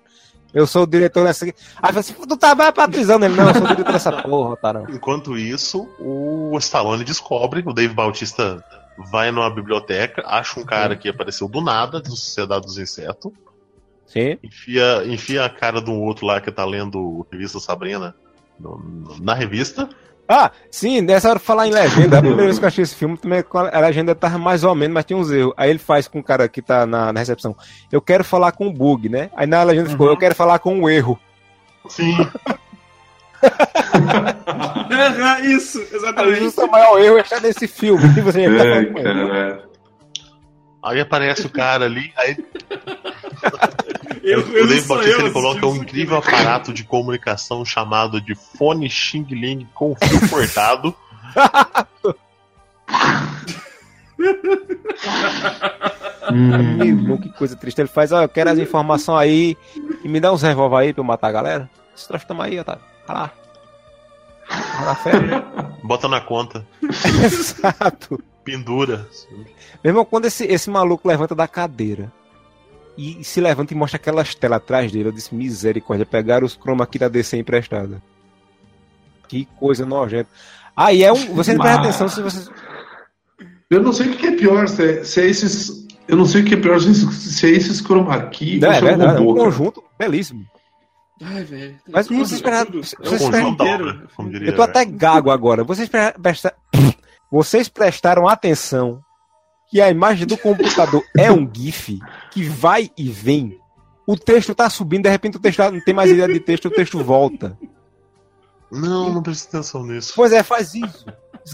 [0.52, 1.44] Eu sou o diretor dessa.
[1.46, 3.34] Aí fala assim: tu tá vai pra prisão nele.
[3.36, 4.86] Não, eu sou o diretor dessa porra, otário.
[4.90, 8.62] Enquanto isso, o Stallone descobre, o Dave Bautista
[9.10, 13.32] vai numa biblioteca, acha um cara que apareceu do nada, do Sociedade dos Insetos,
[14.06, 14.36] Sim.
[14.42, 18.14] enfia, enfia a cara de um outro lá que tá lendo revista Sabrina
[18.60, 19.88] no- no- na revista.
[20.28, 23.18] Ah, sim, nessa hora falar em legenda, a primeira vez que eu achei esse filme,
[23.18, 25.52] também a legenda tava mais ou menos, mas tinha uns erros.
[25.56, 27.54] Aí ele faz com o cara que tá na, na recepção,
[27.90, 29.30] eu quero falar com o bug, né?
[29.36, 31.18] Aí na legenda ficou, eu quero falar com o erro.
[31.88, 32.16] Sim.
[34.90, 36.40] Aham, Isso, exatamente.
[36.40, 38.04] justo o maior erro é estar nesse filme.
[38.16, 39.28] E você já tá É, falando com ele.
[39.28, 39.64] cara.
[40.84, 42.36] Aí aparece o cara ali, aí
[44.22, 46.22] Eu, o eu não Dave sou Bautista eu ele coloca assistindo um aqui, incrível né?
[46.26, 50.94] aparato de comunicação chamado de fone Xing Ling com fio cortado.
[56.32, 57.80] Hum, que coisa triste.
[57.80, 59.56] Ele faz, ó, eu quero as informações aí
[60.04, 61.70] e me dá uns revólver aí pra eu matar a galera.
[61.96, 62.82] Esse troço toma aí, Otávio.
[63.06, 63.30] Vai lá.
[64.48, 65.12] Vai lá, fé.
[65.82, 66.64] Bota na conta,
[67.24, 68.22] Exato.
[68.44, 69.08] pendura.
[69.82, 72.12] Meu irmão, quando esse, esse maluco levanta da cadeira
[72.96, 76.84] e se levanta e mostra aquelas telas atrás dele, eu disse, misericórdia, pegaram os chroma
[76.84, 78.02] aqui da DC emprestada.
[79.28, 80.28] Que coisa nojenta.
[80.76, 81.34] Aí é um.
[81.34, 82.50] Você não presta atenção se você.
[83.70, 85.86] Eu não sei o que é pior, se é, se é esses.
[86.06, 88.78] Eu não sei o que é pior, se, é esses chroma key Não, é é
[88.78, 90.44] um verdade, é um conjunto belíssimo.
[91.22, 91.76] Ai, velho.
[91.88, 94.02] Mas vocês esperaram- vocês É o esperaram- né?
[94.16, 95.62] Como diria, Eu tô até gago agora.
[95.64, 95.88] Vocês.
[97.30, 99.00] Vocês prestaram atenção
[99.72, 101.98] que a imagem do computador é um GIF
[102.30, 103.58] que vai e vem.
[104.06, 106.70] O texto tá subindo, de repente o texto não tem mais ideia de texto, o
[106.70, 107.56] texto volta.
[108.70, 110.12] Não, não presta atenção nisso.
[110.14, 111.06] Pois é, faz isso.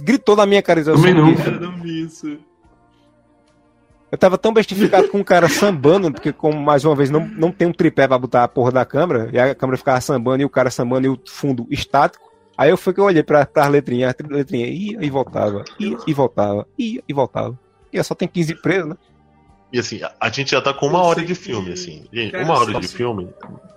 [0.02, 0.80] Gritou na minha cara.
[0.80, 1.86] eu Também um não.
[1.86, 2.38] Isso.
[4.10, 7.52] Eu tava tão bestificado com o cara sambando, porque, como mais uma vez, não, não
[7.52, 10.44] tem um tripé pra botar a porra da câmera, e a câmera ficava sambando e
[10.44, 12.28] o cara sambando e o fundo estático.
[12.56, 15.96] Aí eu fui que eu olhei pra, pra letrinha, a letrinha ia e voltava, ia
[16.04, 17.67] e voltava, ia e voltava.
[17.92, 18.96] E só tem 15 presos, né?
[19.72, 22.06] E assim, a, gente já tá com uma hora de filme, assim.
[22.12, 23.28] Gente, uma hora de filme.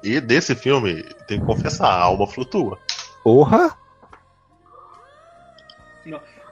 [0.03, 2.79] E desse filme, tem que confessar, a alma flutua.
[3.23, 3.75] Porra!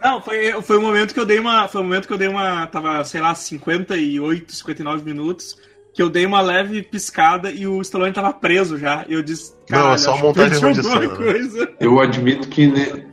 [0.01, 1.67] Não, foi, foi o momento que eu dei uma.
[1.67, 2.67] Foi o momento que eu dei uma.
[2.67, 5.57] Tava, sei lá, 58, 59 minutos.
[5.93, 9.05] Que eu dei uma leve piscada e o Stallone tava preso já.
[9.09, 9.53] E eu disse.
[9.69, 11.73] Não, é "Caralho, só montagem de cena, né?" coisa.
[11.79, 12.67] Eu admito que.
[12.67, 13.07] Ne...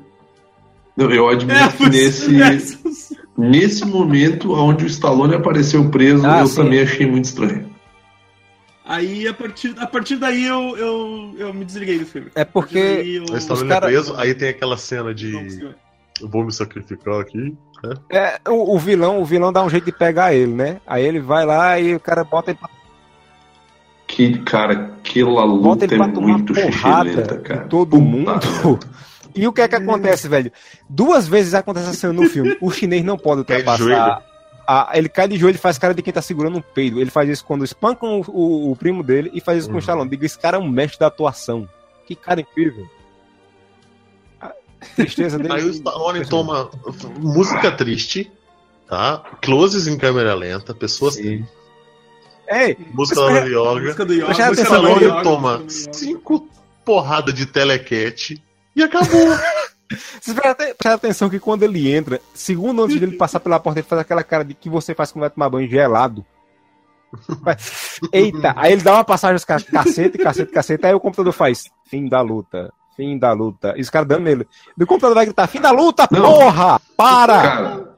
[0.97, 6.41] Não, eu admito É, que nesse, essas- nesse momento onde o Stallone apareceu preso, Ah,
[6.41, 6.57] eu sim.
[6.57, 7.67] também achei muito estranho.
[8.89, 12.29] Aí a partir, a partir daí eu, eu, eu me desliguei do filme.
[12.37, 15.75] É porque daí, eu- Aí Stallone cara- é preso, aí tem aquela cena de.
[16.21, 17.55] Eu vou me sacrificar aqui.
[18.11, 20.81] é, o, o vilão, o vilão dá um jeito de pegar ele, né?
[20.87, 22.71] Aí ele vai lá e o cara bota ele pra,
[24.07, 27.61] Que, cara, aquela bota luta ele é pra tomar muito porrada cara.
[27.69, 28.79] todo Puta mundo.
[29.37, 30.51] E o que é que acontece, velho?
[30.89, 32.57] Duas vezes acontece essa cena no filme.
[32.61, 34.23] O chinês não pode ultrapassar.
[34.69, 37.01] a- ele cai de joelho e faz cara de quem tá segurando um peido.
[37.01, 39.77] Ele faz isso quando espancam o, o- o primo dele e faz isso com o
[39.77, 39.81] Uhum.
[39.81, 40.11] Stallone.
[40.11, 41.69] Diga, esse cara é um mestre da atuação.
[42.07, 42.85] Que cara incrível.
[44.41, 44.53] A
[44.97, 45.53] tristeza dele.
[45.55, 46.71] Aí o Stallone toma
[47.21, 48.31] música triste,
[48.89, 49.23] tá?
[49.43, 51.15] Closes em câmera lenta, pessoas.
[51.15, 51.47] Sim.
[52.49, 53.81] Ei, Música cara, Yoga.
[53.83, 54.51] Música do Yoga.
[54.53, 56.49] Do Stallone toma do cinco
[56.85, 58.41] porradas de telecat
[58.77, 59.27] e acabou.
[60.21, 64.01] Vocês prestem atenção que quando ele entra, segundo antes dele passar pela porta, ele faz
[64.01, 66.27] aquela cara de que você faz quando vai tomar banho gelado.
[68.13, 71.63] Eita, aí ele dá uma passagem, os caras, cacete, cacete, cacete, aí o computador faz
[71.89, 73.75] fim da luta, fim da luta.
[73.77, 74.49] E os caras dando nele.
[74.77, 76.21] E o computador vai gritar, fim da luta, Não.
[76.21, 76.81] porra!
[76.97, 77.43] Para!
[77.43, 77.97] Cara.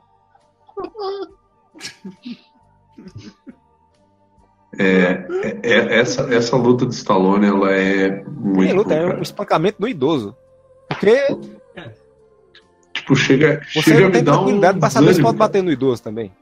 [4.79, 8.67] É, é- é- essa, essa luta de Stallone, ela é muito.
[8.69, 10.37] Tem luta, é um espancamento do idoso.
[10.89, 11.37] Porque
[12.93, 14.37] Tipo, chega, você chega não tem dar um.
[14.39, 16.33] tranquilidade pra saber se pode bater no idoso também.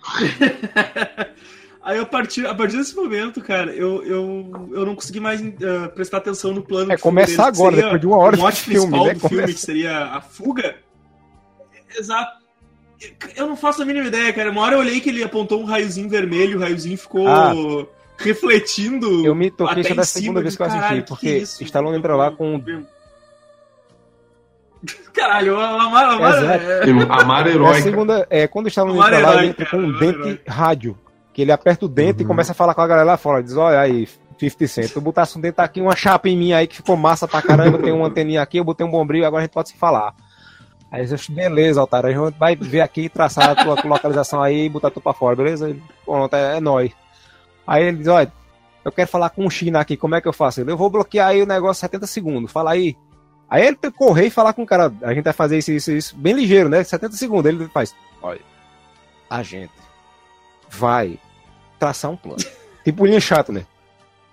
[1.82, 5.88] Aí a partir, a partir desse momento, cara, eu, eu, eu não consegui mais eh,
[5.94, 6.92] prestar atenção no plano.
[6.92, 9.14] É começar deles, agora, depois de uma hora o filme, né?
[9.14, 9.52] do filme, Começa.
[9.54, 10.76] que seria a fuga.
[11.98, 12.38] Exato.
[13.34, 14.50] Eu não faço a mínima ideia, cara.
[14.50, 17.54] Uma hora eu olhei que ele apontou um raiozinho vermelho, o raiozinho ficou Ah.
[18.20, 19.24] Refletindo.
[19.26, 21.38] Eu me toquei até já da segunda vez que eu assisti, que porque que é
[21.38, 21.62] isso?
[21.64, 22.60] Stallone entra lá com.
[25.12, 26.64] Caralho, Amaro Exato.
[26.64, 27.82] é- Amar É a heróica.
[27.82, 30.40] segunda, é, quando o Stallone entra lá, ele herói, entra cara, com um dente herói.
[30.48, 30.98] rádio.
[31.32, 33.42] Que ele aperta o dente e começa a falar com a galera lá fora.
[33.42, 34.08] Diz, olha aí,
[34.38, 37.28] 50 Cent, tu botasse um dente aqui, uma chapa em mim aí que ficou massa
[37.28, 39.76] pra caramba, tem uma anteninha aqui, eu botei um bombril, agora a gente pode se
[39.76, 40.14] falar.
[40.90, 44.64] Aí eu disse, beleza, Altário, a gente vai ver aqui, traçar a tua localização aí
[44.64, 45.68] e botar tu pra fora, beleza?
[45.68, 46.90] Ele, Pronto, é, é nóis.
[47.66, 48.32] Aí ele diz, olha,
[48.84, 50.60] eu quero falar com o China aqui, como é que eu faço?
[50.60, 52.96] Ele, eu vou bloquear aí o negócio 70 segundos, fala aí.
[53.48, 55.72] Aí ele tem que correr e falar com o cara, a gente vai fazer isso,
[55.72, 56.82] isso, isso, bem ligeiro, né?
[56.84, 57.46] 70 segundos.
[57.52, 58.40] Ele faz, olha,
[59.28, 59.72] a gente
[60.68, 61.18] vai
[61.78, 62.38] traçar um plano.
[62.84, 63.66] tipo linha chato, né?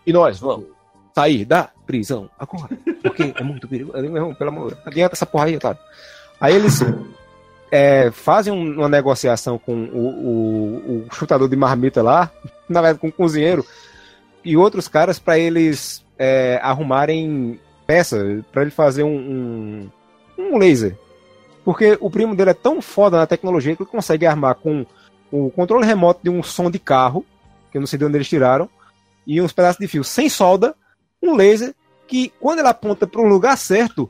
[0.05, 0.67] E nós vamos
[1.15, 2.77] sair da prisão agora.
[3.01, 4.01] Porque é muito perigoso.
[4.09, 5.79] "Não, Pelo amor, adianta essa porra aí, otário.
[6.39, 6.79] Aí eles
[7.71, 12.31] é, fazem um- uma negociação com o, o- o chutador de marmita lá,
[12.69, 13.65] na verdade com o cozinheiro,
[14.43, 19.89] e outros caras para eles é, arrumarem peça para ele fazer um, um,
[20.37, 20.97] um laser.
[21.63, 24.85] Porque o primo dele é tão foda na tecnologia que ele consegue armar com
[25.31, 27.25] o controle remoto de um som de carro,
[27.71, 28.69] que eu não sei de onde eles tiraram,
[29.25, 30.75] e uns pedaços de fio sem solda,
[31.21, 31.73] um laser
[32.07, 34.09] que, quando ele aponta para um lugar certo,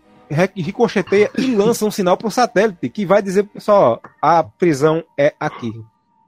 [0.56, 5.04] ricocheteia e lança um sinal para um satélite que vai dizer pro pessoal: a prisão
[5.18, 5.74] é aqui.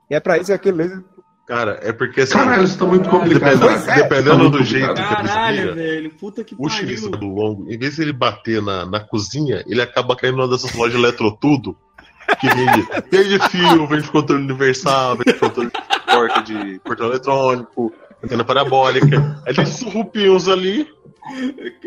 [0.10, 1.04] E é para isso que aquele laser.
[1.50, 3.58] Cara, é porque assim, Caralho, isso tá muito complicado.
[3.60, 4.02] dependendo, cara.
[4.04, 5.16] dependendo Tá muito do jeito complicado.
[5.16, 6.10] que eles Caralho, viram, velho.
[6.12, 6.76] Puta que o pariu.
[6.76, 10.72] utilizador longo, em vez de ele bater na, na cozinha, ele acaba caindo numa dessas
[10.76, 11.76] lojas eletrotudo
[12.40, 17.92] que vende, vende fio, vende controle universal, vende controle de porta de portão eletrônico,
[18.24, 19.42] antena parabólica.
[19.48, 20.88] Aí tem esses rupios ali.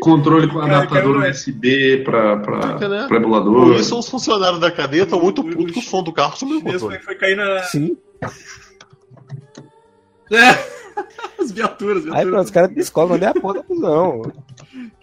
[0.01, 2.97] Controle com adaptador cara, USB pra, pra, Entendeu?
[2.97, 3.75] pra Por emulador.
[3.75, 6.61] isso os funcionários da cadeia estão muito putos que o som do carro sumiu o
[6.63, 6.99] controle.
[6.99, 7.59] foi cair na.
[7.63, 7.95] Sim.
[11.39, 12.29] As viaturas, Aí viaturas.
[12.29, 14.21] pronto, os caras descolam onde é a porra da prisão.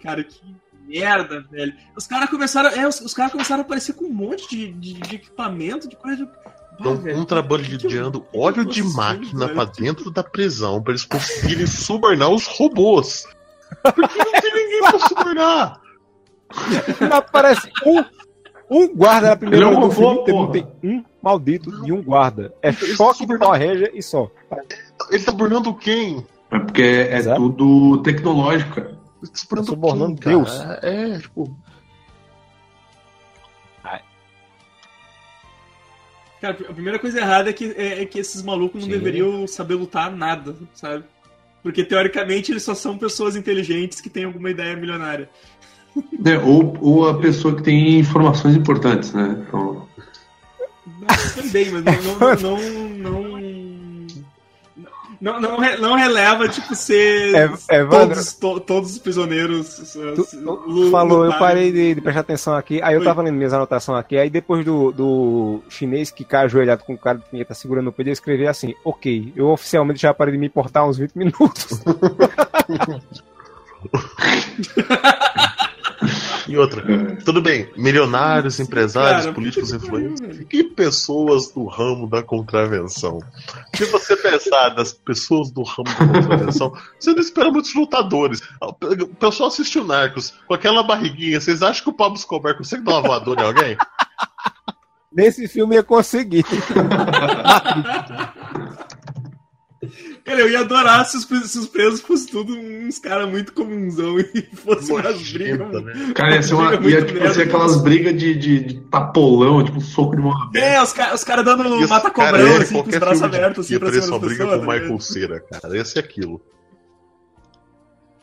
[0.01, 0.41] Cara, que
[0.87, 1.73] merda, velho.
[1.95, 2.69] Os caras começaram.
[2.69, 5.95] É, os, os caras começaram a aparecer com um monte de, de, de equipamento, de
[5.95, 6.31] coisa de.
[6.77, 9.55] Estão um que óleo de máquina velho.
[9.55, 13.27] pra dentro da prisão pra eles conseguirem subornar os robôs.
[13.83, 15.81] Porque não tem ninguém pra subornar.
[16.99, 18.03] Não aparece um,
[18.69, 21.83] um guarda na primeira Ele é um hora do robô, filme não tem um maldito
[21.83, 22.53] de um guarda.
[22.61, 24.29] É choque de Power Ranger e só.
[25.09, 26.25] Ele tá subornando quem?
[26.49, 27.39] É porque é Exato.
[27.39, 28.99] tudo tecnológico, cara.
[29.21, 30.57] Ele tá subornando subornando quem, Deus.
[30.57, 30.79] cara?
[30.83, 31.55] É, tipo.
[36.41, 38.97] Cara, a primeira coisa errada é que, é, é que esses malucos não Sim.
[38.97, 41.03] deveriam saber lutar nada, sabe?
[41.61, 45.29] Porque teoricamente eles só são pessoas inteligentes que têm alguma ideia milionária.
[46.25, 49.45] É, ou, ou a pessoa que tem informações importantes, né?
[49.47, 49.87] Então,
[51.35, 51.93] também, mas não.
[52.41, 53.31] Não, não,
[55.21, 57.35] não, não, não, re- não releva, tipo, ser.
[57.35, 59.95] É, é, todos, to- todos os prisioneiros.
[60.89, 64.17] falou, eu parei de, de prestar atenção aqui, aí eu tava lendo minhas anotações aqui,
[64.17, 67.91] aí depois do, do chinês que cai ajoelhado com o cara que tá segurando o
[67.91, 71.83] peito, eu escrevi assim, ok, eu oficialmente já parei de me importar uns 20 minutos.
[76.47, 76.83] E outra.
[77.23, 83.21] Tudo bem, milionários, empresários, Cara, políticos influentes e pessoas do ramo da contravenção.
[83.75, 88.41] Se você pensar das pessoas do ramo da contravenção, você não espera muitos lutadores.
[88.61, 88.73] O
[89.15, 91.39] pessoal assistiu Narcos com aquela barriguinha.
[91.39, 93.77] Vocês acham que o Pablo Escobar consegue dar uma voadora em alguém?
[95.11, 96.45] Nesse filme ia conseguir.
[100.23, 104.19] Cara, eu ia adorar se os, se os presos fossem tudo uns caras muito comunzão
[104.19, 105.83] e fossem umas brigas.
[105.83, 106.13] Né?
[106.13, 109.81] cara, ia ser, uma, Briga ia, tipo, ser aquelas brigas de, de, de tapolão, tipo
[109.81, 110.67] soco de mão aberta.
[110.67, 113.79] É, os caras os cara dando Isso, cara, é, assim, com os braços abertos, assim,
[113.79, 114.59] pra cima das briga pessoas.
[114.59, 114.99] com o tá Michael?
[114.99, 115.77] Cera, cara.
[115.77, 116.41] Esse é aquilo.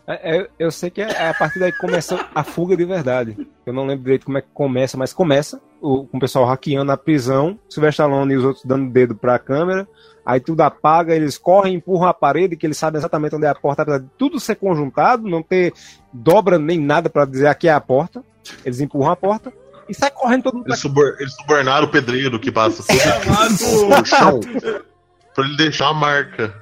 [0.06, 3.36] É, é, eu sei que é a partir daí que começa a fuga de verdade.
[3.66, 6.90] Eu não lembro direito como é que começa, mas começa o, com o pessoal hackeando
[6.90, 9.86] a prisão, Sylvester Stallone e os outros dando dedo pra câmera,
[10.28, 13.54] aí tudo apaga, eles correm, empurram a parede, que eles sabem exatamente onde é a
[13.54, 15.72] porta, apesar de tudo ser conjuntado, não ter
[16.12, 18.22] dobra nem nada para dizer aqui é a porta.
[18.62, 19.50] Eles empurram a porta
[19.88, 20.66] e sai correndo todo mundo.
[20.66, 24.40] Eles, subor eles subornaram o pedreiro que passa tudo no chão
[25.34, 26.54] pra ele deixar a marca.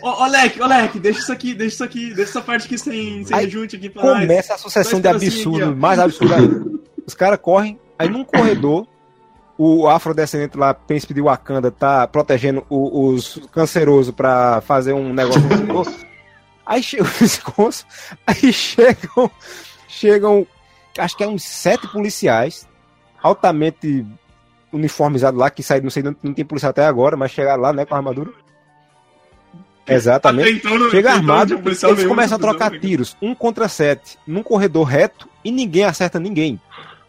[0.00, 3.36] Ô, Olek, Olek, deixa isso aqui, deixa isso aqui, deixa essa parte aqui sem, sem
[3.36, 4.20] rejunte aqui pra nós.
[4.20, 6.64] Começa a sucessão de absurdos, mais absurdo ainda.
[7.06, 8.86] Os caras correm, aí num corredor,
[9.58, 15.42] o afrodescendente lá, príncipe de Wakanda, tá protegendo o- os cancerosos pra fazer um negócio.
[16.64, 17.86] Aí chega o pescoço,
[18.26, 19.30] aí chegam,
[19.88, 20.46] chegam,
[20.98, 22.68] acho que é uns sete policiais,
[23.22, 24.04] altamente
[24.72, 27.72] uniformizados lá, que saíram, não sei, não, não tem policial até agora, mas chegaram lá,
[27.72, 28.30] né, com a armadura.
[29.86, 30.50] Exatamente.
[30.50, 34.42] Então não- Chega então armado, policial eles começam a trocar tiros, um contra sete, num
[34.42, 36.60] corredor reto, e ninguém acerta ninguém.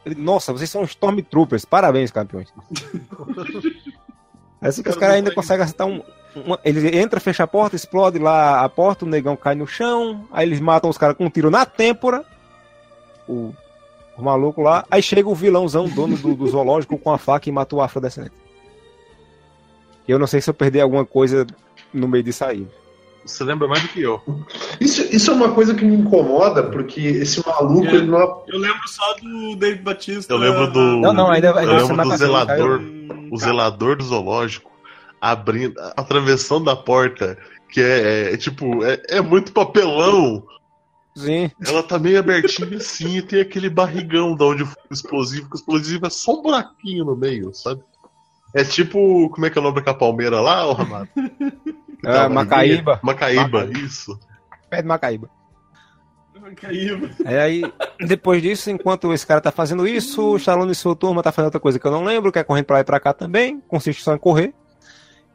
[0.07, 2.51] Ele, Nossa, vocês são Stormtroopers, parabéns, campeões.
[4.59, 6.01] É assim que os caras ainda conseguem acertar um.
[6.35, 10.25] uma- ele entra, fecha a porta, explode lá a porta, o negão cai no chão,
[10.31, 12.25] aí eles matam os caras com um tiro na têmpora.
[13.29, 13.53] O,
[14.17, 14.83] o maluco lá.
[14.89, 18.33] Aí chega o vilãozão, dono do, do zoológico, com a faca e mata o afrodescendente.
[20.07, 21.45] Eu não sei se eu perdi alguma coisa
[21.93, 22.67] no meio disso aí.
[23.27, 24.21] Você lembra mais do que eu.
[24.79, 27.95] Isso, isso é uma coisa que me incomoda, porque esse maluco, É.
[27.95, 28.43] ele não.
[28.47, 30.33] Eu lembro só do David Batista.
[30.33, 30.79] Eu lembro do.
[31.01, 32.79] Não, não, ainda- ainda eu lembro do zelador.
[32.79, 34.71] Hum, O zelador do zoológico
[35.19, 37.37] abrindo, atravessando a porta,
[37.69, 40.43] que é, é, tipo, é, é muito papelão.
[41.15, 41.49] Sim.
[41.65, 45.55] Ela tá meio abertinha assim e tem aquele barrigão da onde foi o explosivo, que
[45.55, 47.81] o explosivo é só um buraquinho no meio, sabe?
[48.53, 51.09] É tipo, como é que é o nome daquela palmeira lá, ô Ramado?
[52.05, 52.99] É, Macaíba.
[53.01, 53.79] Macaíba, Macaíba.
[53.79, 54.19] isso.
[54.69, 55.29] Pé de Macaíba.
[56.55, 57.09] Caiu.
[57.25, 57.61] É, aí,
[57.99, 61.47] depois disso, enquanto esse cara tá fazendo isso, o Stallone e sua turma tá fazendo
[61.47, 63.59] outra coisa que eu não lembro, que é correndo pra lá e pra cá também,
[63.67, 64.53] consiste só em correr.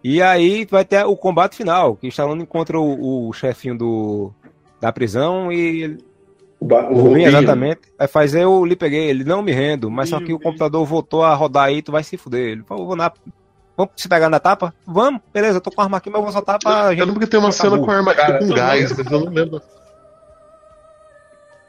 [0.02, 4.32] E aí vai ter o combate final, que o Stallone encontra o, o chefinho do,
[4.80, 6.04] da prisão e ele,
[6.62, 7.28] O, ba- o o Rubinho, Rubinho.
[7.28, 10.84] exatamente, aí faz eu lhe peguei, ele não me rendo, mas só que o computador
[10.86, 12.52] voltou a rodar aí, tu vai se fuder.
[12.52, 13.10] Ele falou, vou na...
[13.76, 14.72] Vamos se pegar na tapa?
[14.86, 17.04] Vamos, beleza, eu tô com a arma aqui, mas eu vou soltar pra Eu gente.
[17.06, 19.60] lembro que tem uma cena com arma Cara, com gás, mas eu não lembro.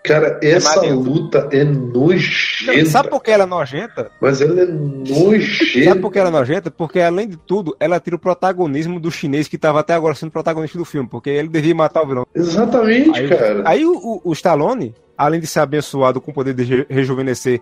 [0.04, 1.00] Cara, essa Mario.
[1.00, 2.86] luta é nojenta.
[2.90, 4.12] Sabe por que ela é nojenta?
[4.20, 5.96] Mas ela é Sabe nojenta.
[6.02, 6.70] por que ela é nojenta?
[6.72, 10.32] Porque, além de tudo, ela tira o protagonismo do chinês que estava até agora sendo
[10.32, 12.28] protagonista do filme, porque ele devia matar o vilão.
[12.36, 13.64] Exatamente, Aí, cara.
[13.66, 17.62] aí o, o- o Stallone, além de ser abençoado com o poder de re- rejuvenescer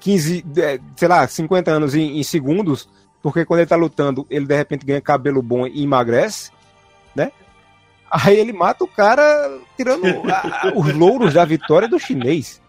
[0.00, 2.88] 15, eh, sei lá, 50 anos em, em segundos,
[3.22, 6.50] porque quando ele tá lutando, ele de repente ganha cabelo bom e emagrece,
[7.16, 7.32] né?
[8.22, 12.62] Aí ele mata o cara tirando a- a- os louros da vitória do chinês.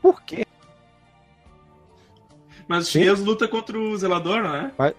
[0.00, 0.46] Por quê?
[2.68, 3.00] Mas o Sim.
[3.00, 4.70] chinês luta contra o zelador, não é?
[4.78, 4.94] Vai.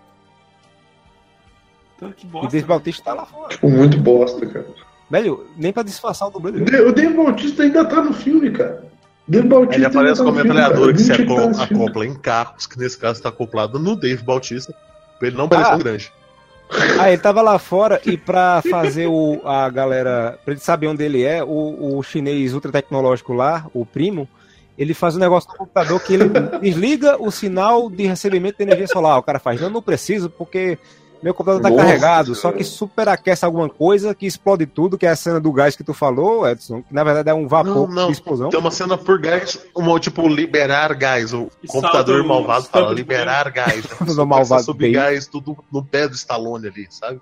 [1.95, 2.49] Então, que E bosta.
[2.51, 3.49] Dave Bautista tá lá fora.
[3.49, 4.67] Tipo, muito bosta, cara.
[5.09, 6.65] Velho, nem pra disfarçar o dublê O dele.
[6.65, 8.85] De- O Dave Bautista ainda tá no filme, cara.
[9.25, 12.77] Dave Bautista Ele aparece tá filme, metralhadora que se tá acopla, acopla em carros, que
[12.77, 14.75] nesse caso está acoplado no Dave Bautista,
[15.17, 15.77] pra ele não parecer Ah.
[15.77, 16.11] grande.
[16.99, 21.03] Ah, ele tava lá fora e pra fazer o, a galera, pra ele saber onde
[21.03, 24.27] ele é, o, o chinês ultra tecnológico lá, o primo,
[24.77, 26.29] ele faz um negócio no computador que ele
[26.61, 29.19] desliga o sinal de recebimento de energia solar.
[29.19, 30.79] O cara faz, não, não preciso porque
[31.23, 35.09] meu computador tá Nossa, carregado, só que superaquece alguma coisa que explode tudo, que é
[35.09, 37.95] a cena do gás que tu falou, Edson, que na verdade é um vapor Não,
[37.95, 38.05] não.
[38.07, 38.49] de explosão.
[38.49, 41.33] Tem uma cena por gás, uma, tipo, liberar gás.
[41.33, 43.85] O E computador malvado fala liberar gás.
[44.15, 44.91] Do malvado subir bem.
[44.93, 47.21] gás tudo no pé do Stallone ali, sabe?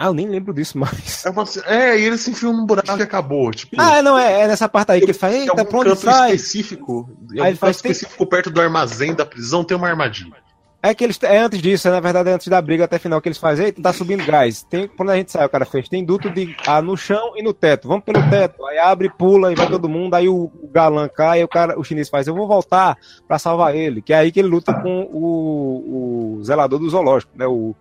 [0.00, 1.24] Ah, eu nem lembro disso mais.
[1.26, 3.50] É, uma é, e ele se enfia num buraco e acabou.
[3.50, 6.34] Tipo, Ah, é, não, é, é nessa parte aí que ele faz, eita, canto sai?
[6.34, 10.36] específico, Aí ele faz, canto tem- específico perto do armazém da prisão tem uma armadilha.
[10.80, 11.20] É que eles.
[11.22, 13.66] É antes disso, é, na verdade, é antes da briga até final que eles fazem.
[13.66, 14.62] Eita, tá subindo gás.
[14.62, 15.88] Tem, quando a gente sai, o cara fez.
[15.88, 17.88] Tem duto de, ah, no chão e no teto.
[17.88, 18.64] Vamos pelo teto.
[18.66, 20.14] Aí abre, pula e vai todo mundo.
[20.14, 21.42] Aí o, o galã cai.
[21.42, 22.28] O, cara, o chinês faz.
[22.28, 22.96] Eu vou voltar
[23.26, 24.00] pra salvar ele.
[24.00, 27.46] Que é aí que ele luta com o, o zelador do zoológico, né?
[27.46, 27.74] O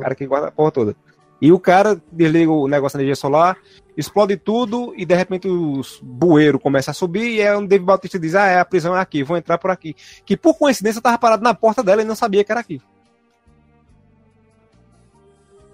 [0.00, 0.96] cara que guarda a porra toda.
[1.42, 3.56] E o cara desliga o negócio da energia solar,
[3.96, 8.18] explode tudo e de repente os bueiro começa a subir e é onde David Bautista
[8.18, 9.94] diz: Ah, é, a prisão é aqui, vou entrar por aqui.
[10.24, 12.80] Que por coincidência tava parado na porta dela e não sabia que era aqui.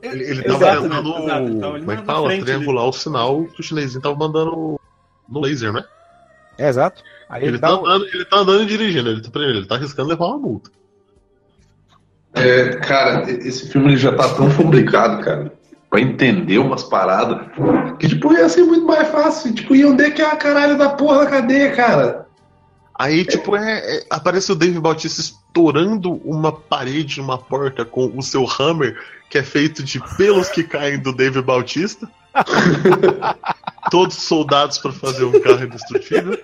[0.00, 0.88] Ele, ele Exato, tava né?
[0.88, 1.48] tentando.
[1.48, 2.26] Ele tava ali como é que fala?
[2.28, 4.80] frente Triangular o sinal que o chinesinho tava mandando
[5.28, 5.84] no laser, né?
[6.56, 7.02] É, exato.
[7.28, 9.66] Aí ele, Ele tá, um- andando, ele tá andando e dirigindo, ele tá, primeiro, ele
[9.66, 10.70] tá arriscando levar uma multa.
[12.34, 15.52] É, cara, esse filme ele já tá tão fabricado, cara.
[15.90, 17.46] Pra entender umas paradas.
[17.98, 19.54] Que, tipo, ia ser muito mais fácil.
[19.54, 22.26] Tipo, e onde é que é a caralho da porra da cadeia, cara?
[22.94, 28.22] Aí, tipo, é, é- aparece o Dave Bautista estourando uma parede, uma porta com o
[28.22, 28.98] seu hammer,
[29.30, 32.10] que é feito de pelos que caem do Dave Bautista.
[33.90, 36.38] Todos soldados pra fazer um carro indestrutível.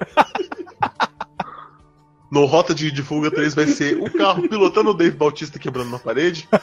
[2.30, 5.88] No Rota de, de Fuga 3 vai ser o carro pilotando o Dave Bautista quebrando
[5.88, 6.48] uma parede.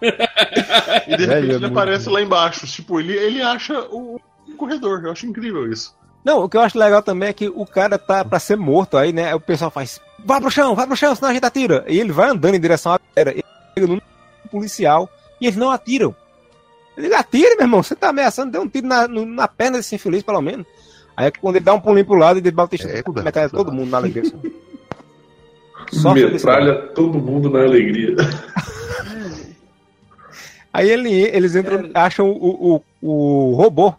[0.00, 2.66] E de repente é ele aparece lá embaixo.
[2.66, 5.04] Tipo, ele, ele acha o, o corredor.
[5.04, 5.96] Eu acho incrível isso.
[6.24, 8.96] Não, o que eu acho legal também é que o cara tá pra ser morto
[8.96, 9.34] aí, né?
[9.34, 11.84] O pessoal faz, vai pro chão, vai pro chão, senão a gente atira.
[11.88, 13.32] E ele vai andando em direção à galera.
[13.32, 13.44] Ele
[13.74, 14.00] chega num
[14.50, 15.08] policial
[15.40, 16.14] e eles não atiram.
[16.96, 20.22] Ele atira, meu irmão, você tá ameaçando, deu um tiro na, na perna desse infeliz,
[20.22, 20.66] pelo menos.
[21.16, 23.90] Aí quando ele dá um pulinho pro lado, ele Bautista É, é, metralha todo mundo
[23.90, 24.24] na alegria.
[25.92, 28.16] Só Metralha todo mundo na alegria.
[30.72, 33.94] Aí ele, eles entram, acham o, o, o robô.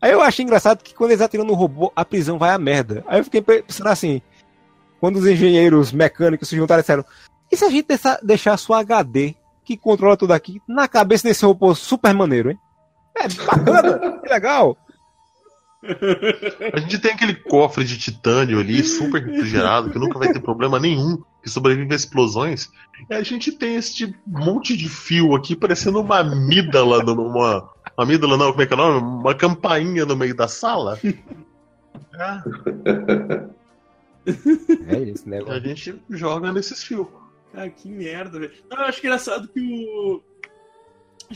[0.00, 3.04] Aí eu acho engraçado que quando eles atiram no robô, a prisão vai a merda.
[3.06, 4.20] Aí eu fiquei pensando assim,
[5.00, 7.04] quando os engenheiros mecânicos se juntaram e disseram,
[7.50, 9.34] e se a gente deixar, deixar sua HD,
[9.64, 12.58] que controla tudo aqui, na cabeça desse robô super maneiro, hein?
[13.16, 14.76] É bacana, que legal.
[16.72, 20.78] A gente tem aquele cofre de titânio ali, super refrigerado, que nunca vai ter problema
[20.78, 22.70] nenhum, que sobrevive a explosões.
[23.10, 27.68] E a gente tem este monte de fio aqui, parecendo uma amígdala, numa.
[27.96, 29.00] Amígdala não, como é que é o nome?
[29.20, 30.98] Uma campainha no meio da sala.
[31.04, 31.12] É,
[34.88, 35.60] É esse a negócio.
[35.62, 37.08] gente joga nesses fios.
[37.54, 38.52] Ah, que merda, velho.
[38.70, 40.22] Não, eu acho engraçado que o.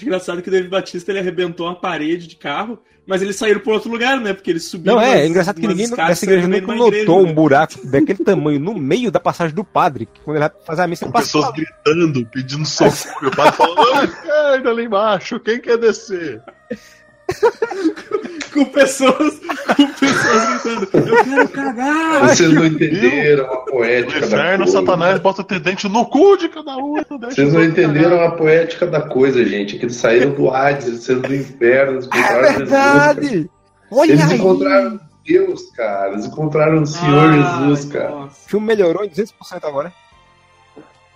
[0.03, 3.73] Engraçado que o David Batista ele arrebentou uma parede de carro, mas eles saíram por
[3.75, 4.33] outro lugar, né?
[4.35, 4.97] Porque eles subiram.
[4.97, 7.31] Não, é, umas- é engraçado que ninguém nessa igreja nunca igreja, notou né?
[7.31, 10.83] um buraco daquele tamanho no meio da passagem do padre, que quando ele vai fazer
[10.83, 13.29] a missa, Com ele passa pessoas gritando, pedindo socorro.
[13.29, 16.43] O padre falando, "Ah, esquerda ali embaixo, quem quer descer?
[18.55, 19.41] Com pessoas.
[19.77, 21.09] Com pessoas gritando.
[21.09, 22.29] Eu quero cagar!
[22.29, 24.79] Vocês não entenderam a poética da inferno, coisa.
[24.81, 26.95] Satanás bota o dente no cu de cada um.
[27.21, 29.77] Vocês não entenderam a poética da coisa, gente.
[29.77, 32.57] É que eles saíram do Hades, eles saíram do inferno, eles É Jesus.
[32.59, 33.51] verdade!
[33.91, 34.39] Olha Eles aí!
[34.39, 36.13] encontraram Deus, cara.
[36.13, 38.15] Eles encontraram o Senhor Ai, Jesus, cara.
[38.15, 38.49] O nossa.
[38.49, 39.33] filme melhorou em 200%
[39.65, 39.93] agora.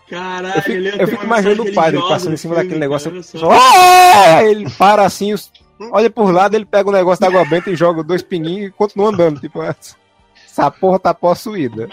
[0.09, 2.65] Caralho, Eu fico, ele ia eu ter fico imaginando o padre passando em cima filme,
[2.65, 3.11] daquele negócio.
[3.13, 3.39] cara, só.
[3.39, 5.53] só, "Ah!" Ele para assim, os-
[5.93, 8.73] olha por lado, ele pega o negócio da água benta e joga dois pinguinhos e
[8.73, 9.41] continua andando.
[9.41, 11.89] Tipo, essa porra tá possuída.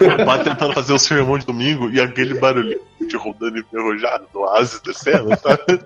[0.00, 4.40] O padre tentando fazer o sermão de domingo e aquele barulhinho de rodando enferrujado do
[4.40, 5.84] oásis descendo, sabe?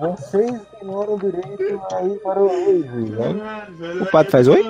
[0.00, 2.48] Vocês ignoram direito aí para o
[3.16, 4.64] Caralho, velho, O padre faz oi?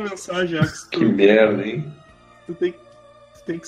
[0.90, 1.92] Que merda, hein?
[2.46, 3.66] tu tem, tu tem que,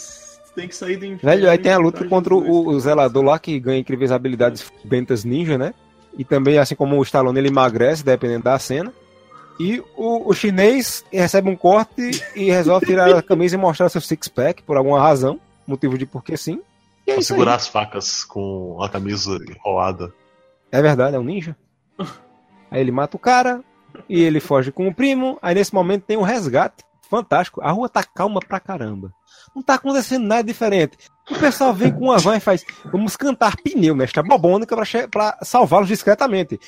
[0.56, 1.30] tem que sair do inferno.
[1.30, 4.10] Velho, aí tem a e luta voltar contra o, o zelador lá que ganha incríveis
[4.10, 5.74] habilidades bentas ninja, né?
[6.18, 8.92] E também, assim como o Stallone, ele emagrece, dependendo da cena.
[9.60, 14.00] E o, o chinês recebe um corte e resolve tirar a camisa e mostrar seu
[14.00, 15.38] six-pack por alguma razão.
[15.66, 16.60] Motivo de porque sim.
[17.06, 17.38] E é isso aí.
[17.38, 20.12] segurar as facas com a camisa enrolada.
[20.72, 21.56] É verdade, é um ninja.
[22.70, 23.62] Aí ele mata o cara
[24.08, 25.38] e ele foge com o primo.
[25.40, 26.84] Aí nesse momento tem um resgate.
[27.08, 27.60] Fantástico.
[27.62, 29.12] A rua tá calma pra caramba.
[29.56, 30.98] Não tá acontecendo nada diferente.
[31.30, 32.62] O pessoal vem com uma van e faz:
[32.92, 34.76] Vamos cantar pneu nesta bobônica
[35.10, 36.60] pra salvá-los discretamente.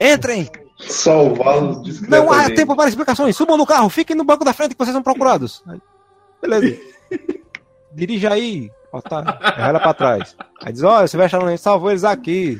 [0.00, 0.48] Entrem!
[0.80, 2.26] Salvá-los discretamente.
[2.26, 3.36] Não há tempo para explicações.
[3.36, 5.62] Subam no carro, fiquem no banco da frente que vocês são procurados.
[6.40, 6.80] Beleza.
[7.92, 8.70] Dirija aí.
[9.06, 9.38] Tá.
[9.58, 10.34] Ela pra trás.
[10.64, 12.58] Aí diz, olha, você vai achar gente salvou eles aqui.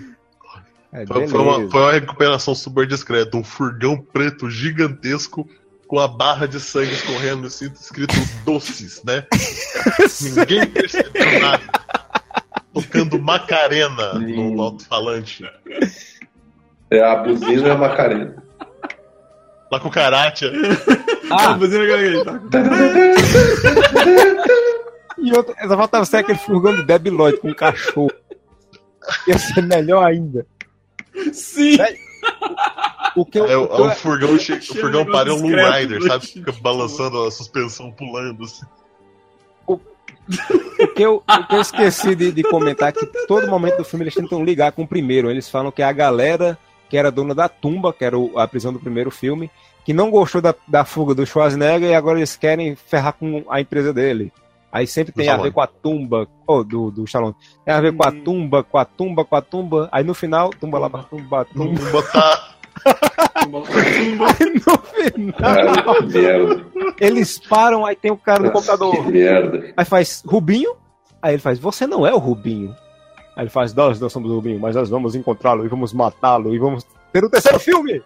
[0.93, 1.29] Beleza.
[1.31, 3.35] foi uma, foi uma recuperação super discreta.
[3.35, 5.49] Um furgão preto gigantesco
[5.87, 8.15] com a barra de sangue escorrendo assim, escrito
[8.45, 9.25] doces, né?
[10.23, 11.63] Ninguém percebeu nada.
[12.75, 15.49] Tocando Macarena no alto-falante.
[16.91, 18.43] É a buzina e a Macarena.
[19.71, 20.53] Lá com o Karatia.
[21.31, 22.41] Ah, Ah, buzina ganhei, tá?
[25.19, 28.13] e outra, essa faltava ser aquele furgão de Lloyd com um cachorro.
[29.27, 30.47] Ia ser melhor ainda.
[31.33, 31.79] Sim!
[33.17, 36.03] O que eu, É, o- o eu- é o furgão, che- o furgão discreto, Rider,
[36.03, 36.27] sabe?
[36.27, 38.45] Fica balançando a suspensão, pulando.
[38.45, 38.67] Assim.
[39.67, 43.85] o que eu, o que eu esqueci de, de comentar é que todo momento do
[43.85, 45.31] filme eles tentam ligar com o primeiro.
[45.31, 46.59] Eles falam que é a galera
[46.89, 49.51] que era dona da tumba, que era o- a prisão do primeiro filme,
[49.85, 53.61] que não gostou da, da fuga do Schwarzenegger e agora eles querem ferrar com a
[53.61, 54.33] empresa dele.
[54.73, 57.35] Aí sempre tem a ver com a tumba, oh, do, do Stallone.
[57.65, 58.21] Tem a ver com a Hum.
[58.25, 59.89] tumba, com a tumba, com a tumba.
[59.91, 62.03] Aí no final, tumba lá, tumba, tumba.
[62.03, 64.25] Pra fundo.
[64.25, 66.67] Aí no final, Cara, que merda.
[67.01, 68.95] eles param, aí tem o cara no computador.
[68.95, 69.73] Que merda.
[69.77, 70.75] Aí faz Rubinho.
[71.23, 72.75] Aí ele faz, você não é o Rubinho.
[73.35, 76.55] Aí ele faz, nós não somos o Rubinho, mas nós vamos encontrá-lo e vamos matá-lo
[76.55, 78.03] e vamos ter o terceiro filme.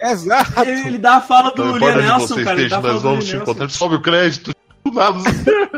[0.00, 0.60] Exato.
[0.60, 2.60] Ele, ele dá a fala do Liam Nelson, cara.
[2.60, 3.68] Ele dá a fala nós do vamos te encontrar.
[3.70, 4.52] Sobe o crédito.
[4.94, 5.18] Nada.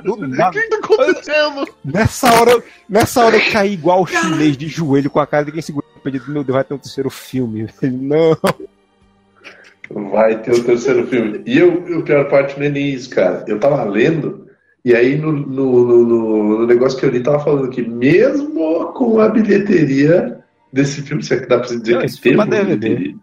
[0.02, 0.50] Do O nada.
[0.52, 1.68] que que tá acontecendo?
[1.84, 5.52] Nessa hora, nessa hora eu caí igual o chinês de joelho com a cara de
[5.52, 6.24] quem segura o pedido.
[6.30, 7.66] Meu Deus, vai ter um terceiro filme.
[7.82, 8.36] Não.
[10.10, 11.42] Vai ter o terceiro filme.
[11.46, 13.44] E eu, eu, a pior parte não é nem isso, cara.
[13.46, 14.46] Eu tava lendo,
[14.84, 16.04] e aí no, no, no,
[16.58, 20.40] no- negócio que eu li, tava falando que mesmo com a bilheteria
[20.72, 22.76] desse filme, se é que dá pra dizer Não, que teve pra DVD.
[22.88, 23.14] bilheteria,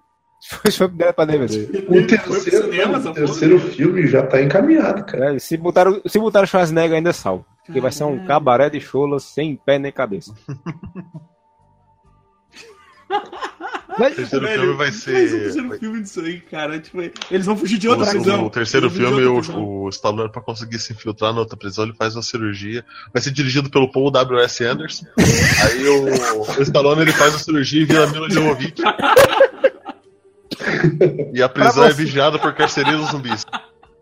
[0.45, 1.85] Foi, pra DVD.
[1.87, 5.35] o terceiro, cinema, o terceiro filme já tá encaminhado, cara.
[5.35, 7.45] É, se botaram, se botaram Schwarzenegger ainda é salvo.
[7.65, 10.33] Porque vai ser um cabaré de cholas sem pé nem cabeça.
[13.95, 15.79] O terceiro Velho, filme vai Mas o terceiro ser.
[15.79, 16.79] filme disso aí, cara.
[16.79, 16.99] Tipo,
[17.29, 18.45] eles vão fugir de outra O, prisão.
[18.45, 22.15] o terceiro filme, o, o Stallone, pra conseguir se infiltrar na outra prisão, ele faz
[22.15, 22.83] uma cirurgia.
[23.13, 24.63] Vai ser dirigido pelo Paul W.S.
[24.65, 25.05] Anderson.
[25.63, 26.05] Aí o,
[26.59, 28.81] o Stallone ele faz a cirurgia e vira Mila Jovovich.
[31.33, 33.45] E a prisão é vigiada por carcereiros zumbis.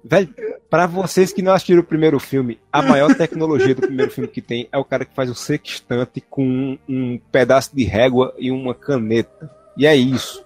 [0.04, 0.30] Velho,
[0.70, 4.42] pra vocês que não assistiram o primeiro filme, a maior tecnologia do primeiro filme que
[4.42, 8.50] tem é o cara que faz o sextante com um, um pedaço de régua e
[8.52, 9.50] uma caneta.
[9.78, 10.44] E é isso.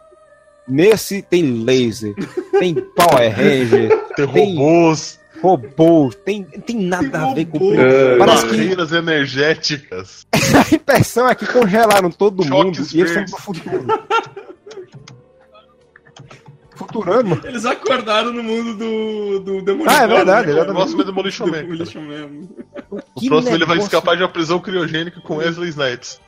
[0.67, 2.13] Nesse tem laser,
[2.59, 7.75] tem Power Ranger, Tem Tem- robôs, robôs, tem, tem nada a ver com o robô.
[7.75, 7.95] primeiro.
[7.95, 10.25] É, Parece que barreiras energéticas.
[10.33, 13.31] a impressão é que congelaram todo Choques mundo e eles verdes.
[13.33, 14.03] estão pro futuro.
[16.75, 17.39] Futurama?
[17.43, 19.93] Eles acordaram no mundo do, do Demolidor.
[19.99, 20.61] Ah, é verdade, né?
[20.61, 21.51] O próximo é Demolition Man.
[21.63, 22.47] Demolition Man.
[22.91, 26.19] O Que próximo ele vai escapar de uma prisão criogênica com Wesley Snipes.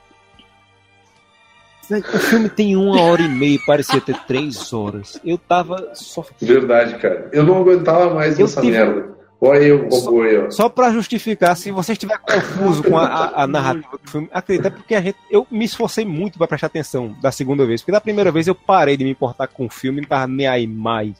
[1.89, 5.19] O filme tem uma hora e meia, parecia ter três horas.
[5.23, 7.29] Eu tava só, Verdade, cara.
[7.31, 9.16] Eu não aguentava mais Eu essa tive- merda.
[9.39, 10.49] Olha aí o robô aí, ó.
[10.49, 14.69] só pra justificar, se você estiver confuso com a, a- a narrativa do filme, acredita,
[14.69, 17.91] é porque a gente, eu me esforcei muito pra prestar atenção da segunda vez, porque
[17.91, 20.65] da primeira vez eu parei de me importar com o filme, não tava nem aí
[20.65, 21.13] mais.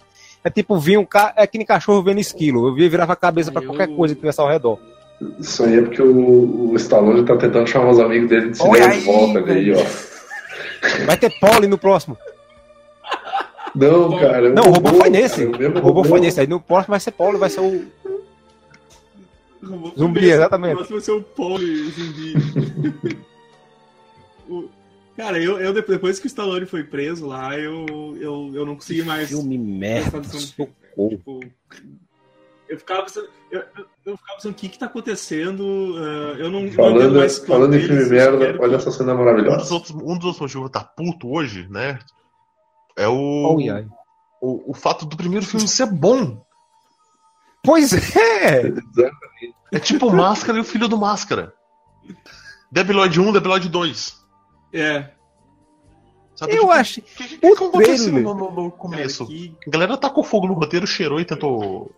[0.44, 1.32] É tipo, vinha um ca...
[1.38, 4.16] é que nem cachorro vendo esquilo, eu via virava a cabeça pra Eu- qualquer coisa
[4.16, 4.80] que tivesse ao redor.
[5.40, 8.78] Isso aí é porque o, o Stallone tá tentando chamar os amigos dele de cinema
[8.78, 11.06] de aí, volta ali, ó.
[11.06, 12.18] Vai ter pole no próximo.
[13.78, 14.50] Não, cara.
[14.52, 15.48] Não, o robô foi nesse.
[15.52, 17.86] cara, O robô foi nesse, aí no próximo vai ser pole, vai ser o
[19.64, 20.74] Robô Zumbi, primeiro, exatamente.
[20.74, 22.34] O próximo vai ser o Paul zumbi.
[24.50, 24.70] O-
[25.18, 27.86] Cara, eu, eu depois que o Stallone foi preso lá, eu,
[28.22, 29.30] eu, eu não consegui mais.
[29.30, 30.22] filme merda.
[30.22, 30.70] Tipo,
[32.70, 33.64] eu ficava pensando, eu,
[34.06, 35.96] eu, ficava pensando o que que tá acontecendo.
[35.98, 38.92] ah, eu não, não entendo Falando, mais o plano falando em filme merda, olha essa
[38.92, 39.74] cena Um dos maravilhosa.
[39.74, 41.98] outros, um dos outros motivos tá puto hoje, né?
[42.98, 43.86] É o, Oh, ai.
[44.42, 46.44] o, o fato do primeiro filme ser bom.
[47.64, 48.74] Pois é!
[49.72, 51.54] É tipo Máscara e o Filho do Máscara.
[52.72, 54.26] Debiloid 1, Debiloid 2.
[54.74, 55.12] É.
[56.36, 57.00] Sabe, Eu tipo, acho.
[57.00, 59.26] O que, que, que o aconteceu trailer- no, no- no Cara, começo?
[59.28, 61.92] que- A galera tacou fogo no roteiro, cheirou e tentou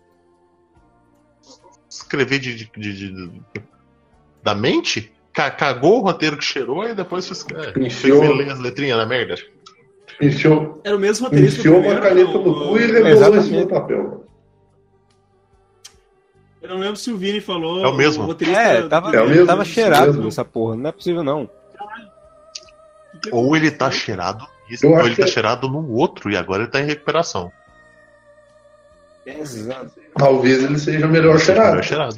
[1.88, 3.42] escrever de, de- de- de-
[4.42, 5.12] da mente?
[5.32, 7.72] Ca- Cagou o roteiro que cheirou e depois fez, é,
[8.34, 9.34] ler as letrinhas na merda.
[10.20, 11.60] Enfiou, Era o mesmo roteirista.
[11.60, 14.26] enfiou do uma caneta no o- cu e rebolou em cima do papel.
[16.62, 17.82] Eu não lembro se o Vini falou.
[17.84, 18.24] É o mesmo.
[18.24, 20.24] roteirista É, tava, É o mesmo, tava cheirado mesmo.
[20.24, 21.48] nessa porra, não é possível não.
[23.32, 24.46] Ou ele tá cheirado
[24.84, 27.50] ou ele tá que- cheirado no outro e agora ele tá em recuperação.
[29.26, 29.92] Exato.
[30.16, 31.82] Talvez ele seja o melhor Melhor cheirado.
[31.82, 32.16] cheirado.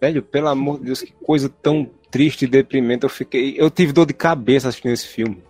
[0.00, 3.04] Velho, pelo amor de Deus, que coisa tão triste e deprimente.
[3.04, 3.54] Eu fiquei.
[3.58, 5.42] Eu tive dor de cabeça assistindo esse filme.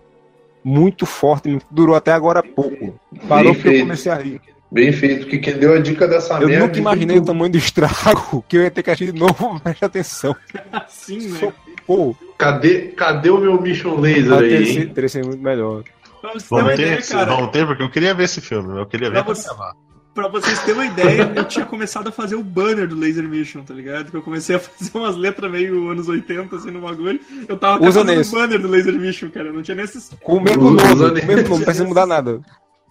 [0.64, 2.98] Muito forte, durou até agora há pouco.
[3.28, 4.40] Parou porque eu comecei a rir.
[4.70, 6.66] Bem feito, que quem deu a dica dessa Eu merda.
[6.66, 9.84] nunca imaginei o tamanho do estrago que eu ia ter que assistir de novo, preste
[9.84, 10.34] atenção.
[10.72, 11.52] Assim, né?
[11.86, 14.66] Pô, Cadê, cadê o meu Mission Laser aí?
[14.66, 15.82] sido- teria sido muito melhor.
[16.22, 18.78] Vamos ter, ideia, vamos ter, porque eu queria ver esse filme.
[18.80, 19.72] Eu queria ver Pra pra você- gravar.
[20.14, 23.62] Pra vocês terem uma ideia, eu tinha começado a fazer o banner do Laser Mission,
[23.62, 24.10] tá ligado?
[24.10, 27.18] Que eu comecei a fazer umas letras meio anos 80, assim, no bagulho.
[27.48, 29.48] Eu tava até Usa fazendo o banner do Laser Mission, cara.
[29.48, 30.10] Eu não tinha nem esses...
[30.22, 32.40] Com o mesmo nome, com o nem- mesmo nome, não precisa mudar nada.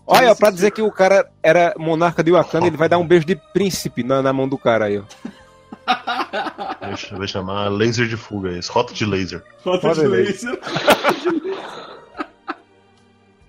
[0.07, 3.25] Olha, pra dizer que o cara era monarca de Wakanda, ele vai dar um beijo
[3.25, 5.03] de príncipe na, na mão do cara aí, ó.
[6.81, 9.43] Vai, vai chamar laser de fuga, esse rota de laser.
[9.63, 10.25] Rota de ver.
[10.25, 10.59] laser.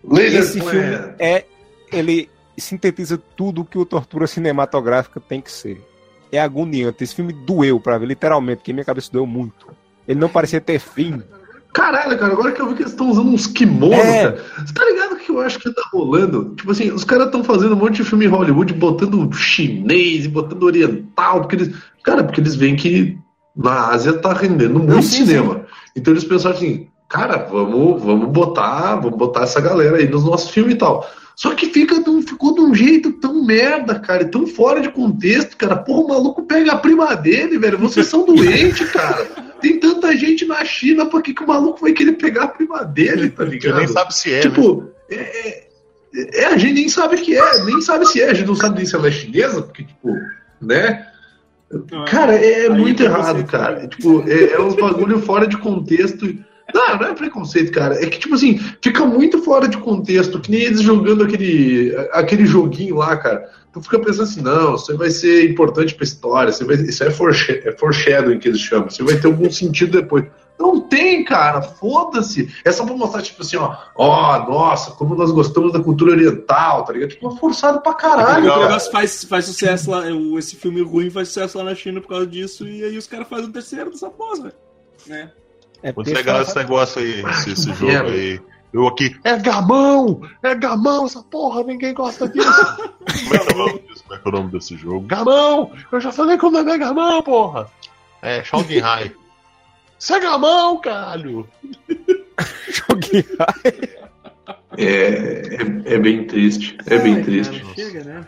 [0.05, 0.71] Laser Esse Plan.
[0.71, 1.45] filme é.
[1.93, 2.31] Ele
[2.61, 5.81] sintetiza tudo que o tortura cinematográfica tem que ser.
[6.31, 7.05] É agoniante.
[7.05, 9.69] Esse filme doeu pra ver, literalmente, porque minha cabeça doeu muito.
[10.07, 11.23] Ele não parecia ter fim.
[11.73, 14.23] Caralho, cara, agora que eu vi que eles estão usando uns kimonos, É.
[14.25, 14.45] cara.
[14.59, 16.55] Você tá ligado o que eu acho que tá rolando?
[16.55, 20.29] Tipo assim, os caras estão fazendo um monte de filme em Hollywood, botando chinês e
[20.29, 21.75] botando oriental, porque eles.
[22.03, 23.17] Cara, porque eles veem que
[23.57, 25.65] na Ásia tá rendendo muito sim, cinema.
[25.97, 30.51] Então eles pensaram assim, cara, vamos, vamos botar, vamos botar essa galera aí nos nossos
[30.51, 31.09] filmes e tal.
[31.35, 34.91] Só que fica, de um- ficou de um jeito tão merda, cara, tão fora de
[34.91, 35.77] contexto, cara.
[35.77, 37.79] Porra, o maluco pega a prima dele, velho.
[37.79, 39.25] Vocês são doentes, cara.
[39.61, 42.85] Tem tanta gente na China, por que, que o maluco vai querer pegar a prima
[42.85, 43.79] dele, tá ligado?
[43.79, 44.37] nem sabe se é.
[44.37, 44.41] né?
[44.43, 45.69] Tipo, é, é-
[46.43, 48.77] é, a gente nem sabe que é, nem sabe se é, a gente não sabe
[48.77, 50.15] nem se ela é chinesa, porque, tipo,
[50.61, 51.07] né?
[52.07, 53.81] Cara, é, é muito errado, cara.
[53.81, 53.87] né?
[53.89, 56.27] Tipo, é, é uns bagulho fora de contexto.
[56.75, 57.95] Não, não é preconceito, cara.
[58.03, 62.47] É que, tipo assim, fica muito fora de contexto, que nem eles jogando aquele, aquele
[62.47, 63.51] joguinho lá, cara.
[63.73, 67.11] Tu fica pensando assim, não, isso aí vai ser importante pra história, vai- isso é,
[67.11, 70.25] foresha- é foreshadowing que eles chamam, isso vai ter algum sentido depois.
[70.61, 72.49] Não tem, cara, foda-se.
[72.65, 76.85] É só pra mostrar, tipo assim, ó, ó, nossa, como nós gostamos da cultura oriental,
[76.85, 77.09] tá ligado?
[77.11, 78.67] Tipo, é forçado pra caralho, o cara.
[78.69, 82.09] negócio faz, faz sucesso lá, o- esse filme ruim faz sucesso lá na China por
[82.09, 84.55] causa disso, e aí os caras fazem o terceiro dessa porra, velho.
[85.07, 85.31] Né?
[85.83, 88.41] É Muito legal esse negócio aí, esse, esse que jogo aí.
[88.73, 90.23] Eu aqui, é gamão!
[90.43, 92.49] É gamão essa porra, ninguém gosta disso.
[93.29, 94.05] Como é que é o nome disso?
[94.05, 95.07] Como é que é o nome desse jogo?
[95.07, 95.73] Gamão!
[95.91, 97.69] Eu já falei que o nome é gamão, porra!
[98.23, 99.13] É, Shogunhai.
[99.99, 101.47] Isso é gamão, caralho!
[102.69, 103.25] joguinho.
[104.79, 107.61] É, é, é bem triste, é bem Ai, triste.
[107.61, 108.27] cara, chega, né?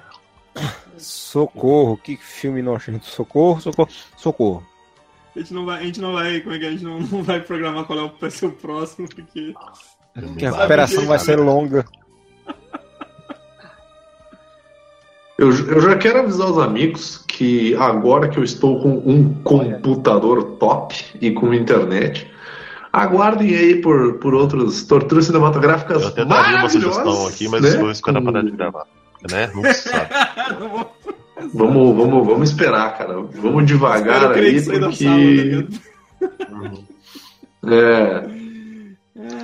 [0.99, 3.07] Socorro, que filme nojento.
[3.07, 4.67] Socorro, socorro, socorro.
[5.35, 6.69] A gente não vai, a gente não vai, como é que é?
[6.69, 9.55] a gente não, não vai programar qual é o, vai ser o próximo, porque.
[10.39, 11.85] Que a recuperação vai ser longa.
[15.37, 20.45] Eu, eu já quero avisar os amigos que agora que eu estou com um computador
[20.59, 22.31] top e com internet,
[22.93, 27.71] aguardem aí por, por outras torturas cinematográficas Eu até daria uma sugestão aqui, mas né?
[27.79, 28.87] vou esperar parar de gravar.
[29.29, 29.51] Né?
[29.53, 29.91] Não se
[31.53, 33.21] Vamos, vamos, vamos esperar, cara.
[33.21, 35.05] Vamos devagar aí, que porque.
[35.05, 35.81] ligado?
[37.67, 38.45] é,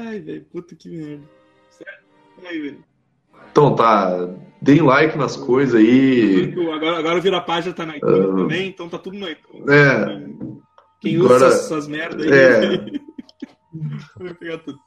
[0.06, 1.22] Ai, velho, puta que merda.
[1.70, 2.02] Certo?
[2.46, 2.84] Aí, velho.
[3.50, 4.28] então tá.
[4.62, 6.52] Deem like nas coisas aí.
[6.74, 9.66] Agora, agora Vira Página tá na iTunes também, então tá tudo no iTunes.
[9.68, 10.20] É.
[11.00, 13.00] Quem usa Agora- essas, essas merdas aí É.
[14.22, 14.78] vai pegar tudo.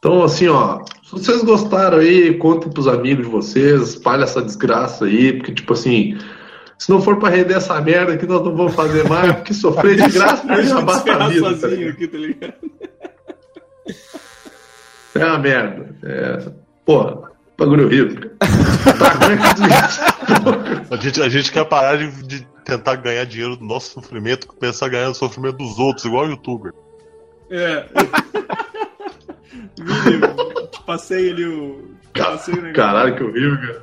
[0.00, 5.04] Então, assim, ó, se vocês gostaram aí, contem pros amigos de vocês, espalha essa desgraça
[5.04, 6.16] aí, porque, tipo assim,
[6.78, 9.96] se não for pra render essa merda aqui, nós não vamos fazer mais, porque sofrer
[9.96, 11.90] de graça A não já gente basta a vida, tá sozinho ligado?
[11.90, 12.54] aqui, tá ligado?
[15.16, 15.94] É uma merda.
[16.02, 16.50] É...
[16.86, 17.18] Porra,
[17.58, 18.30] bagulho horrível.
[18.38, 19.18] Tá,
[20.90, 24.46] A gente, a gente quer parar de, de tentar ganhar dinheiro do nosso sofrimento e
[24.46, 26.72] começar a ganhar do sofrimento dos outros, igual o youtuber.
[27.50, 27.84] É.
[30.70, 31.84] Te passei ali o.
[32.16, 32.72] Passei o.
[32.72, 33.82] Caralho, que horrível, cara.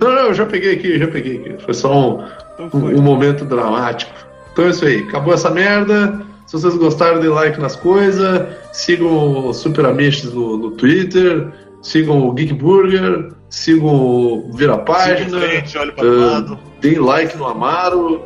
[0.00, 1.64] Não, não, eu já peguei aqui, já peguei aqui.
[1.64, 2.24] Foi só um,
[2.54, 2.94] Então um, foi.
[2.94, 4.12] um momento dramático.
[4.52, 5.00] Então é isso aí.
[5.08, 6.20] Acabou essa merda.
[6.46, 8.46] Se vocês gostaram, dê like nas coisas.
[8.72, 11.48] Sigam o Super Amishes no, no Twitter.
[11.82, 13.32] Sigam o Geek Burger.
[13.48, 15.40] Sigam o Vira Siga em Página.
[15.40, 16.58] frente, olha para o lado.
[16.80, 18.22] Deem like no Amaro.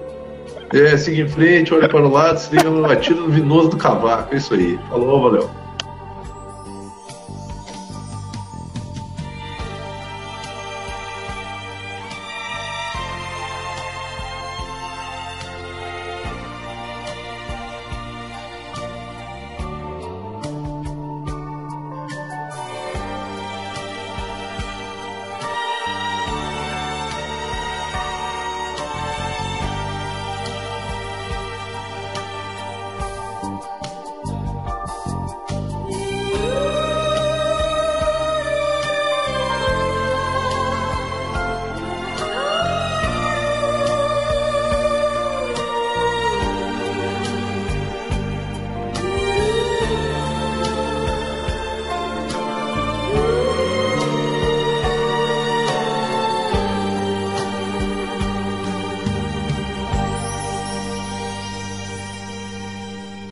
[0.73, 3.77] É, siga em frente, olhe para o lado, se liga no batido no vinoso do
[3.77, 4.35] cavaco.
[4.35, 4.79] É isso aí.
[4.89, 5.51] Falou, valeu.